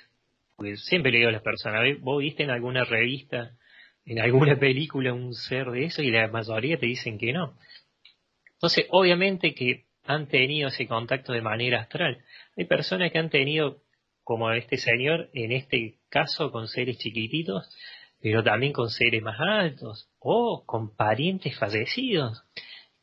[0.56, 3.58] porque siempre le digo a las personas, vos viste en alguna revista,
[4.06, 7.58] en alguna película un ser de eso y la mayoría te dicen que no.
[8.60, 12.18] Entonces, obviamente que han tenido ese contacto de manera astral.
[12.58, 13.84] Hay personas que han tenido,
[14.26, 17.70] como este señor, en este caso con seres chiquititos,
[18.20, 22.44] pero también con seres más altos, o con parientes fallecidos,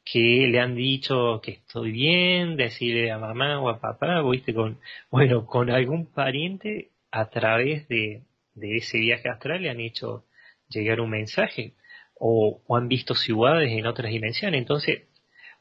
[0.04, 4.78] que le han dicho que estoy bien, decirle a mamá o a papá, viste, con,
[5.10, 8.24] bueno, con algún pariente a través de,
[8.60, 10.26] ese viaje astral le han hecho
[10.68, 11.76] llegar un mensaje,
[12.14, 14.58] o, o han visto ciudades en otras dimensiones.
[14.58, 15.04] Entonces,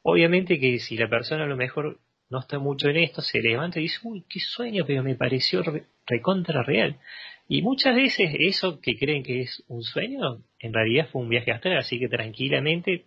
[0.07, 1.99] Obviamente que si la persona a lo mejor
[2.30, 5.64] no está mucho en esto, se levanta y dice, uy, qué sueño, pero me pareció
[6.06, 6.99] recontra real.
[7.48, 11.52] Y muchas veces eso que creen que es un sueño, en realidad fue un viaje
[11.52, 13.06] astral, así que tranquilamente,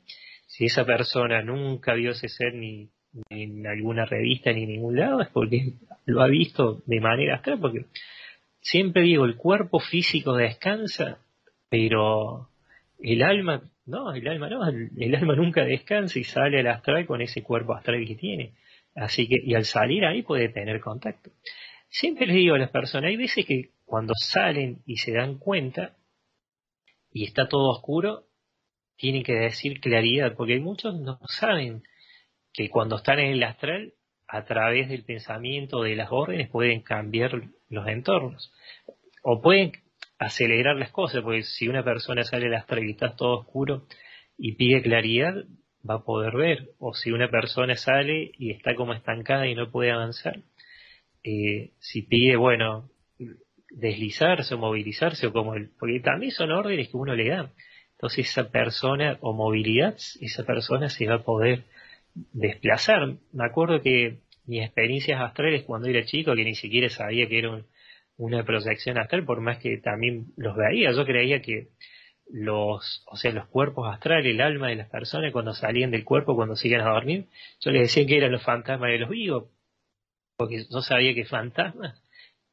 [0.48, 2.90] si esa persona nunca vio ese ser ni,
[3.30, 7.60] en alguna revista ni en ningún lado, es porque lo ha visto de manera astral,
[7.60, 7.84] porque
[8.60, 11.20] siempre digo, el cuerpo físico descansa,
[11.68, 12.48] pero
[12.98, 17.22] el alma, no, el alma no, el, alma nunca descansa y sale al astral con
[17.22, 18.54] ese cuerpo astral que tiene.
[18.94, 21.30] Así que, y al salir ahí puede tener contacto.
[21.88, 25.96] Siempre les digo a las personas, hay veces que cuando salen y se dan cuenta
[27.10, 28.24] y está todo oscuro,
[28.96, 31.82] tienen que decir claridad, porque muchos no saben
[32.52, 33.94] que cuando están en el astral,
[34.26, 37.40] a través del pensamiento, de las órdenes, pueden cambiar
[37.70, 38.52] los entornos.
[39.22, 39.72] O pueden
[40.18, 43.86] acelerar las cosas, porque si una persona sale al astral y está todo oscuro
[44.36, 45.34] y pide claridad,
[45.88, 46.70] va a poder ver.
[46.78, 50.40] O si una persona sale y está como estancada y no puede avanzar,
[51.22, 52.90] eh, si pide, bueno,
[53.70, 57.52] deslizarse o movilizarse, o como el, porque también son órdenes que uno le da.
[57.92, 61.64] Entonces esa persona, o movilidad, esa persona se va a poder
[62.14, 63.16] desplazar.
[63.32, 67.50] Me acuerdo que mis experiencias astrales cuando era chico, que ni siquiera sabía que era
[68.18, 71.68] una proyección astral, por más que también los veía, yo creía que
[72.30, 76.34] los, o sea, los cuerpos astrales, el alma de las personas cuando salían del cuerpo,
[76.36, 77.26] cuando se a dormir,
[77.60, 79.44] yo les decía que eran los fantasmas de los vivos,
[80.36, 82.02] porque yo sabía que fantasmas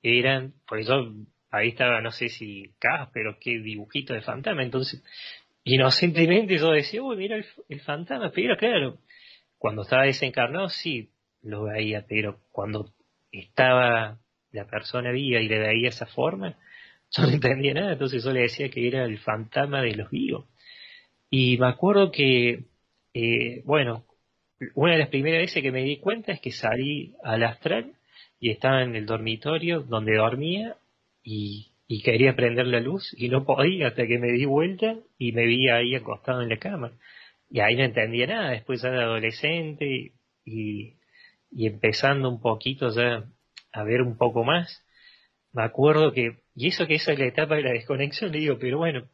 [0.01, 1.13] eran, por eso
[1.49, 2.73] ahí estaba, no sé si
[3.11, 5.03] pero qué dibujito de fantasma, entonces,
[5.63, 7.37] inocentemente yo decía, uy, mira
[7.69, 8.99] el, fantasma, pero claro,
[9.57, 11.11] cuando estaba desencarnado sí
[11.41, 12.93] lo veía, pero cuando
[13.31, 14.19] estaba
[14.55, 16.57] la persona viva y le veía esa forma,
[17.11, 20.45] yo no entendía nada, entonces yo le decía que era el fantasma de los vivos.
[21.29, 22.65] Y me acuerdo que,
[23.13, 24.05] eh, bueno,
[24.73, 27.93] una de las primeras veces que me di cuenta es que salí al astral
[28.39, 30.77] y estaba en el dormitorio donde dormía
[31.23, 31.71] y,
[32.03, 35.69] quería prender la luz y no podía hasta que me di vuelta y me vi
[35.69, 36.91] ahí acostado en la cama.
[37.49, 40.13] Y ahí no entendía nada, después ya de adolescente
[40.45, 40.93] y,
[41.51, 43.25] y empezando un poquito ya
[43.75, 44.85] a ver un poco más,
[45.51, 48.57] me acuerdo que, y eso que esa es la etapa de la desconexión, le digo,
[48.59, 49.07] pero bueno,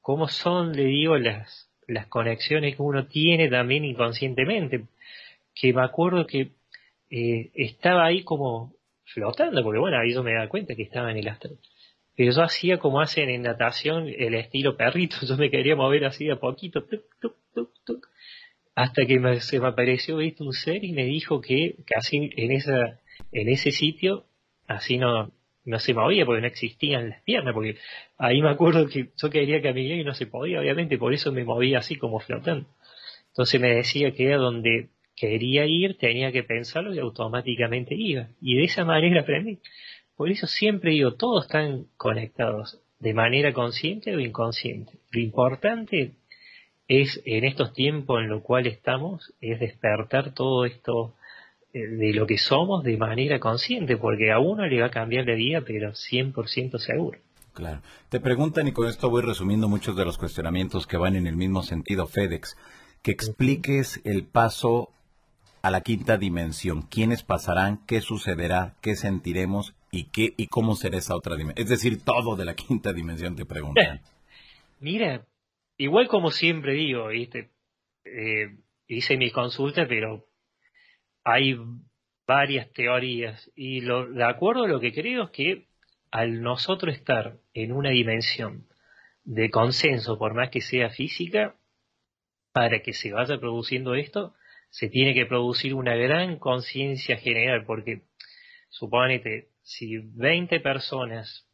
[0.00, 4.86] ¿cómo son, le digo, las, las conexiones que uno tiene también inconscientemente?
[5.54, 6.52] Que me acuerdo que
[7.10, 8.74] eh, estaba ahí como
[9.04, 11.58] flotando, porque bueno, ahí yo me da cuenta que estaba en el astral.
[12.16, 16.30] Pero yo hacía como hacen en natación el estilo perrito, yo me quería mover así
[16.30, 16.84] a poquito,
[18.74, 20.42] hasta que se me apareció ¿viste?
[20.42, 23.00] un ser y me dijo que casi en esa
[23.32, 24.26] en ese sitio
[24.66, 25.32] así no
[25.66, 27.76] no se movía porque no existían las piernas, porque
[28.16, 31.44] ahí me acuerdo que yo quería caminar y no se podía, obviamente, por eso me
[31.44, 32.66] movía así como flotando.
[33.30, 38.28] Entonces me decía que era donde quería ir, tenía que pensarlo y automáticamente iba.
[38.40, 39.58] Y de esa manera aprendí.
[40.16, 44.92] Por eso siempre digo, todos están conectados de manera consciente o inconsciente.
[45.10, 46.12] Lo importante
[46.86, 51.15] es en estos tiempos en los cuales estamos, es despertar todo esto
[51.78, 55.34] de lo que somos de manera consciente, porque a uno le va a cambiar la
[55.34, 57.18] vida, pero 100% seguro.
[57.52, 57.80] Claro.
[58.08, 61.36] Te preguntan, y con esto voy resumiendo muchos de los cuestionamientos que van en el
[61.36, 62.56] mismo sentido, FedEx,
[63.02, 64.90] que expliques el paso
[65.62, 66.82] a la quinta dimensión.
[66.82, 67.84] ¿Quiénes pasarán?
[67.86, 68.76] ¿Qué sucederá?
[68.82, 69.74] ¿Qué sentiremos?
[69.90, 71.64] ¿Y qué y cómo será esa otra dimensión?
[71.64, 74.00] Es decir, todo de la quinta dimensión te preguntan.
[74.80, 75.26] Mira,
[75.78, 77.50] igual como siempre digo, ¿viste?
[78.04, 80.26] Eh, hice mi consulta, pero
[81.26, 81.58] hay
[82.24, 85.66] varias teorías y lo, de acuerdo a lo que creo es que
[86.12, 88.68] al nosotros estar en una dimensión
[89.24, 91.56] de consenso, por más que sea física,
[92.52, 94.34] para que se vaya produciendo esto,
[94.70, 98.02] se tiene que producir una gran conciencia general, porque
[98.68, 101.48] supónete, si 20 personas,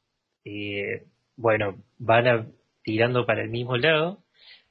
[0.44, 2.46] eh, bueno, van a,
[2.82, 4.22] tirando para el mismo lado,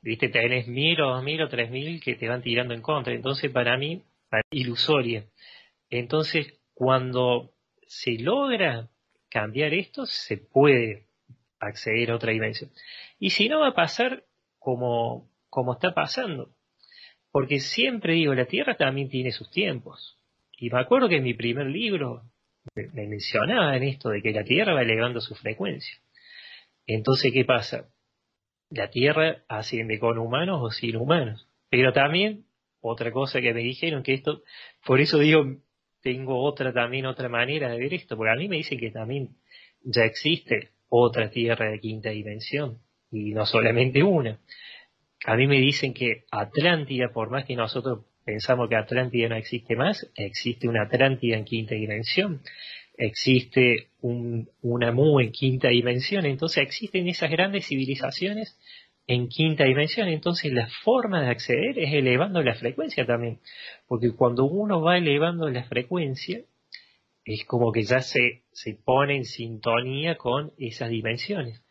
[0.04, 3.14] viste, tenés mil o dos mil o tres mil que te van tirando en contra,
[3.14, 4.04] entonces para mí,
[4.52, 5.26] ilusoria.
[5.90, 7.54] Entonces, cuando
[7.88, 8.90] se logra
[9.30, 11.06] cambiar esto, se puede
[11.60, 12.72] acceder a otra dimensión.
[13.20, 14.24] Y si no va a pasar
[14.60, 16.56] como, como está pasando,
[17.32, 20.18] porque siempre digo, la Tierra también tiene sus tiempos.
[20.58, 22.24] Y me acuerdo que en mi primer libro
[22.76, 25.98] me mencionaba en esto de que la Tierra va elevando su frecuencia.
[26.86, 27.90] Entonces, ¿qué pasa?
[28.70, 31.48] La Tierra asciende con humanos o sin humanos.
[31.70, 32.46] Pero también,
[32.82, 34.44] otra cosa que me dijeron, que esto,
[34.86, 35.58] por eso digo,
[36.02, 39.30] tengo otra también, otra manera de ver esto, porque a mí me dicen que también
[39.84, 42.80] ya existe otra Tierra de quinta dimensión,
[43.12, 44.40] y no solamente una.
[45.26, 49.76] A mí me dicen que Atlántida, por más que nosotros pensamos que Atlántida no existe
[49.76, 52.42] más, existe una Atlántida en quinta dimensión,
[52.98, 58.58] existe un, una Mu en quinta dimensión, entonces existen esas grandes civilizaciones
[59.14, 63.40] en quinta dimensión, entonces la forma de acceder es elevando la frecuencia también,
[63.88, 66.42] porque cuando uno va elevando la frecuencia,
[67.26, 71.62] es como que ya se, se pone en sintonía con esas dimensiones.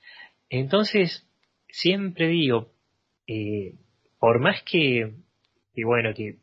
[0.51, 1.27] Entonces,
[1.69, 2.73] siempre digo,
[3.27, 3.73] eh,
[4.19, 5.15] por más que,
[5.83, 6.37] bueno, que,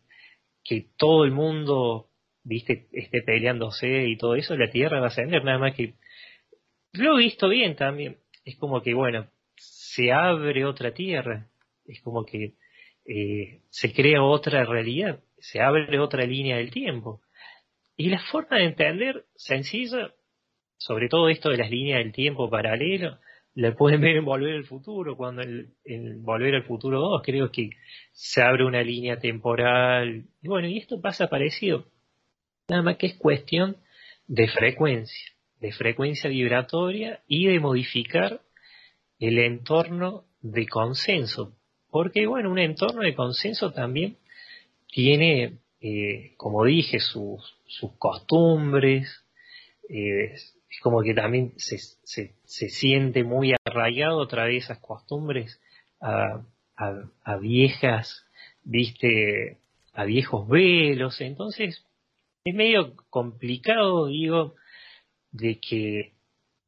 [0.63, 2.09] que todo el mundo,
[2.43, 5.93] viste, esté peleándose y todo eso, la Tierra va a ascender, nada más que
[6.93, 8.17] lo he visto bien también.
[8.43, 9.27] Es como que, bueno,
[9.97, 11.47] se abre otra Tierra,
[11.85, 12.53] es como que
[13.05, 17.21] eh, se crea otra realidad, se abre otra línea del tiempo.
[17.95, 20.13] Y la forma de entender sencilla,
[20.77, 23.17] sobre todo esto de las líneas del tiempo paralelo,
[23.55, 27.71] la pueden ver en Volver al Futuro, cuando en, Volver al Futuro 2 creo que
[28.11, 30.27] se abre una línea temporal.
[30.43, 31.87] Y bueno, y esto pasa parecido.
[32.69, 33.77] Nada más que es cuestión
[34.27, 38.41] de frecuencia, de frecuencia vibratoria y de modificar
[39.19, 41.53] el entorno de consenso.
[41.89, 44.17] Porque bueno, un entorno de consenso también
[44.91, 47.55] tiene, eh, como dije, sus,
[47.97, 49.25] costumbres,
[49.89, 55.59] eh, es como que también se, se, se, siente muy arraigado otra vez esas costumbres
[56.01, 56.41] a,
[56.75, 58.25] a, viejas,
[58.63, 59.57] viste,
[59.93, 61.83] a viejos velos, entonces
[62.43, 64.55] es medio complicado, digo,
[65.31, 66.13] de que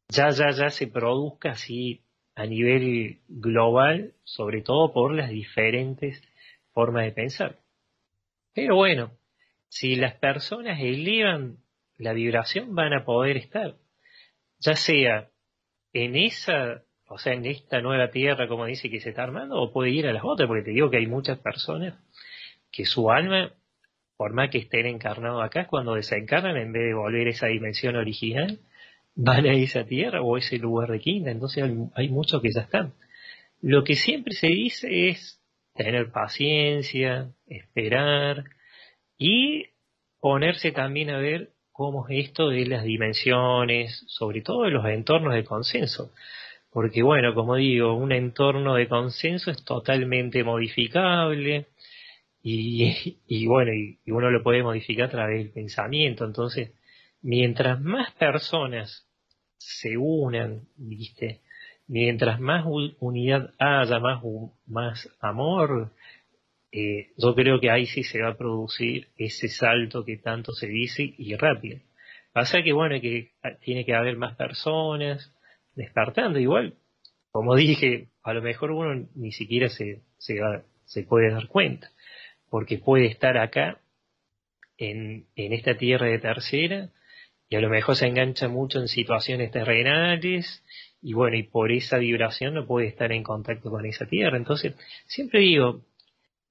[0.09, 2.01] ya, ya, ya se produzca así
[2.39, 6.23] a nivel global, sobre todo por las diferentes
[6.71, 7.59] formas de pensar.
[8.53, 9.11] Pero bueno,
[9.67, 11.57] si las personas elevan
[11.97, 13.75] la vibración van a poder estar
[14.59, 15.29] ya sea
[15.93, 19.73] en esa, o sea, en esta nueva tierra, como dice, que se está armando, o
[19.73, 21.95] puede ir a las otras, porque te digo que hay muchas personas
[22.71, 23.53] que su alma,
[24.17, 27.95] por más que estén encarnados acá, cuando desencarnan, en vez de volver a esa dimensión
[27.95, 28.59] original,
[29.15, 32.61] van a esa tierra o ese lugar de quinta, entonces hay, hay muchos que ya
[32.61, 32.93] están.
[33.61, 35.41] Lo que siempre se dice es
[35.73, 38.45] tener paciencia, esperar
[39.17, 39.65] y
[40.19, 45.33] ponerse también a ver cómo es esto de las dimensiones, sobre todo de los entornos
[45.33, 46.11] de consenso.
[46.71, 51.67] Porque bueno, como digo, un entorno de consenso es totalmente modificable
[52.43, 56.25] y, bueno, y, uno lo puede modificar a través del pensamiento.
[56.25, 56.71] Entonces,
[57.21, 59.07] mientras más personas
[59.57, 61.41] se unan, viste,
[61.87, 62.65] mientras más
[62.99, 63.99] unidad haya,
[64.67, 65.91] más, amor,
[66.71, 70.67] eh, yo creo que ahí sí se va a producir ese salto que tanto se
[70.67, 71.79] dice y rápido.
[72.31, 73.31] Pasa que bueno, que
[73.61, 75.33] tiene que haber más personas
[75.75, 76.75] despertando igual.
[77.31, 80.39] Como dije, a lo mejor uno ni siquiera se, se,
[80.85, 81.89] se puede dar cuenta,
[82.49, 83.79] porque puede estar acá
[84.77, 86.89] en, en esta tierra de tercera
[87.49, 90.63] y a lo mejor se engancha mucho en situaciones terrenales
[91.01, 94.37] y bueno, y por esa vibración no puede estar en contacto con esa tierra.
[94.37, 94.75] Entonces,
[95.07, 95.81] siempre digo,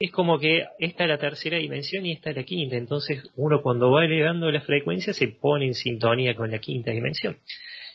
[0.01, 2.77] es como que esta es la tercera dimensión y esta es la quinta.
[2.77, 7.39] Entonces uno cuando va elevando la frecuencia se pone en sintonía con la quinta dimensión.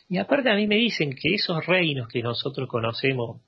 [0.09, 3.41] Y aparte a mí me dicen que esos reinos que nosotros conocemos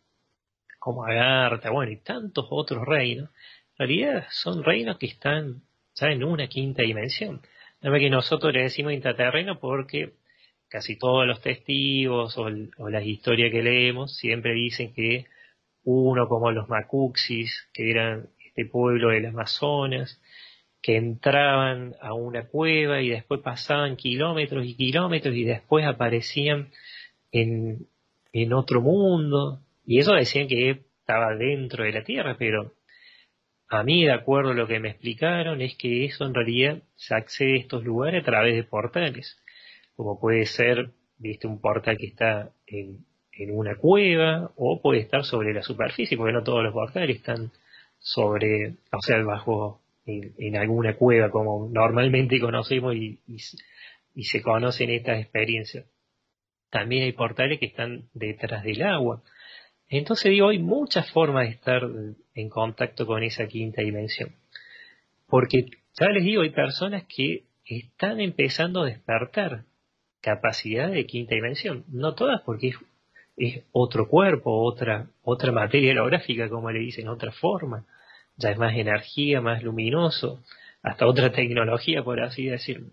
[0.80, 3.30] como Agartha, bueno, y tantos otros reinos,
[3.78, 5.64] en realidad son reinos que están
[5.96, 7.42] ya en una quinta dimensión.
[7.94, 10.14] Que nosotros le decimos intraterreno porque
[10.68, 15.28] casi todos los testigos o, las historias que leemos siempre dicen que
[15.84, 20.20] uno como los Macuxis, que eran este pueblo del Amazonas,
[20.82, 26.72] que entraban a una cueva y después pasaban kilómetros y kilómetros y después aparecían
[27.32, 27.86] en,
[28.34, 29.62] en otro mundo.
[29.86, 32.74] Y eso decían que estaba dentro de la Tierra, pero
[33.76, 37.16] a mí, de acuerdo a lo que me explicaron, es que eso en realidad se
[37.16, 39.42] accede a estos lugares a través de portales,
[39.96, 43.06] como puede ser, viste, un portal que está en,
[43.52, 47.52] una cueva o puede estar sobre la superficie, porque no todos los portales están
[48.00, 53.20] sobre, o sea, bajo en, alguna cueva como normalmente conocemos y,
[54.24, 55.86] se conocen estas experiencias.
[56.70, 59.22] También hay portales que están detrás del agua.
[59.90, 61.84] Entonces digo, hay muchas formas de estar
[62.34, 64.36] en contacto con esa quinta dimensión.
[65.28, 65.66] Porque,
[66.00, 69.66] ya les digo, hay personas que están empezando a despertar
[70.22, 71.86] capacidad de quinta dimensión.
[71.88, 72.74] No todas porque
[73.38, 77.86] es, otro cuerpo, otra, otra materia holográfica, como le dicen, otra forma
[78.38, 80.44] ya es más energía, más luminoso,
[80.82, 82.90] hasta otra tecnología, por así decirlo.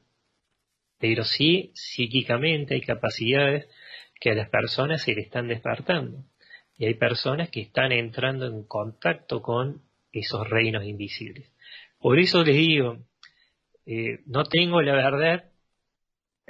[0.99, 3.69] Pero sí, psíquicamente hay capacidades
[4.21, 6.25] que a las personas se le están despertando.
[6.83, 11.49] Y hay personas que están entrando en contacto con esos reinos invisibles.
[12.01, 12.99] Por eso les digo,
[13.87, 15.45] eh, no tengo la verdad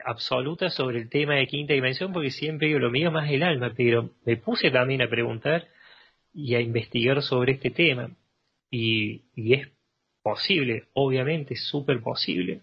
[0.02, 3.74] absoluta sobre el tema de quinta dimensión porque siempre digo lo mío más el alma,
[3.76, 5.68] pero me puse también a preguntar
[6.32, 8.08] y a investigar sobre este tema
[8.70, 9.68] y, es
[10.22, 12.62] posible, obviamente súper posible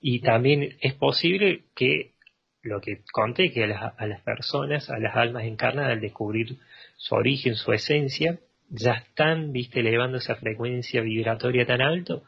[0.00, 2.14] y también es posible que
[2.62, 6.58] lo que conté, que a las, a las personas, a las almas encarnadas al descubrir
[7.00, 12.24] su origen, su esencia, ya están, viste, elevando esa frecuencia vibratoria tan alto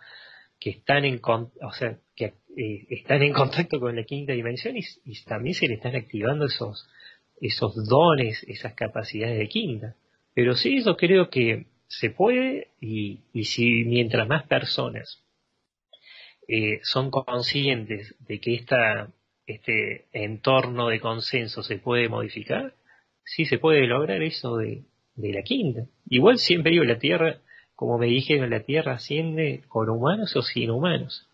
[0.58, 5.24] que están en, o sea, que eh, están en contacto con la quinta dimensión y,
[5.24, 6.88] también se le están activando esos,
[7.38, 9.94] esos dones, esas capacidades de quinta.
[10.32, 15.22] Pero sí, yo creo que se puede y, si mientras más personas
[16.48, 18.54] eh, son conscientes de que
[19.46, 22.72] este entorno de consenso se puede modificar,
[23.24, 24.84] sí se puede lograr eso de,
[25.14, 25.86] de la quinta.
[26.08, 27.40] Igual siempre digo, la Tierra
[27.82, 31.28] como me dijeron, la Tierra asciende con humanos o sin humanos.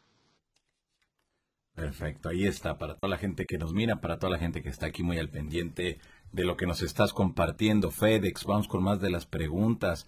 [1.75, 4.71] Perfecto, ahí está, para toda la gente que nos mira, para toda la gente que
[4.71, 5.99] está aquí muy al pendiente
[6.33, 10.07] de lo que nos estás compartiendo, FedEx, vamos con más de las preguntas.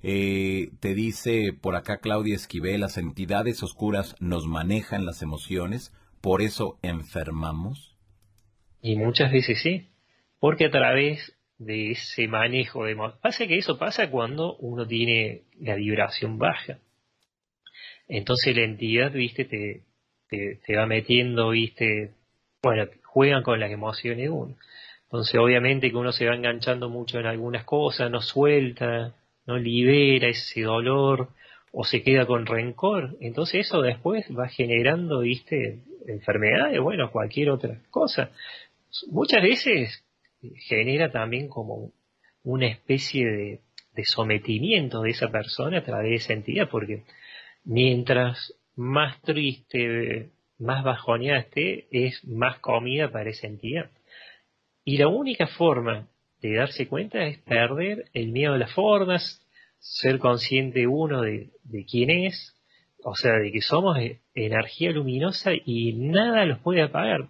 [0.00, 6.40] Eh, te dice por acá Claudia Esquivel, las entidades oscuras nos manejan las emociones, por
[6.40, 7.96] eso enfermamos.
[8.80, 9.89] Y muchas veces sí,
[10.40, 12.96] porque a través de ese manejo de...
[13.20, 16.78] Pasa que eso pasa cuando uno tiene la vibración baja.
[18.08, 19.82] Entonces la entidad, viste, te,
[20.28, 22.14] te, va metiendo, viste,
[22.62, 24.56] bueno, juegan con las emociones de uno.
[25.04, 29.14] Entonces obviamente que uno se va enganchando mucho en algunas cosas, no suelta,
[29.46, 31.28] no libera ese dolor
[31.72, 33.16] o se queda con rencor.
[33.20, 38.30] Entonces eso después va generando, viste, enfermedades, bueno, cualquier otra cosa.
[39.08, 40.04] Muchas veces
[40.68, 41.92] genera también como
[42.42, 43.60] una especie de,
[44.02, 47.04] sometimiento de esa persona a través de esa entidad, porque
[47.64, 53.90] mientras más triste, más bajoneada esté, es más comida para esa entidad.
[54.86, 56.08] Y la única forma
[56.40, 59.46] de darse cuenta es perder el miedo a las formas,
[59.80, 62.56] ser consciente uno de, de quién es,
[63.04, 67.28] o sea, de que somos e, energía luminosa y nada los puede apagar.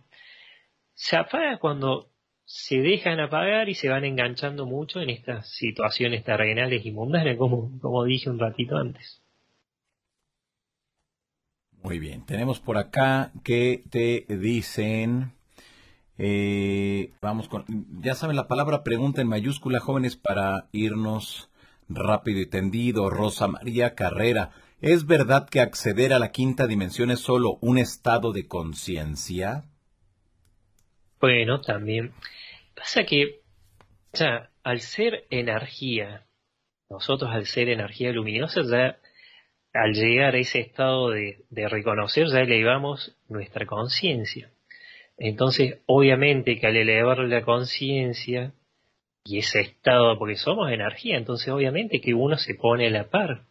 [0.95, 2.10] Se apaga cuando
[2.53, 7.79] se dejan apagar y se van enganchando mucho en estas situaciones terrenales y mundanas, como,
[7.81, 9.23] como dije un ratito antes.
[11.81, 15.31] Muy bien, tenemos por acá que te dicen,
[16.19, 17.65] eh, vamos con,
[18.03, 21.51] ya saben la palabra pregunta en mayúscula, jóvenes, para irnos
[21.89, 23.11] rápido y tendido.
[23.11, 24.51] Rosa María Carrera,
[24.81, 29.71] ¿es verdad que acceder a la quinta dimensión es solo un estado de conciencia?
[31.21, 32.13] Bueno, también
[32.81, 33.41] Pasa que,
[34.15, 36.25] ya, al ser energía,
[36.89, 38.99] nosotros al ser energía luminosa, ya
[39.75, 44.51] al llegar a ese estado de, reconocer, ya elevamos nuestra conciencia.
[45.19, 48.55] Entonces, obviamente que al elevar la conciencia
[49.25, 53.45] y ese estado, porque somos energía, entonces obviamente que uno se pone a la par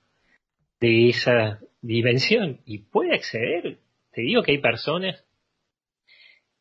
[0.79, 3.77] de esa dimensión y puede acceder.
[4.11, 5.23] Te digo que hay personas,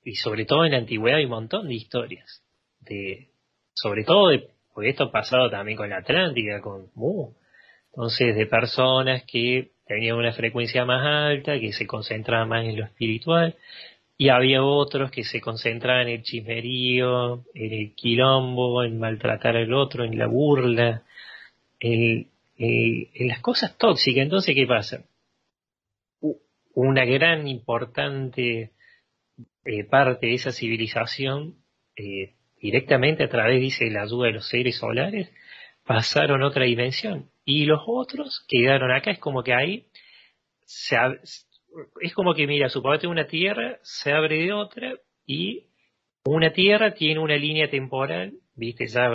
[0.08, 2.42] y sobre todo en la antigüedad hay un montón de historias,
[3.74, 7.34] sobre todo, de, porque esto ha pasado también con la Atlántica, con Mu,
[7.90, 12.86] entonces de personas que tenían una frecuencia más alta, que se concentraban más en lo
[12.86, 13.54] espiritual,
[14.16, 19.72] y había otros que se concentraban en el chismerío, en el quilombo, en maltratar al
[19.74, 21.02] otro, en la burla,
[21.80, 24.22] en, las cosas tóxicas.
[24.22, 25.04] Entonces, ¿qué pasa?
[26.74, 28.72] Una gran importante
[29.68, 31.56] eh, parte de esa civilización
[31.94, 35.30] eh, directamente a través, dice, la ayuda de los seres solares,
[35.84, 37.30] pasaron a otra dimensión.
[37.44, 39.86] Y los otros quedaron acá, es como que ahí,
[40.64, 40.96] se,
[42.00, 44.94] es como que, mira, suponete una tierra, se abre de otra,
[45.26, 45.66] y
[46.24, 49.10] una tierra tiene una línea temporal, viste, ya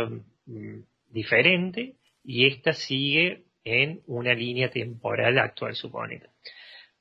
[0.46, 6.28] mm, diferente, y esta sigue en una línea temporal actual, suponete.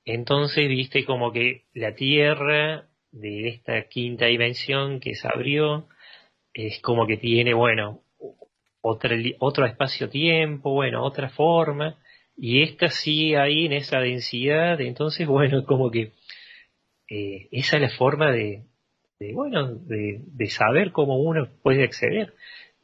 [0.07, 5.86] Entonces, viste, como que la tierra de esta quinta dimensión que se abrió,
[6.52, 8.01] es como que tiene, bueno,
[8.80, 11.98] otra, otro espacio-tiempo, bueno, otra forma,
[12.36, 16.12] y esta sigue ahí en esa densidad, entonces, bueno, como que
[17.09, 18.64] eh, esa es la forma de,
[19.34, 22.34] bueno, de, de, saber cómo uno puede acceder.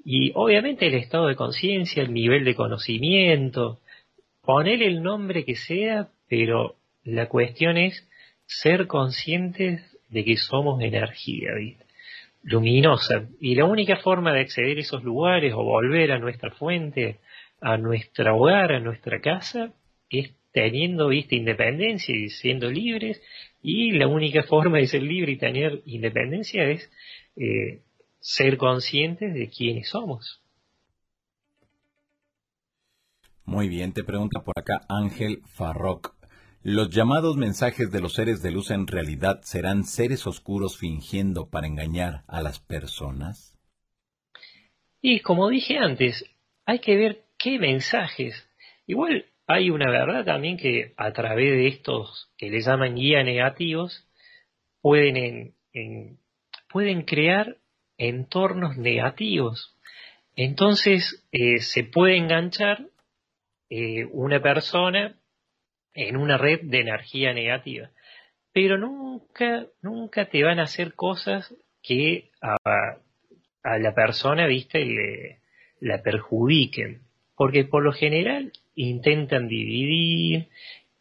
[0.05, 3.81] Y obviamente el estado de conciencia, el nivel de conocimiento,
[4.43, 8.09] poner el nombre que sea, pero la cuestión es
[8.47, 11.51] ser conscientes de que somos energía,
[12.43, 13.29] luminosa.
[13.41, 17.19] Y la única forma de acceder a esos lugares o volver a nuestra fuente,
[17.61, 19.73] a nuestro hogar, a nuestra casa,
[20.11, 23.21] es teniendo, viste, independencia y siendo libres,
[23.63, 26.91] y la única forma de ser libre y tener independencia es
[27.37, 27.81] eh,
[28.21, 30.41] ser conscientes de quiénes somos.
[33.45, 36.18] Muy bien, te pregunta por acá Ángel Farrock.
[36.65, 41.69] ¿Los llamados mensajes de los seres de luz en realidad serán seres oscuros fingiendo para
[41.69, 43.57] engañar a las personas?
[45.01, 46.25] Y como dije antes,
[46.67, 48.49] hay que ver qué mensajes.
[48.87, 54.09] Igual hay una verdad también que a través de estos que le llaman guía negativos,
[54.83, 55.55] pueden,
[56.69, 57.57] pueden crear
[57.99, 59.77] entornos negativos.
[60.35, 62.85] Entonces eh, se puede enganchar
[63.71, 65.18] eh, una persona
[65.99, 67.91] en una red de energía negativa.
[68.53, 71.53] Pero nunca, nunca te van a hacer cosas
[71.83, 72.57] que a,
[73.79, 75.41] la persona, viste, le,
[75.81, 77.03] la perjudiquen.
[77.35, 80.49] Porque por lo general intentan dividir,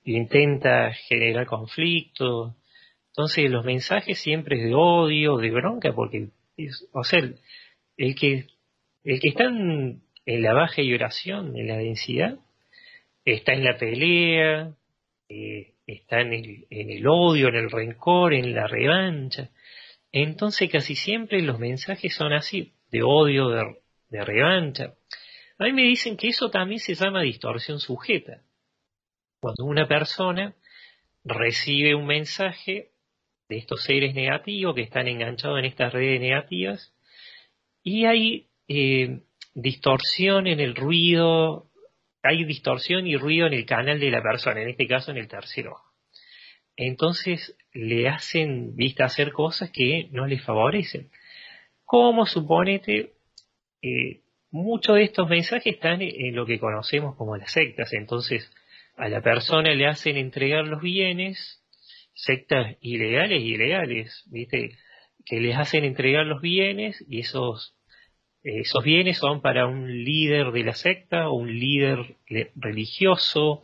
[0.03, 2.55] intenta generar conflicto.
[3.09, 6.29] Entonces los mensajes siempre es de odio, de bronca, porque,
[6.91, 7.19] o sea,
[7.97, 8.47] el, que,
[9.03, 12.39] el que está en, la baja vibración, en la densidad,
[13.25, 14.73] está en la pelea,
[15.29, 19.49] eh, está en el, odio, en el rencor, en la revancha.
[20.11, 23.77] Entonces casi siempre los mensajes son así, de odio, de,
[24.09, 24.93] de revancha.
[25.59, 28.43] A mí me dicen que eso también se llama distorsión sujeta.
[29.39, 30.55] Cuando una persona
[31.23, 32.91] recibe un mensaje
[33.49, 36.93] de estos seres negativos que están enganchados en estas redes negativas
[37.83, 39.21] y hay eh,
[39.53, 41.66] distorsión en el ruido,
[42.27, 45.27] hay distorsión y ruido en el canal de la persona, en este caso en el
[45.27, 45.87] tercer ojo.
[46.75, 51.09] Entonces le hacen vista hacer cosas que no les favorecen.
[51.83, 53.13] Como suponete,
[53.81, 54.21] eh,
[54.51, 57.93] muchos de estos mensajes están en lo que conocemos como las sectas.
[57.93, 58.51] Entonces,
[58.95, 61.63] a la persona le hacen entregar los bienes,
[62.13, 64.77] sectas ilegales y ilegales, ¿viste?
[65.25, 67.76] Que les hacen entregar los bienes y esos,
[68.47, 72.15] esos bienes son para un líder de la secta o un líder
[72.55, 73.63] religioso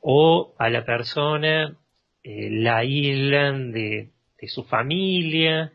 [0.00, 1.76] o a la persona
[2.22, 5.72] eh, la aíslan de, de su familia,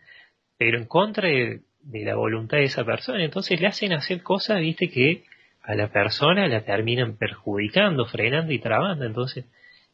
[0.58, 3.24] pero en contra de, de la voluntad de esa persona.
[3.24, 5.24] Entonces le hacen hacer cosas, viste, que
[5.62, 9.06] a la persona la terminan perjudicando, frenando y trabando.
[9.06, 9.46] Entonces,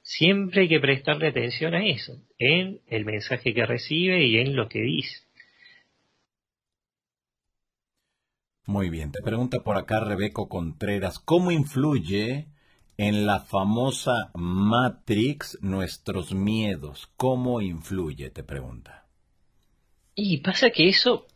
[0.04, 4.70] siempre hay que prestarle atención a eso, en el mensaje que recibe y en lo
[4.70, 5.24] que dice.
[8.66, 12.48] Muy bien, te pregunta por acá Rebeco Contreras, ¿cómo influye
[12.98, 17.12] en la famosa Matrix nuestros miedos?
[17.18, 18.30] ¿Cómo influye?
[18.30, 19.06] Te pregunta.
[20.16, 21.28] Y pasa que eso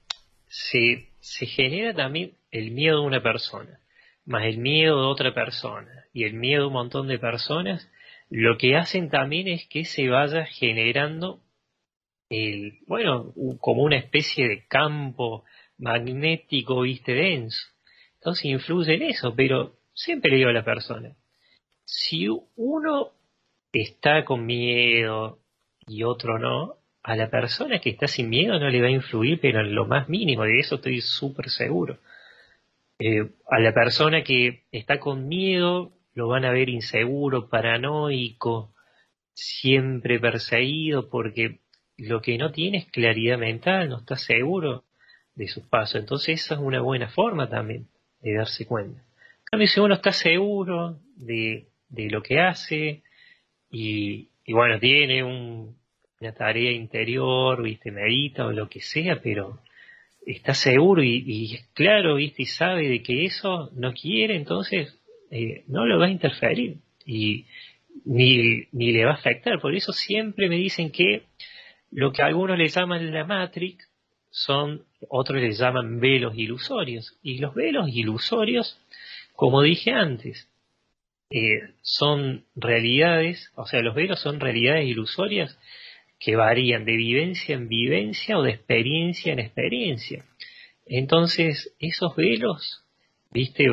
[0.48, 3.82] se, se genera también el miedo de una persona,
[4.26, 7.90] más el miedo de otra persona y el miedo de un montón de personas,
[8.30, 11.42] lo que hacen también es que se vaya generando
[12.30, 15.44] el, bueno, como una especie de campo
[15.78, 17.62] magnético, viste, denso.
[18.16, 21.16] Entonces influye en eso, pero siempre le digo a la persona,
[21.86, 23.12] si uno
[23.72, 25.40] está con miedo
[25.88, 29.40] y otro no, a la persona que está sin miedo no le va a influir,
[29.40, 32.00] pero en lo más mínimo, de eso estoy súper seguro.
[33.00, 38.74] Eh, a la persona que está con miedo lo van a ver inseguro, paranoico,
[39.34, 41.60] siempre perseguido, porque
[41.98, 44.84] lo que no tiene es claridad mental, no está seguro
[45.38, 46.02] de sus pasos.
[46.02, 47.88] Entonces esa es una buena forma también
[48.22, 49.00] de darse cuenta.
[49.00, 53.04] En cambio, si uno está seguro de, de lo que hace
[53.70, 55.78] y, bueno, tiene un,
[56.20, 59.62] una tarea interior, viste, medita o lo que sea, pero
[60.26, 65.00] está seguro y, es claro, viste, y sabe de que eso no quiere, entonces
[65.32, 67.46] eh, no lo va a interferir y
[68.06, 69.62] ni, ni le va a afectar.
[69.62, 71.24] Por eso siempre me dicen que
[71.92, 73.87] lo que algunos le llaman la Matrix
[74.38, 77.18] son, otros le llaman velos ilusorios.
[77.24, 78.80] Y los velos ilusorios,
[79.34, 80.48] como dije antes,
[81.32, 85.58] eh, son realidades, o sea, los velos son realidades ilusorias
[86.20, 90.24] que varían de vivencia en vivencia o de experiencia en experiencia.
[90.86, 92.86] Entonces, esos velos,
[93.32, 93.66] viste,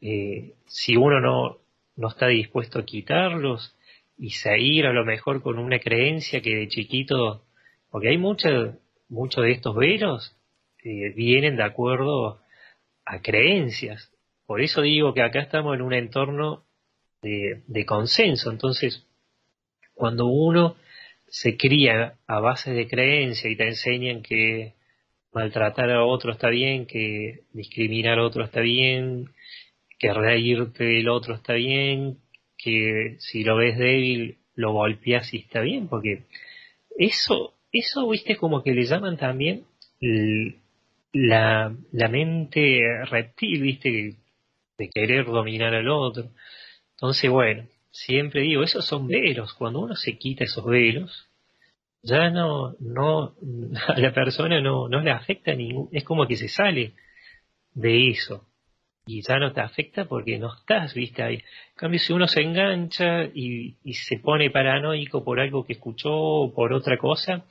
[0.00, 1.58] eh, si uno no,
[1.96, 3.76] no está dispuesto a quitarlos
[4.16, 7.44] y seguir a lo mejor con una creencia que de chiquito,
[7.90, 8.76] porque hay muchos
[9.08, 10.36] muchos de estos velos
[10.82, 12.40] eh, vienen de acuerdo
[13.04, 14.12] a creencias.
[14.46, 16.64] Por eso digo que acá estamos en un entorno
[17.22, 18.50] de, de consenso.
[18.50, 19.06] Entonces,
[19.94, 20.76] cuando uno
[21.28, 24.74] se cría a base de creencia y te enseñan que
[25.32, 29.30] maltratar a otro está bien, que discriminar a otro está bien,
[29.98, 32.18] que reírte del otro está bien,
[32.56, 36.24] que si lo ves débil lo golpeas y está bien, porque
[36.96, 39.64] eso, eso, viste, como que le llaman también
[41.12, 42.80] la, la mente
[43.10, 44.16] reptil, viste,
[44.78, 46.30] de querer dominar al otro.
[46.92, 49.54] Entonces, bueno, siempre digo, esos son velos.
[49.54, 51.28] Cuando uno se quita esos velos,
[52.02, 53.34] ya no, no,
[53.88, 56.92] a la persona no, no le afecta ningún, es como que se sale
[57.74, 58.46] de eso
[59.06, 61.36] y ya no te afecta porque no estás, viste, ahí.
[61.36, 66.12] En cambio, si uno se engancha y, y se pone paranoico por algo que escuchó
[66.12, 67.44] o por otra cosa,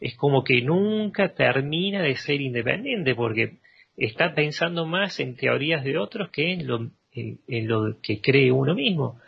[0.00, 3.56] es como que nunca termina de ser independiente porque
[3.96, 8.74] está pensando más en teorías de otros que en lo, en, lo que cree uno
[8.74, 9.20] mismo.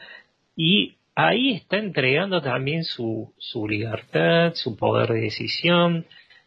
[0.57, 6.07] Y ahí está entregando también su, su libertad, su poder de decisión,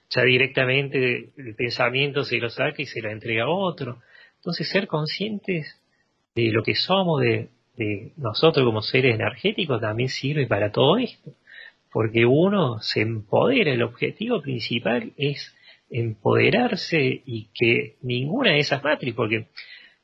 [0.09, 4.01] ya directamente el pensamiento se lo saca y se lo entrega a otro.
[4.37, 5.79] Entonces ser conscientes
[6.35, 11.31] de lo que somos, de, de nosotros como seres energéticos, también sirve para todo esto.
[11.93, 15.55] Porque uno se empodera, el objetivo principal es
[15.89, 19.47] empoderarse y que ninguna de esas matrices, porque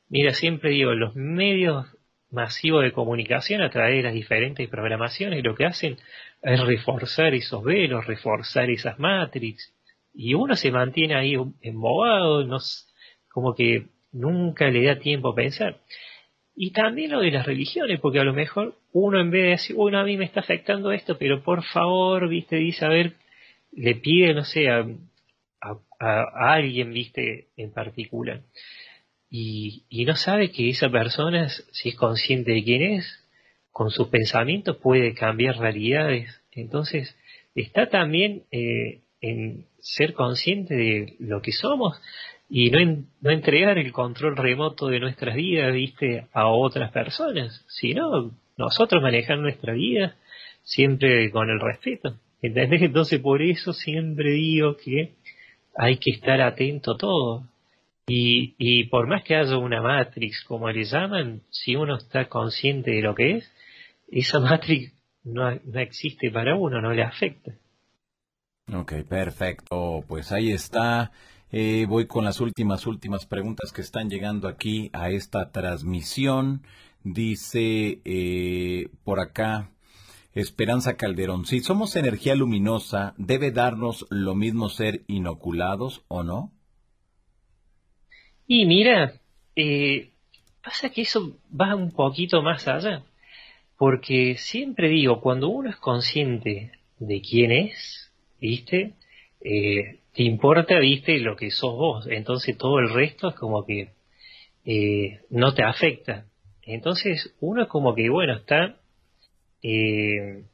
[0.08, 1.86] mira, siempre digo, los medios
[2.30, 5.96] masivos de comunicación a través de las diferentes programaciones lo que hacen
[6.42, 9.74] es reforzar esos velos, reforzar esas matrices,
[10.14, 12.58] y uno se mantiene ahí embobado, no,
[13.28, 15.80] como que nunca le da tiempo a pensar.
[16.54, 19.76] Y también lo de las religiones, porque a lo mejor uno en vez de decir,
[19.76, 23.14] bueno, a mí me está afectando esto, pero por favor, viste, dice, a ver,
[23.72, 24.86] le pide, no sé, a,
[25.60, 28.42] a, alguien, viste, en particular.
[29.30, 33.20] Y, y, no sabe que esa persona, si es consciente de quién es,
[33.70, 36.42] con sus pensamientos puede cambiar realidades.
[36.50, 37.16] Entonces,
[37.54, 42.00] está también eh, en ser consciente de lo que somos
[42.50, 48.32] y no, no entregar el control remoto de nuestras vidas, viste, a otras personas, sino
[48.58, 50.16] nosotros manejar nuestra vida
[50.64, 52.16] siempre con el respeto.
[52.42, 52.82] ¿Entendés?
[52.82, 55.14] Entonces por eso siempre digo que
[55.76, 57.44] hay que estar atento todo.
[58.08, 62.90] Y, y por más que haya una matrix, como le llaman, si uno está consciente
[62.90, 63.52] de lo que es,
[64.10, 67.52] esa matrix no, no existe para uno, no le afecta.
[68.72, 70.04] Ok, perfecto.
[70.08, 71.12] Pues ahí está.
[71.52, 76.62] Eh, voy con las últimas, últimas preguntas que están llegando aquí a esta transmisión.
[77.02, 79.70] Dice eh, por acá
[80.32, 86.52] Esperanza Calderón, si somos energía luminosa, ¿debe darnos lo mismo ser inoculados o no?
[88.46, 89.20] Y mira,
[89.56, 90.10] eh,
[90.62, 93.04] pasa que eso va un poquito más allá,
[93.76, 98.94] porque siempre digo, cuando uno es consciente de quién es, ¿viste?
[99.40, 102.06] Eh, te importa, viste, lo que sos vos.
[102.08, 103.92] Entonces todo el resto es como que
[104.64, 106.26] eh, no te afecta.
[106.62, 108.76] Entonces uno es como que, bueno, está...
[109.62, 110.44] Eh,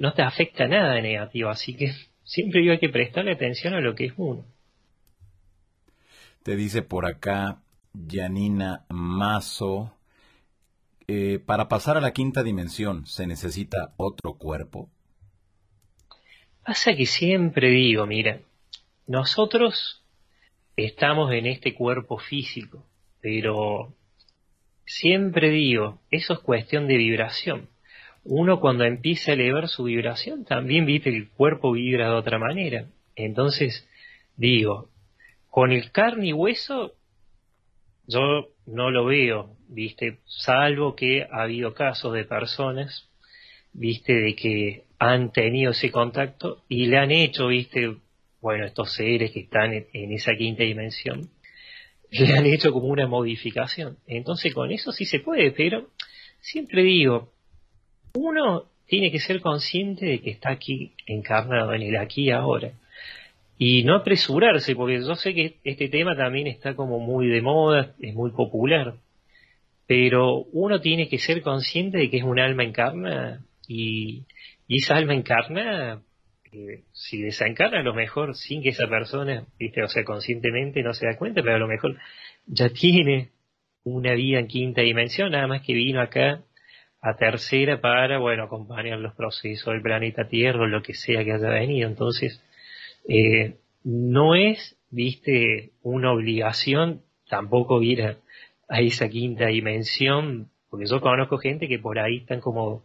[0.00, 1.50] no te afecta nada de negativo.
[1.50, 1.92] Así que
[2.24, 4.44] siempre hay que prestarle atención a lo que es uno.
[6.42, 7.60] Te dice por acá
[8.10, 9.94] Janina Mazo.
[11.46, 14.88] para pasar a la quinta dimensión, ¿se necesita otro cuerpo?
[16.64, 18.40] Pasa que siempre digo, mira,
[19.06, 20.04] nosotros
[20.76, 22.86] estamos en este cuerpo físico,
[23.20, 23.94] pero
[24.84, 27.68] siempre digo, eso es cuestión de vibración.
[28.24, 32.38] Uno cuando empieza a elevar su vibración, también viste que el cuerpo vibra de otra
[32.38, 32.86] manera.
[33.16, 33.88] Entonces,
[34.36, 34.88] digo,
[35.48, 36.94] con el carne y hueso,
[38.06, 43.08] yo no lo veo, viste, salvo que ha habido casos de personas,
[43.72, 47.96] viste, de que han tenido ese contacto y le han hecho, viste,
[48.42, 51.30] bueno, estos seres que están en, esa quinta dimensión,
[52.10, 53.96] le han hecho como una modificación.
[54.06, 55.88] Entonces con eso sí se puede, pero
[56.40, 57.32] siempre digo,
[58.14, 62.72] uno tiene que ser consciente de que está aquí encarnado en el aquí y ahora.
[63.56, 67.94] Y no apresurarse, porque yo sé que este tema también está como muy de moda,
[68.00, 68.96] es muy popular.
[69.86, 74.24] Pero uno tiene que ser consciente de que es un alma encarnada y,
[74.66, 76.02] y esa alma encarna,
[76.92, 81.06] si desencarna a lo mejor sin que esa persona, viste, o sea, conscientemente no se
[81.06, 81.96] da cuenta, pero a lo mejor
[82.46, 83.30] ya tiene
[83.84, 86.42] una vida en quinta dimensión, nada más que vino acá
[87.00, 91.32] a tercera para, bueno, acompañar los procesos del planeta Tierra o lo que sea que
[91.32, 91.88] haya venido.
[91.88, 92.40] Entonces,
[93.08, 98.18] eh, no es, viste, una obligación tampoco ir a,
[98.68, 102.84] esa quinta dimensión, porque yo conozco gente que por ahí están como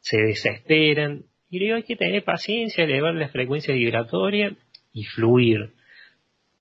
[0.00, 1.24] se desesperan.
[1.50, 4.54] Y digo, hay que tener paciencia, elevar la frecuencia vibratoria
[4.92, 5.72] y fluir.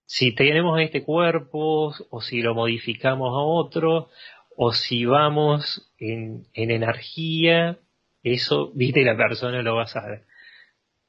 [0.05, 4.09] Si tenemos este cuerpo o si lo modificamos a otro
[4.55, 7.77] o si vamos en, energía,
[8.23, 10.23] eso, viste, la persona lo va a saber.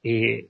[0.03, 0.49] Eh,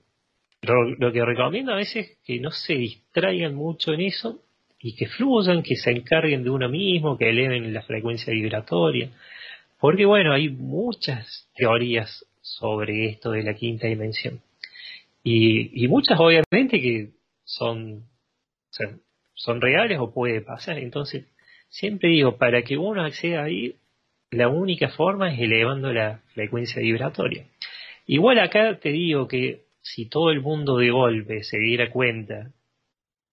[0.62, 4.42] lo, que recomiendo a veces es que no se distraigan mucho en eso
[4.80, 9.10] y que fluyan, que se encarguen de uno mismo, que eleven la frecuencia vibratoria.
[9.78, 12.24] Porque bueno, hay muchas teorías
[12.58, 14.40] sobre esto de la quinta dimensión.
[15.22, 17.10] Y, muchas obviamente que
[17.44, 18.04] son,
[19.34, 20.78] son reales o puede pasar.
[20.78, 21.26] Entonces,
[21.68, 23.76] siempre digo, para que uno acceda ahí,
[24.30, 27.46] la única forma es elevando la frecuencia vibratoria.
[28.06, 32.50] Igual acá te digo que si todo el mundo de golpe se diera cuenta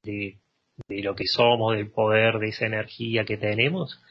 [0.04, 0.38] de,
[0.88, 4.02] de lo que somos, del poder, de esa energía que tenemos,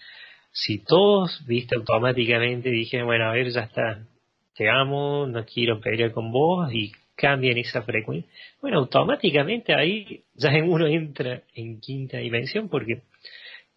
[0.52, 4.06] si todos, viste, automáticamente dijeron, bueno, a ver, ya está,
[4.54, 10.50] te amo, no quiero pelear con vos y cambian esa frecuencia, bueno, automáticamente ahí ya
[10.64, 13.02] uno entra en quinta dimensión porque,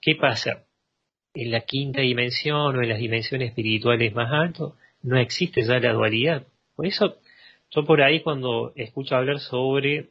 [0.02, 0.66] ¿qué pasa?
[1.34, 4.74] En la quinta dimensión o en las dimensiones espirituales más altas
[5.04, 6.48] no existe ya la dualidad.
[6.76, 7.20] Por eso,
[7.70, 10.10] yo por ahí cuando escucho hablar sobre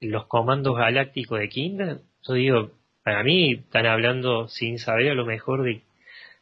[0.00, 2.70] los comandos galácticos de quinta, yo digo,
[3.02, 5.82] para mí están hablando sin saber a lo mejor de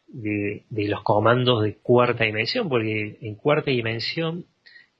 [0.08, 4.46] de, los comandos de cuarta dimensión, porque en cuarta dimensión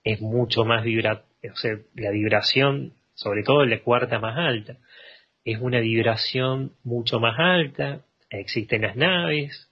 [0.04, 4.78] es mucho más vibra, o sea, la vibración, sobre todo en la cuarta más alta,
[5.44, 9.70] es una vibración mucho más alta, existen las naves,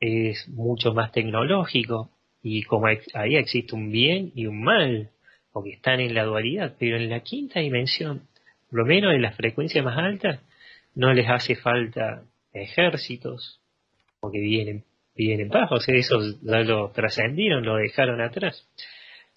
[0.00, 2.10] es mucho más tecnológico,
[2.42, 5.10] y como ahí existe un bien y un mal,
[5.52, 8.22] porque están en la dualidad, pero en la quinta dimensión,
[8.70, 10.40] por lo menos en las frecuencias más altas,
[10.94, 13.59] no les hace falta ejércitos,
[14.28, 14.84] que vienen,
[15.14, 18.68] vienen bajo, o sea, eso ya lo trascendieron, lo dejaron atrás.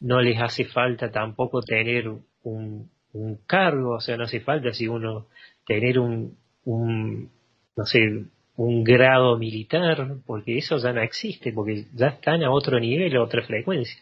[0.02, 2.10] No les hace falta tampoco tener
[2.44, 5.28] un, un cargo, o sea, no hace falta si uno
[5.66, 7.32] tener un, un,
[7.78, 8.26] no sé,
[8.58, 13.24] un grado militar, porque eso ya no existe, porque ya están a otro nivel, a
[13.24, 13.98] otra frecuencia.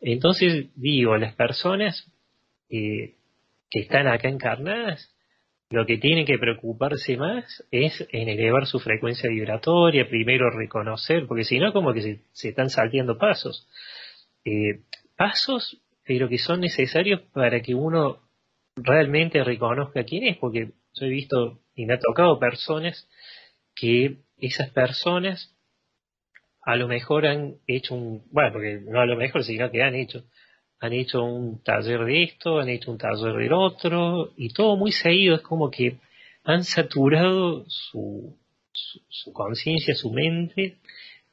[0.00, 2.10] Entonces, digo, las personas
[2.70, 3.14] eh,
[3.70, 5.13] que están acá encarnadas
[5.74, 11.44] lo que tienen que preocuparse más es en elevar su frecuencia vibratoria, primero reconocer, porque
[11.44, 13.68] si no, como que se, están salteando pasos.
[14.44, 14.82] Eh,
[15.16, 18.20] pasos, pero que son necesarios para que uno
[18.76, 23.08] realmente reconozca quién es, porque yo he visto y me ha tocado personas
[23.74, 25.56] que esas personas
[26.62, 29.96] a lo mejor han hecho un, bueno, porque no a lo mejor, sino que han
[29.96, 30.24] hecho
[30.80, 34.92] han hecho un taller de esto, han hecho un taller del otro, y todo muy
[34.92, 35.98] seguido, es como que
[36.44, 38.36] han saturado su,
[39.08, 40.76] su, conciencia, su mente,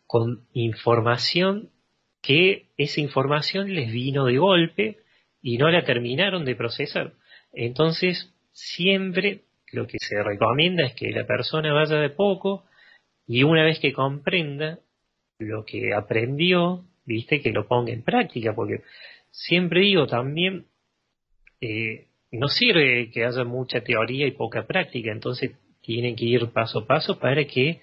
[0.07, 1.69] con información
[2.21, 4.97] que esa información les vino de golpe
[5.41, 7.13] y no la terminaron de procesar.
[7.51, 9.41] Entonces, siempre
[9.71, 12.63] lo que se recomienda es que la persona vaya de poco
[13.25, 14.79] y una vez que comprenda
[15.39, 18.83] lo que aprendió, viste, que lo ponga en práctica, porque
[19.31, 20.67] siempre digo también,
[21.61, 25.51] eh, no sirve que haya mucha teoría y poca práctica, entonces
[25.81, 27.81] tienen que ir paso a paso para que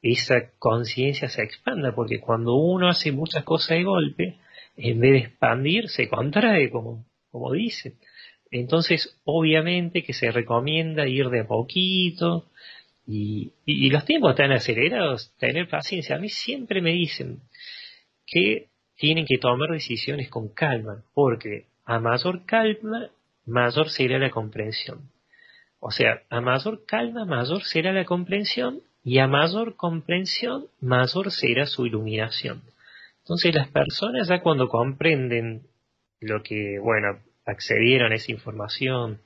[0.00, 4.38] esa conciencia se expanda, porque cuando uno hace muchas cosas de golpe,
[4.76, 7.04] en vez de expandir, se contrae, como,
[7.52, 7.94] dicen.
[8.50, 12.48] Entonces, obviamente que se recomienda ir de a poquito,
[13.06, 16.16] y, y, los tiempos están acelerados, tener paciencia.
[16.16, 17.40] A mí siempre me dicen
[18.26, 18.71] que
[19.02, 23.10] tienen que tomar decisiones con calma, porque a mayor calma,
[23.44, 25.10] mayor será la comprensión.
[25.80, 31.66] O sea, a mayor calma, mayor será la comprensión, y a mayor comprensión, mayor será
[31.66, 32.62] su iluminación.
[33.24, 35.62] Entonces las personas ya cuando comprenden
[36.20, 39.20] lo que, bueno, accedieron a esa información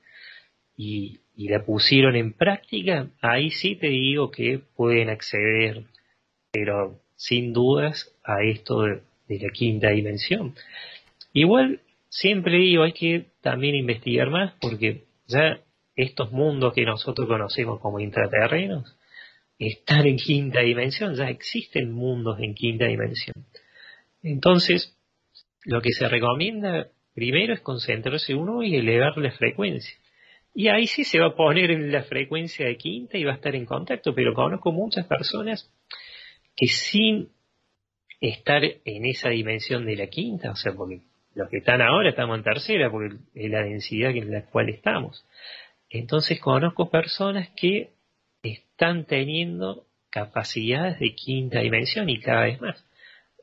[0.75, 5.83] y, la pusieron en práctica, ahí sí te digo que pueden acceder,
[6.51, 10.55] pero sin dudas, a esto de, de la quinta dimensión.
[11.33, 15.59] Igual, siempre digo, hay que también investigar más porque ya
[15.95, 18.95] estos mundos que nosotros conocemos como intraterrenos
[19.59, 23.45] están en quinta dimensión, ya existen mundos en quinta dimensión.
[24.21, 24.95] Entonces,
[25.63, 29.95] lo que se recomienda primero es concentrarse uno y elevar la frecuencia.
[30.53, 33.35] Y ahí sí se va a poner en la frecuencia de quinta y va a
[33.35, 35.71] estar en contacto, pero conozco muchas personas
[36.55, 37.29] que sin
[38.19, 41.01] estar en esa dimensión de la quinta, o sea, porque
[41.35, 45.25] los que están ahora estamos en tercera, porque es la densidad en la cual estamos.
[45.89, 47.91] Entonces conozco personas que
[48.41, 52.83] están teniendo capacidades de quinta dimensión y cada vez más.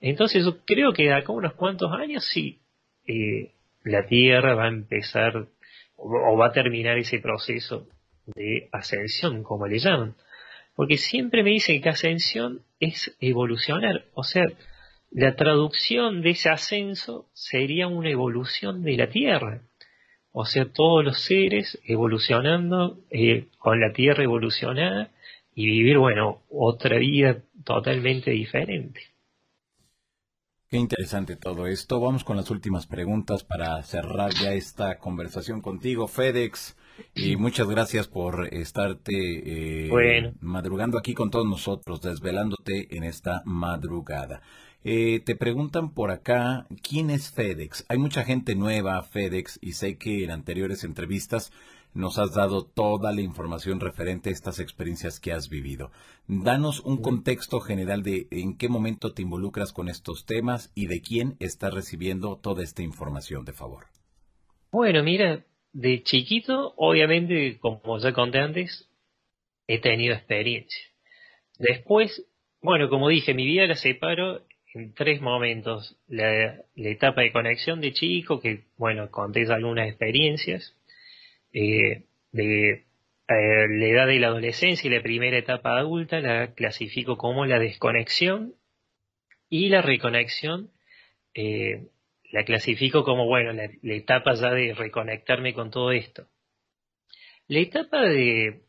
[0.01, 2.61] Entonces yo creo que de acá unos cuantos años sí,
[3.07, 3.53] eh,
[3.85, 5.47] la Tierra va a empezar
[5.97, 7.87] o va a terminar ese proceso
[8.27, 10.15] de ascensión, como le llaman.
[10.75, 14.07] Porque siempre me dicen que ascensión es evolucionar.
[14.15, 14.45] O sea,
[15.11, 19.63] la traducción de ese ascenso sería una evolución de la Tierra.
[20.33, 25.13] O sea, todos los seres evolucionando, eh, con la Tierra evolucionada
[25.55, 29.01] y vivir, bueno, otra vida totalmente diferente.
[30.69, 32.01] Qué interesante todo esto.
[32.01, 36.77] Vamos con las últimas preguntas para cerrar ya esta conversación contigo, FedEx.
[37.15, 44.43] Y muchas gracias por estarte eh, madrugando aquí con todos nosotros, desvelándote en esta madrugada.
[44.85, 47.87] Eh, te preguntan por acá, ¿quién es FedEx?
[47.89, 51.53] Hay mucha gente nueva a FedEx y sé que en anteriores entrevistas
[51.95, 55.91] nos has dado toda la información referente a estas experiencias que has vivido.
[56.27, 61.01] Danos un contexto general de en qué momento te involucras con estos temas y de
[61.01, 63.87] quién estás recibiendo toda esta información, de favor.
[64.73, 65.45] Bueno, mira,
[65.75, 68.89] de chiquito, obviamente, como ya conté antes,
[69.67, 70.83] he tenido experiencia.
[71.59, 72.25] Después,
[72.63, 74.43] bueno, como dije, mi vida la separo
[74.73, 75.97] en tres momentos.
[76.09, 80.77] La, etapa de conexión de chico, que bueno, conté algunas experiencias,
[81.53, 82.85] eh, de eh,
[83.29, 88.55] la edad de la adolescencia y la primera etapa adulta, la clasifico como la desconexión
[89.51, 90.71] y la reconexión.
[91.35, 91.89] Eh,
[92.31, 96.27] la clasifico como, bueno, la, etapa ya de reconectarme con todo esto.
[97.47, 98.63] La etapa de,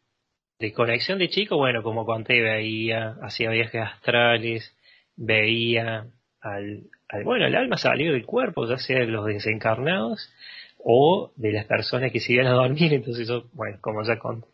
[0.60, 4.76] de conexión de chico, bueno, como conté, veía, hacía viajes astrales,
[5.16, 6.08] veía
[6.42, 6.90] al,
[7.24, 10.32] bueno, el alma salir del cuerpo, ya sea de los desencarnados
[10.78, 14.48] o de las personas que se iban a dormir, entonces yo, bueno, como ya conté.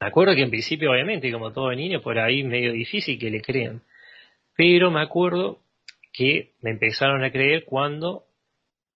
[0.00, 3.40] Me acuerdo que en principio, obviamente, como todo niño, por ahí medio difícil que le
[3.40, 3.82] crean.
[4.56, 5.60] Pero me acuerdo
[6.14, 8.24] que me empezaron a creer cuando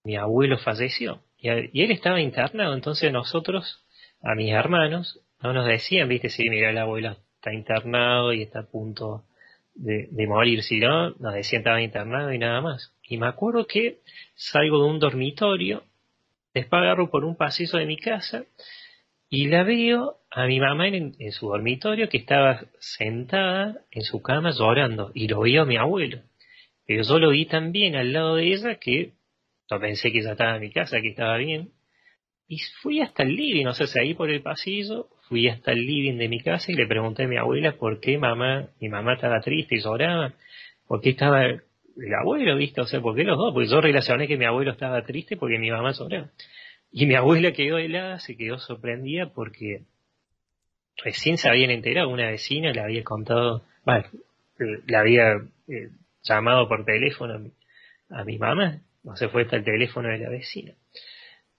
[0.05, 1.21] mi abuelo falleció.
[1.37, 3.85] Y, él estaba internado, entonces nosotros,
[4.23, 8.61] a mis hermanos, no nos decían, viste, sí, mira, el abuelo está internado y está
[8.61, 9.25] a punto
[9.75, 12.95] de, morir, si no, nos decían estaba internado y nada más.
[13.03, 13.99] Y me acuerdo que
[14.35, 15.83] salgo de un dormitorio,
[16.55, 18.45] después por un pasillo de mi casa
[19.29, 24.51] y la veo a mi mamá en, su dormitorio que estaba sentada en su cama
[24.51, 26.23] llorando y lo vio a mi abuelo.
[26.89, 29.13] Pero yo lo vi también al lado de ella que
[29.71, 31.69] yo pensé que ya estaba en mi casa, que estaba bien.
[32.49, 36.17] Y fui hasta el living, sé, si ahí por el pasillo, fui hasta el living
[36.17, 39.39] de mi casa y le pregunté a mi abuela por qué mamá, mi mamá estaba
[39.43, 40.33] triste y lloraba,
[40.87, 42.81] por qué estaba el abuelo, ¿viste?
[42.81, 43.53] O sea, ¿por qué los dos?
[43.53, 46.31] Porque yo relacioné que mi abuelo estaba triste porque mi mamá lloraba.
[46.91, 49.83] Y mi abuela quedó helada, se quedó sorprendida porque
[51.05, 54.07] recién se habían enterado, una vecina le había contado, bueno,
[54.59, 55.35] le había
[55.69, 55.91] eh,
[56.23, 57.51] llamado por teléfono
[58.11, 60.75] a mi, mamá, no se fue hasta el teléfono de la vecina.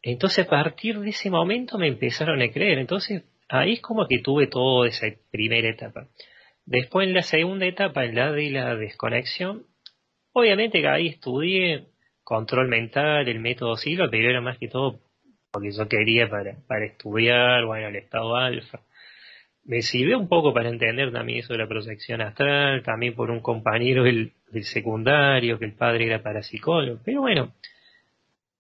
[0.02, 4.20] Entonces a partir de ese momento me empezaron a creer, entonces ahí es como que
[4.20, 6.08] tuve toda esa primera etapa.
[6.66, 9.66] Después en la segunda etapa, en la de la desconexión,
[10.34, 11.88] obviamente que ahí estudié
[12.24, 15.02] control mental, el método Silva, pero era más que todo
[15.52, 18.82] porque yo quería para, para estudiar, bueno, el estado alfa.
[19.70, 23.40] Me sirvió un poco para entender también eso de la proyección astral, también por un
[23.40, 24.34] compañero del,
[24.64, 27.54] secundario, que el padre era parapsicólogo, pero bueno,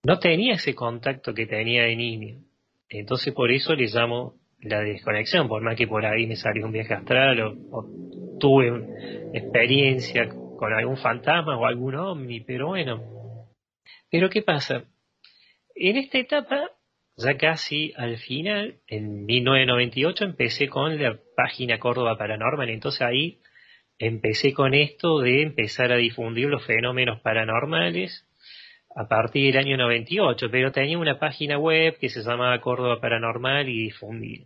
[0.03, 2.35] no tenía ese contacto que tenía de niño.
[2.89, 6.73] Entonces por eso le llamo la desconexión, por más que por ahí me salió un
[6.73, 7.87] viaje astral o,
[8.39, 13.47] tuve experiencia con algún fantasma o algún ovni, pero bueno.
[14.11, 14.83] Pero ¿qué pasa?
[15.73, 16.69] En esta etapa,
[17.23, 23.39] ya casi al final, en 1998, empecé con la página Córdoba Paranormal, entonces ahí
[23.97, 28.25] empecé con esto de empezar a difundir los fenómenos paranormales
[28.95, 33.67] a partir del año 98, pero tenía una página web que se llamaba Córdoba Paranormal
[33.67, 34.45] y difundía.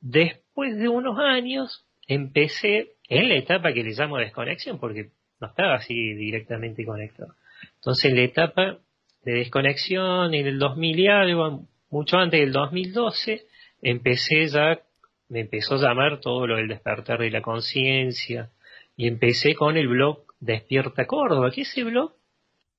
[0.00, 5.10] Después de unos años empecé en la etapa que le llamo desconexión, porque
[5.40, 7.34] no estaba así directamente conectado.
[7.74, 8.78] Entonces en la etapa
[9.24, 13.46] de desconexión, en el 2000 y algo, mucho antes del 2012,
[13.82, 14.80] empecé ya,
[15.28, 18.50] me empezó a llamar todo lo del despertar de la conciencia,
[18.96, 22.14] y empecé con el blog Despierta Córdoba, que ese blog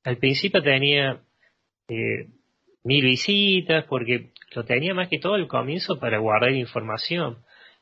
[0.04, 1.22] al principio tenía
[1.88, 2.28] eh,
[2.84, 7.38] mil visitas porque lo tenía más que todo al comienzo para guardar información.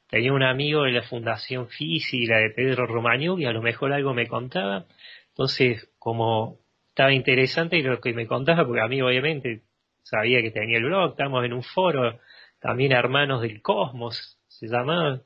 [0.10, 4.14] Tenía un amigo de la Fundación Física de Pedro Romagnú y a lo mejor algo
[4.14, 4.86] me contaba.
[5.30, 6.60] Entonces, como
[6.90, 9.62] estaba interesante lo que me contaba, porque a mí obviamente
[10.04, 12.20] sabía que tenía el blog, estamos en un foro,
[12.60, 15.22] también Hermanos del Cosmos se llamaba.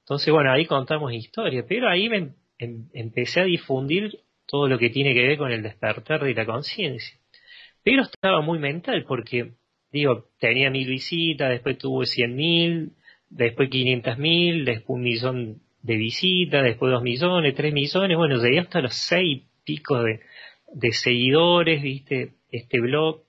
[0.00, 4.90] Entonces, bueno, ahí contamos historias, pero ahí me em, empecé a difundir todo lo que
[4.90, 7.16] tiene que ver con el despertar de la conciencia.
[7.82, 9.52] Pero estaba muy mental porque,
[9.92, 12.92] digo, tenía mil visitas, después tuvo cien mil,
[13.28, 18.58] después quinientas mil, después un millón de visitas, después dos millones, tres millones, bueno, llegué
[18.58, 20.04] hasta los seis picos
[20.72, 23.22] de seguidores, viste, este blog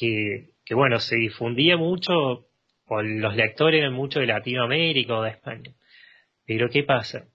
[0.00, 2.46] que, bueno, se difundía mucho,
[2.86, 5.74] o los lectores eran mucho de Latinoamérica o de España.
[6.46, 7.28] Pero ¿qué pasa?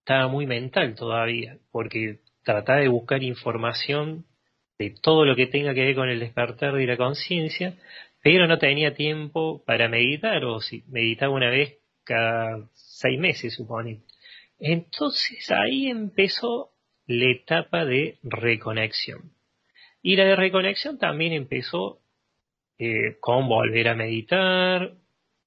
[0.00, 4.26] Estaba muy mental todavía, porque trataba de buscar información
[4.78, 7.76] de todo lo que tenga que ver con el despertar de la conciencia,
[8.22, 14.02] pero no tenía tiempo para meditar, o si meditaba una vez cada seis meses, supone.
[14.58, 16.70] Entonces ahí empezó
[17.06, 19.37] la etapa de reconexión.
[20.02, 22.00] Y la de reconexión también empezó
[22.78, 24.94] eh, con volver a meditar,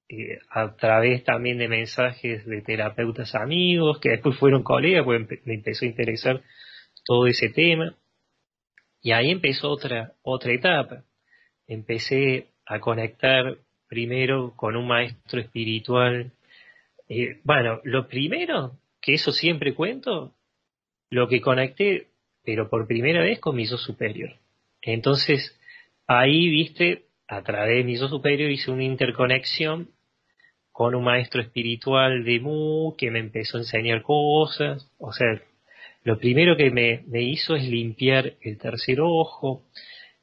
[0.09, 5.53] eh, a través también de mensajes de terapeutas amigos, que después fueron colegas, pues me
[5.53, 6.41] empezó a interesar
[7.05, 7.95] todo ese tema.
[9.01, 11.05] Y ahí empezó otra, otra etapa.
[11.67, 13.57] Empecé a conectar
[13.87, 16.33] primero con un maestro espiritual.
[17.07, 20.35] Eh, bueno, lo primero, que eso siempre cuento,
[21.09, 22.07] lo que conecté,
[22.43, 24.40] pero por primera vez con mi yo superior.
[24.81, 25.57] Entonces,
[26.07, 29.89] ahí, viste, a través de mi yo superior hice una interconexión
[30.71, 34.89] con un maestro espiritual de Mu que me empezó a enseñar cosas.
[34.97, 35.27] O sea,
[36.03, 39.63] lo primero que me, me hizo es limpiar el tercer ojo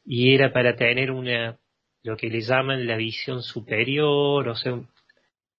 [0.05, 1.59] y era para tener una,
[2.02, 4.80] lo que le llaman la visión superior, o sea,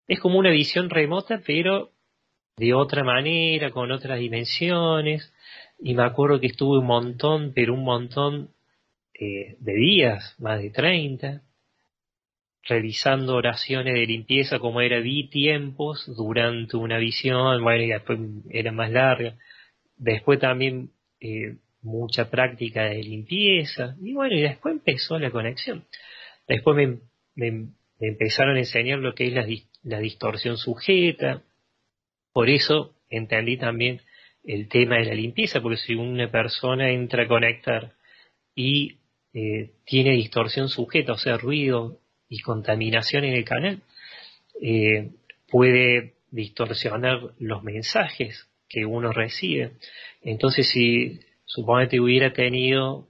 [0.08, 1.92] es como una visión remota, pero
[2.58, 5.32] de otra manera, con otras dimensiones.
[5.78, 8.50] Y me acuerdo que estuve un montón, pero un montón
[9.20, 11.42] de días, más de 30,
[12.64, 18.20] realizando oraciones de limpieza como era vi tiempos durante una visión, bueno, y después
[18.50, 19.36] era más larga.
[19.98, 23.96] Después también eh, mucha práctica de limpieza.
[24.02, 25.86] Y bueno, y después empezó la conexión.
[26.48, 27.00] Después me,
[27.36, 27.70] me,
[28.00, 29.46] empezaron a enseñar lo que es la,
[29.84, 31.44] la distorsión sujeta,
[32.32, 34.02] por eso entendí también
[34.44, 37.94] el tema de la limpieza, porque si una persona entra a conectar
[38.56, 38.99] y
[39.34, 43.82] eh, tiene distorsión sujeta, o sea, ruido y contaminación en el canal,
[44.62, 45.12] eh,
[45.50, 49.72] puede distorsionar los mensajes que uno recibe.
[50.22, 53.08] Entonces, si suponete hubiera tenido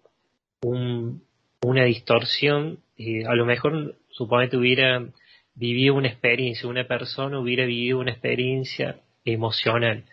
[0.62, 5.06] una distorsión, eh, a lo mejor suponete hubiera
[5.56, 10.06] vivido una experiencia, una persona hubiera vivido una experiencia emocional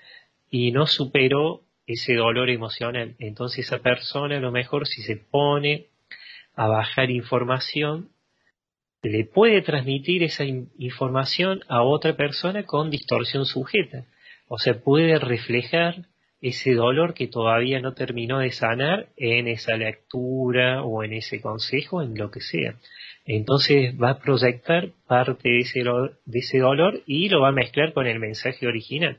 [0.51, 3.15] y no superó ese dolor emocional.
[3.19, 5.87] Entonces esa persona a lo mejor si se pone
[6.57, 8.11] a bajar información,
[9.03, 14.07] le puede transmitir esa información a otra persona con distorsión sujeta.
[14.49, 16.07] O sea, puede reflejar
[16.41, 22.03] ese dolor que todavía no terminó de sanar en esa lectura o en ese consejo,
[22.03, 22.77] en lo que sea.
[23.25, 27.93] Entonces va a proyectar parte de ese, de ese dolor y lo va a mezclar
[27.93, 29.19] con el mensaje original.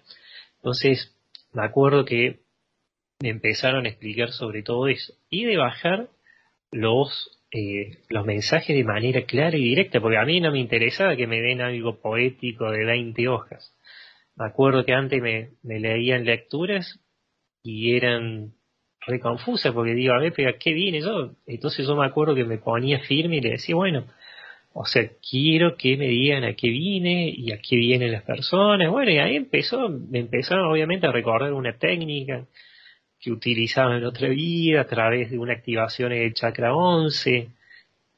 [0.57, 1.15] Entonces,
[1.53, 2.39] me acuerdo que
[3.21, 6.09] me empezaron a explicar sobre todo eso y de bajar
[6.71, 11.15] los, eh, los mensajes de manera clara y directa, porque a mí no me interesaba
[11.15, 13.73] que me den algo poético de 20 hojas.
[14.35, 16.99] Me acuerdo que antes me, leían lecturas
[17.63, 18.53] y eran
[19.05, 21.35] re confusa porque digo, a ver, pero ¿a qué viene yo?
[21.45, 24.05] Entonces yo me acuerdo que me ponía firme y le decía, bueno,
[24.73, 28.91] o sea, quiero que me digan a qué vine y a qué vienen las personas.
[28.91, 32.45] Bueno, y ahí empezó, me empezaron obviamente a recordar una técnica
[33.19, 37.49] que utilizaba en otra vida a través de una activación del chakra 11,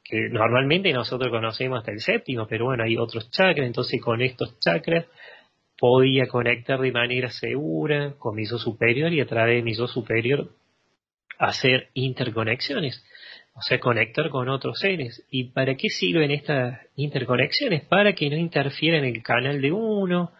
[0.03, 4.59] que normalmente nosotros conocemos hasta el séptimo, pero bueno, hay otros chakras, entonces con estos
[4.59, 5.05] chakras
[5.77, 9.87] podía conectar de manera segura con mi yo superior y a través de mi yo
[9.87, 10.49] superior
[11.37, 13.05] hacer interconexiones,
[13.55, 15.25] o sea, conectar con otros seres.
[15.29, 17.85] ¿Y para qué sirven estas interconexiones?
[17.85, 20.33] Para que no interfieran en el canal de uno,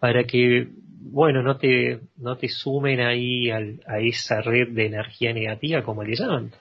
[0.00, 0.68] para que,
[1.02, 6.14] bueno, no te, no te sumen ahí a esa red de energía negativa, como le
[6.14, 6.52] llaman.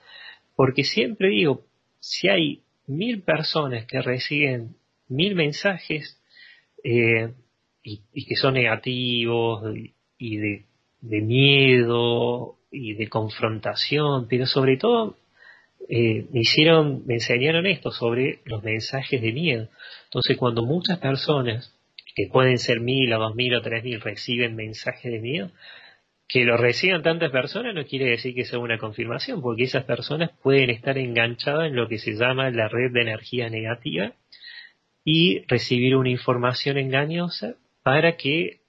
[0.55, 1.65] Porque siempre digo,
[1.99, 4.75] si hay mil personas que reciben
[5.09, 6.21] mil mensajes
[6.83, 7.33] eh,
[7.83, 9.63] y, que son negativos
[10.17, 10.65] y, de,
[11.01, 15.17] de miedo y de confrontación, pero sobre todo
[15.89, 19.67] eh, me hicieron, me enseñaron esto sobre los mensajes de miedo.
[20.05, 21.75] Entonces, cuando muchas personas,
[22.19, 25.51] que pueden ser mil o dos mil o tres mil, reciben mensajes de miedo,
[26.27, 30.31] que lo reciban tantas personas no quiere decir que sea una confirmación, porque esas personas
[30.43, 34.11] pueden estar enganchadas en lo que se llama la red de energía negativa
[35.05, 38.63] y recibir una información engañosa para que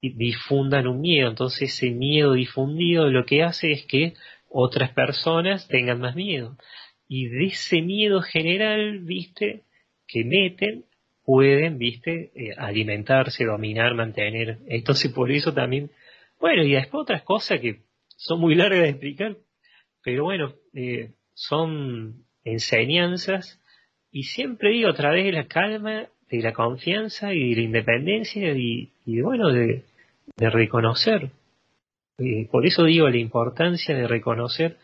[0.00, 1.28] difundan un miedo.
[1.28, 4.14] Entonces ese miedo difundido lo que hace es que
[4.48, 6.56] otras personas tengan más miedo.
[7.08, 9.64] Y de ese miedo general, viste,
[10.06, 10.84] que meten,
[11.32, 14.58] pueden, viste, eh, alimentarse, dominar, mantener.
[14.66, 15.90] Entonces por eso también,
[16.38, 17.80] bueno, y después otras cosas que
[18.18, 19.38] son muy largas de explicar,
[20.04, 23.58] pero bueno, eh, son enseñanzas
[24.10, 28.52] y siempre digo a través de la calma, de la confianza y de la independencia
[28.52, 28.92] y,
[29.22, 29.84] bueno, de,
[30.36, 31.30] reconocer.
[32.18, 34.76] Eh, por eso digo la importancia de reconocer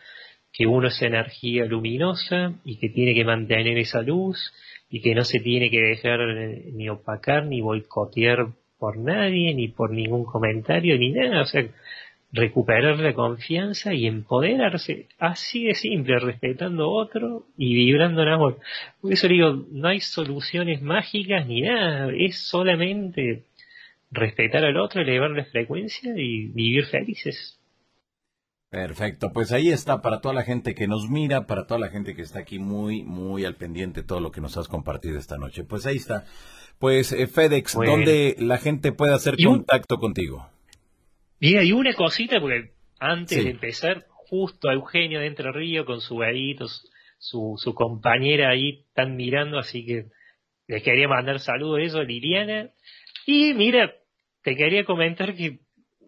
[0.51, 4.51] que uno es energía luminosa y que tiene que mantener esa luz
[4.91, 8.49] y que no se tiene que dejar eh, ni opacar ni boicotear
[8.79, 11.43] por nadie, ni por ningún comentario, ni nada.
[11.43, 11.67] O sea,
[12.33, 18.59] recuperar la confianza y empoderarse, así de simple, respetando a otro y vibrando en amor.
[19.01, 23.45] Por eso digo, no hay soluciones mágicas ni nada, es solamente
[24.11, 27.58] respetar al otro, elevar la frecuencia y vivir felices.
[28.71, 32.15] Perfecto, pues ahí está para toda la gente que nos mira, para toda la gente
[32.15, 35.39] que está aquí muy, muy al pendiente de todo lo que nos has compartido esta
[35.39, 35.65] noche.
[35.65, 36.27] Pues ahí está.
[36.79, 40.51] Pues eh, FedEx, ¿dónde la gente puede hacer contacto contigo?
[41.41, 46.01] Y hay una cosita, porque antes de empezar, justo a Eugenio de Entre Ríos con
[46.01, 46.67] su gadito,
[47.19, 50.07] su, su compañera ahí, están mirando, así que
[50.67, 52.71] les quería mandar saludos a eso, Liliana.
[53.27, 53.95] Y mira,
[54.43, 55.61] te quería comentar que,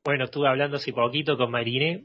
[0.04, 2.04] bueno, estuve hablando hace poquito con Mariné,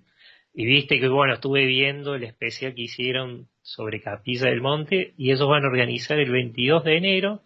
[0.56, 5.32] y viste que, bueno, estuve viendo el especial que hicieron sobre Capilla del Monte, y
[5.32, 7.42] ellos van a organizar el 22 de enero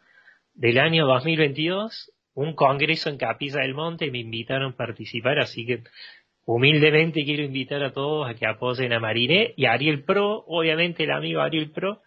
[0.53, 5.65] del año 2022 un congreso en Capilla del Monte y me invitaron a participar, así
[5.65, 5.83] que
[6.45, 11.03] humildemente quiero invitar a todos a que apoyen a Mariné y a Ariel Pro, obviamente
[11.03, 12.01] el amigo Ariel Pro,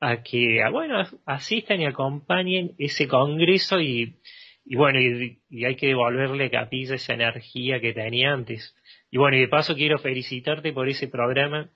[0.00, 4.16] a que, bueno, asistan y acompañen ese congreso y,
[4.64, 8.74] y bueno, y, hay que devolverle a Capilla esa energía que tenía antes.
[9.12, 11.68] Y bueno, y de paso quiero felicitarte por ese programa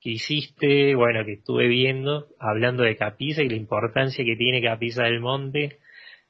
[0.00, 5.04] que hiciste, bueno, que estuve viendo, hablando de Capilla y la importancia que tiene Capilla
[5.04, 5.78] del Monte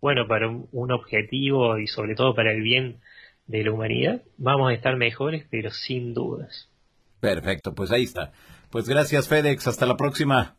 [0.00, 3.00] bueno, para un, objetivo y sobre todo para el bien
[3.46, 6.68] de la humanidad, vamos a estar mejores, pero sin dudas.
[7.20, 8.32] Perfecto, pues ahí está.
[8.70, 10.57] Pues gracias FedEx, hasta la próxima.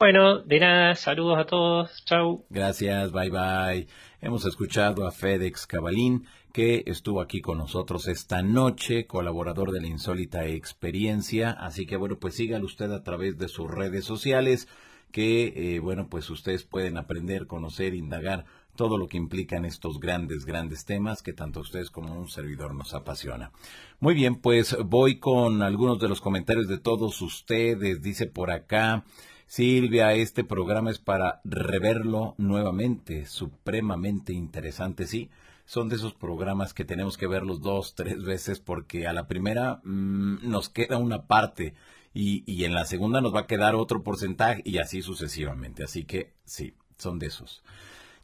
[0.00, 2.46] Bueno, de nada, saludos a todos, chau.
[2.48, 3.86] Gracias, bye bye.
[4.22, 6.24] Hemos escuchado a FedEx Cabalín,
[6.54, 11.50] que estuvo aquí con nosotros esta noche, colaborador de la insólita experiencia.
[11.50, 14.68] Así que bueno, pues sígalo usted a través de sus redes sociales
[15.12, 18.46] que, eh, bueno, pues ustedes pueden aprender, conocer, indagar
[18.76, 22.94] todo lo que implican estos grandes, grandes temas que tanto ustedes como un servidor nos
[22.94, 23.52] apasiona.
[23.98, 28.00] Muy bien, pues voy con algunos de los comentarios de todos ustedes.
[28.00, 29.04] Dice por acá,
[29.50, 35.28] Silvia, este programa es para reverlo nuevamente, supremamente interesante, sí.
[35.64, 39.80] Son de esos programas que tenemos que verlos dos, tres veces porque a la primera
[39.82, 41.74] mm, nos queda una parte
[42.14, 45.82] y, y en la segunda nos va a quedar otro porcentaje y así sucesivamente.
[45.82, 47.64] Así que sí, son de esos.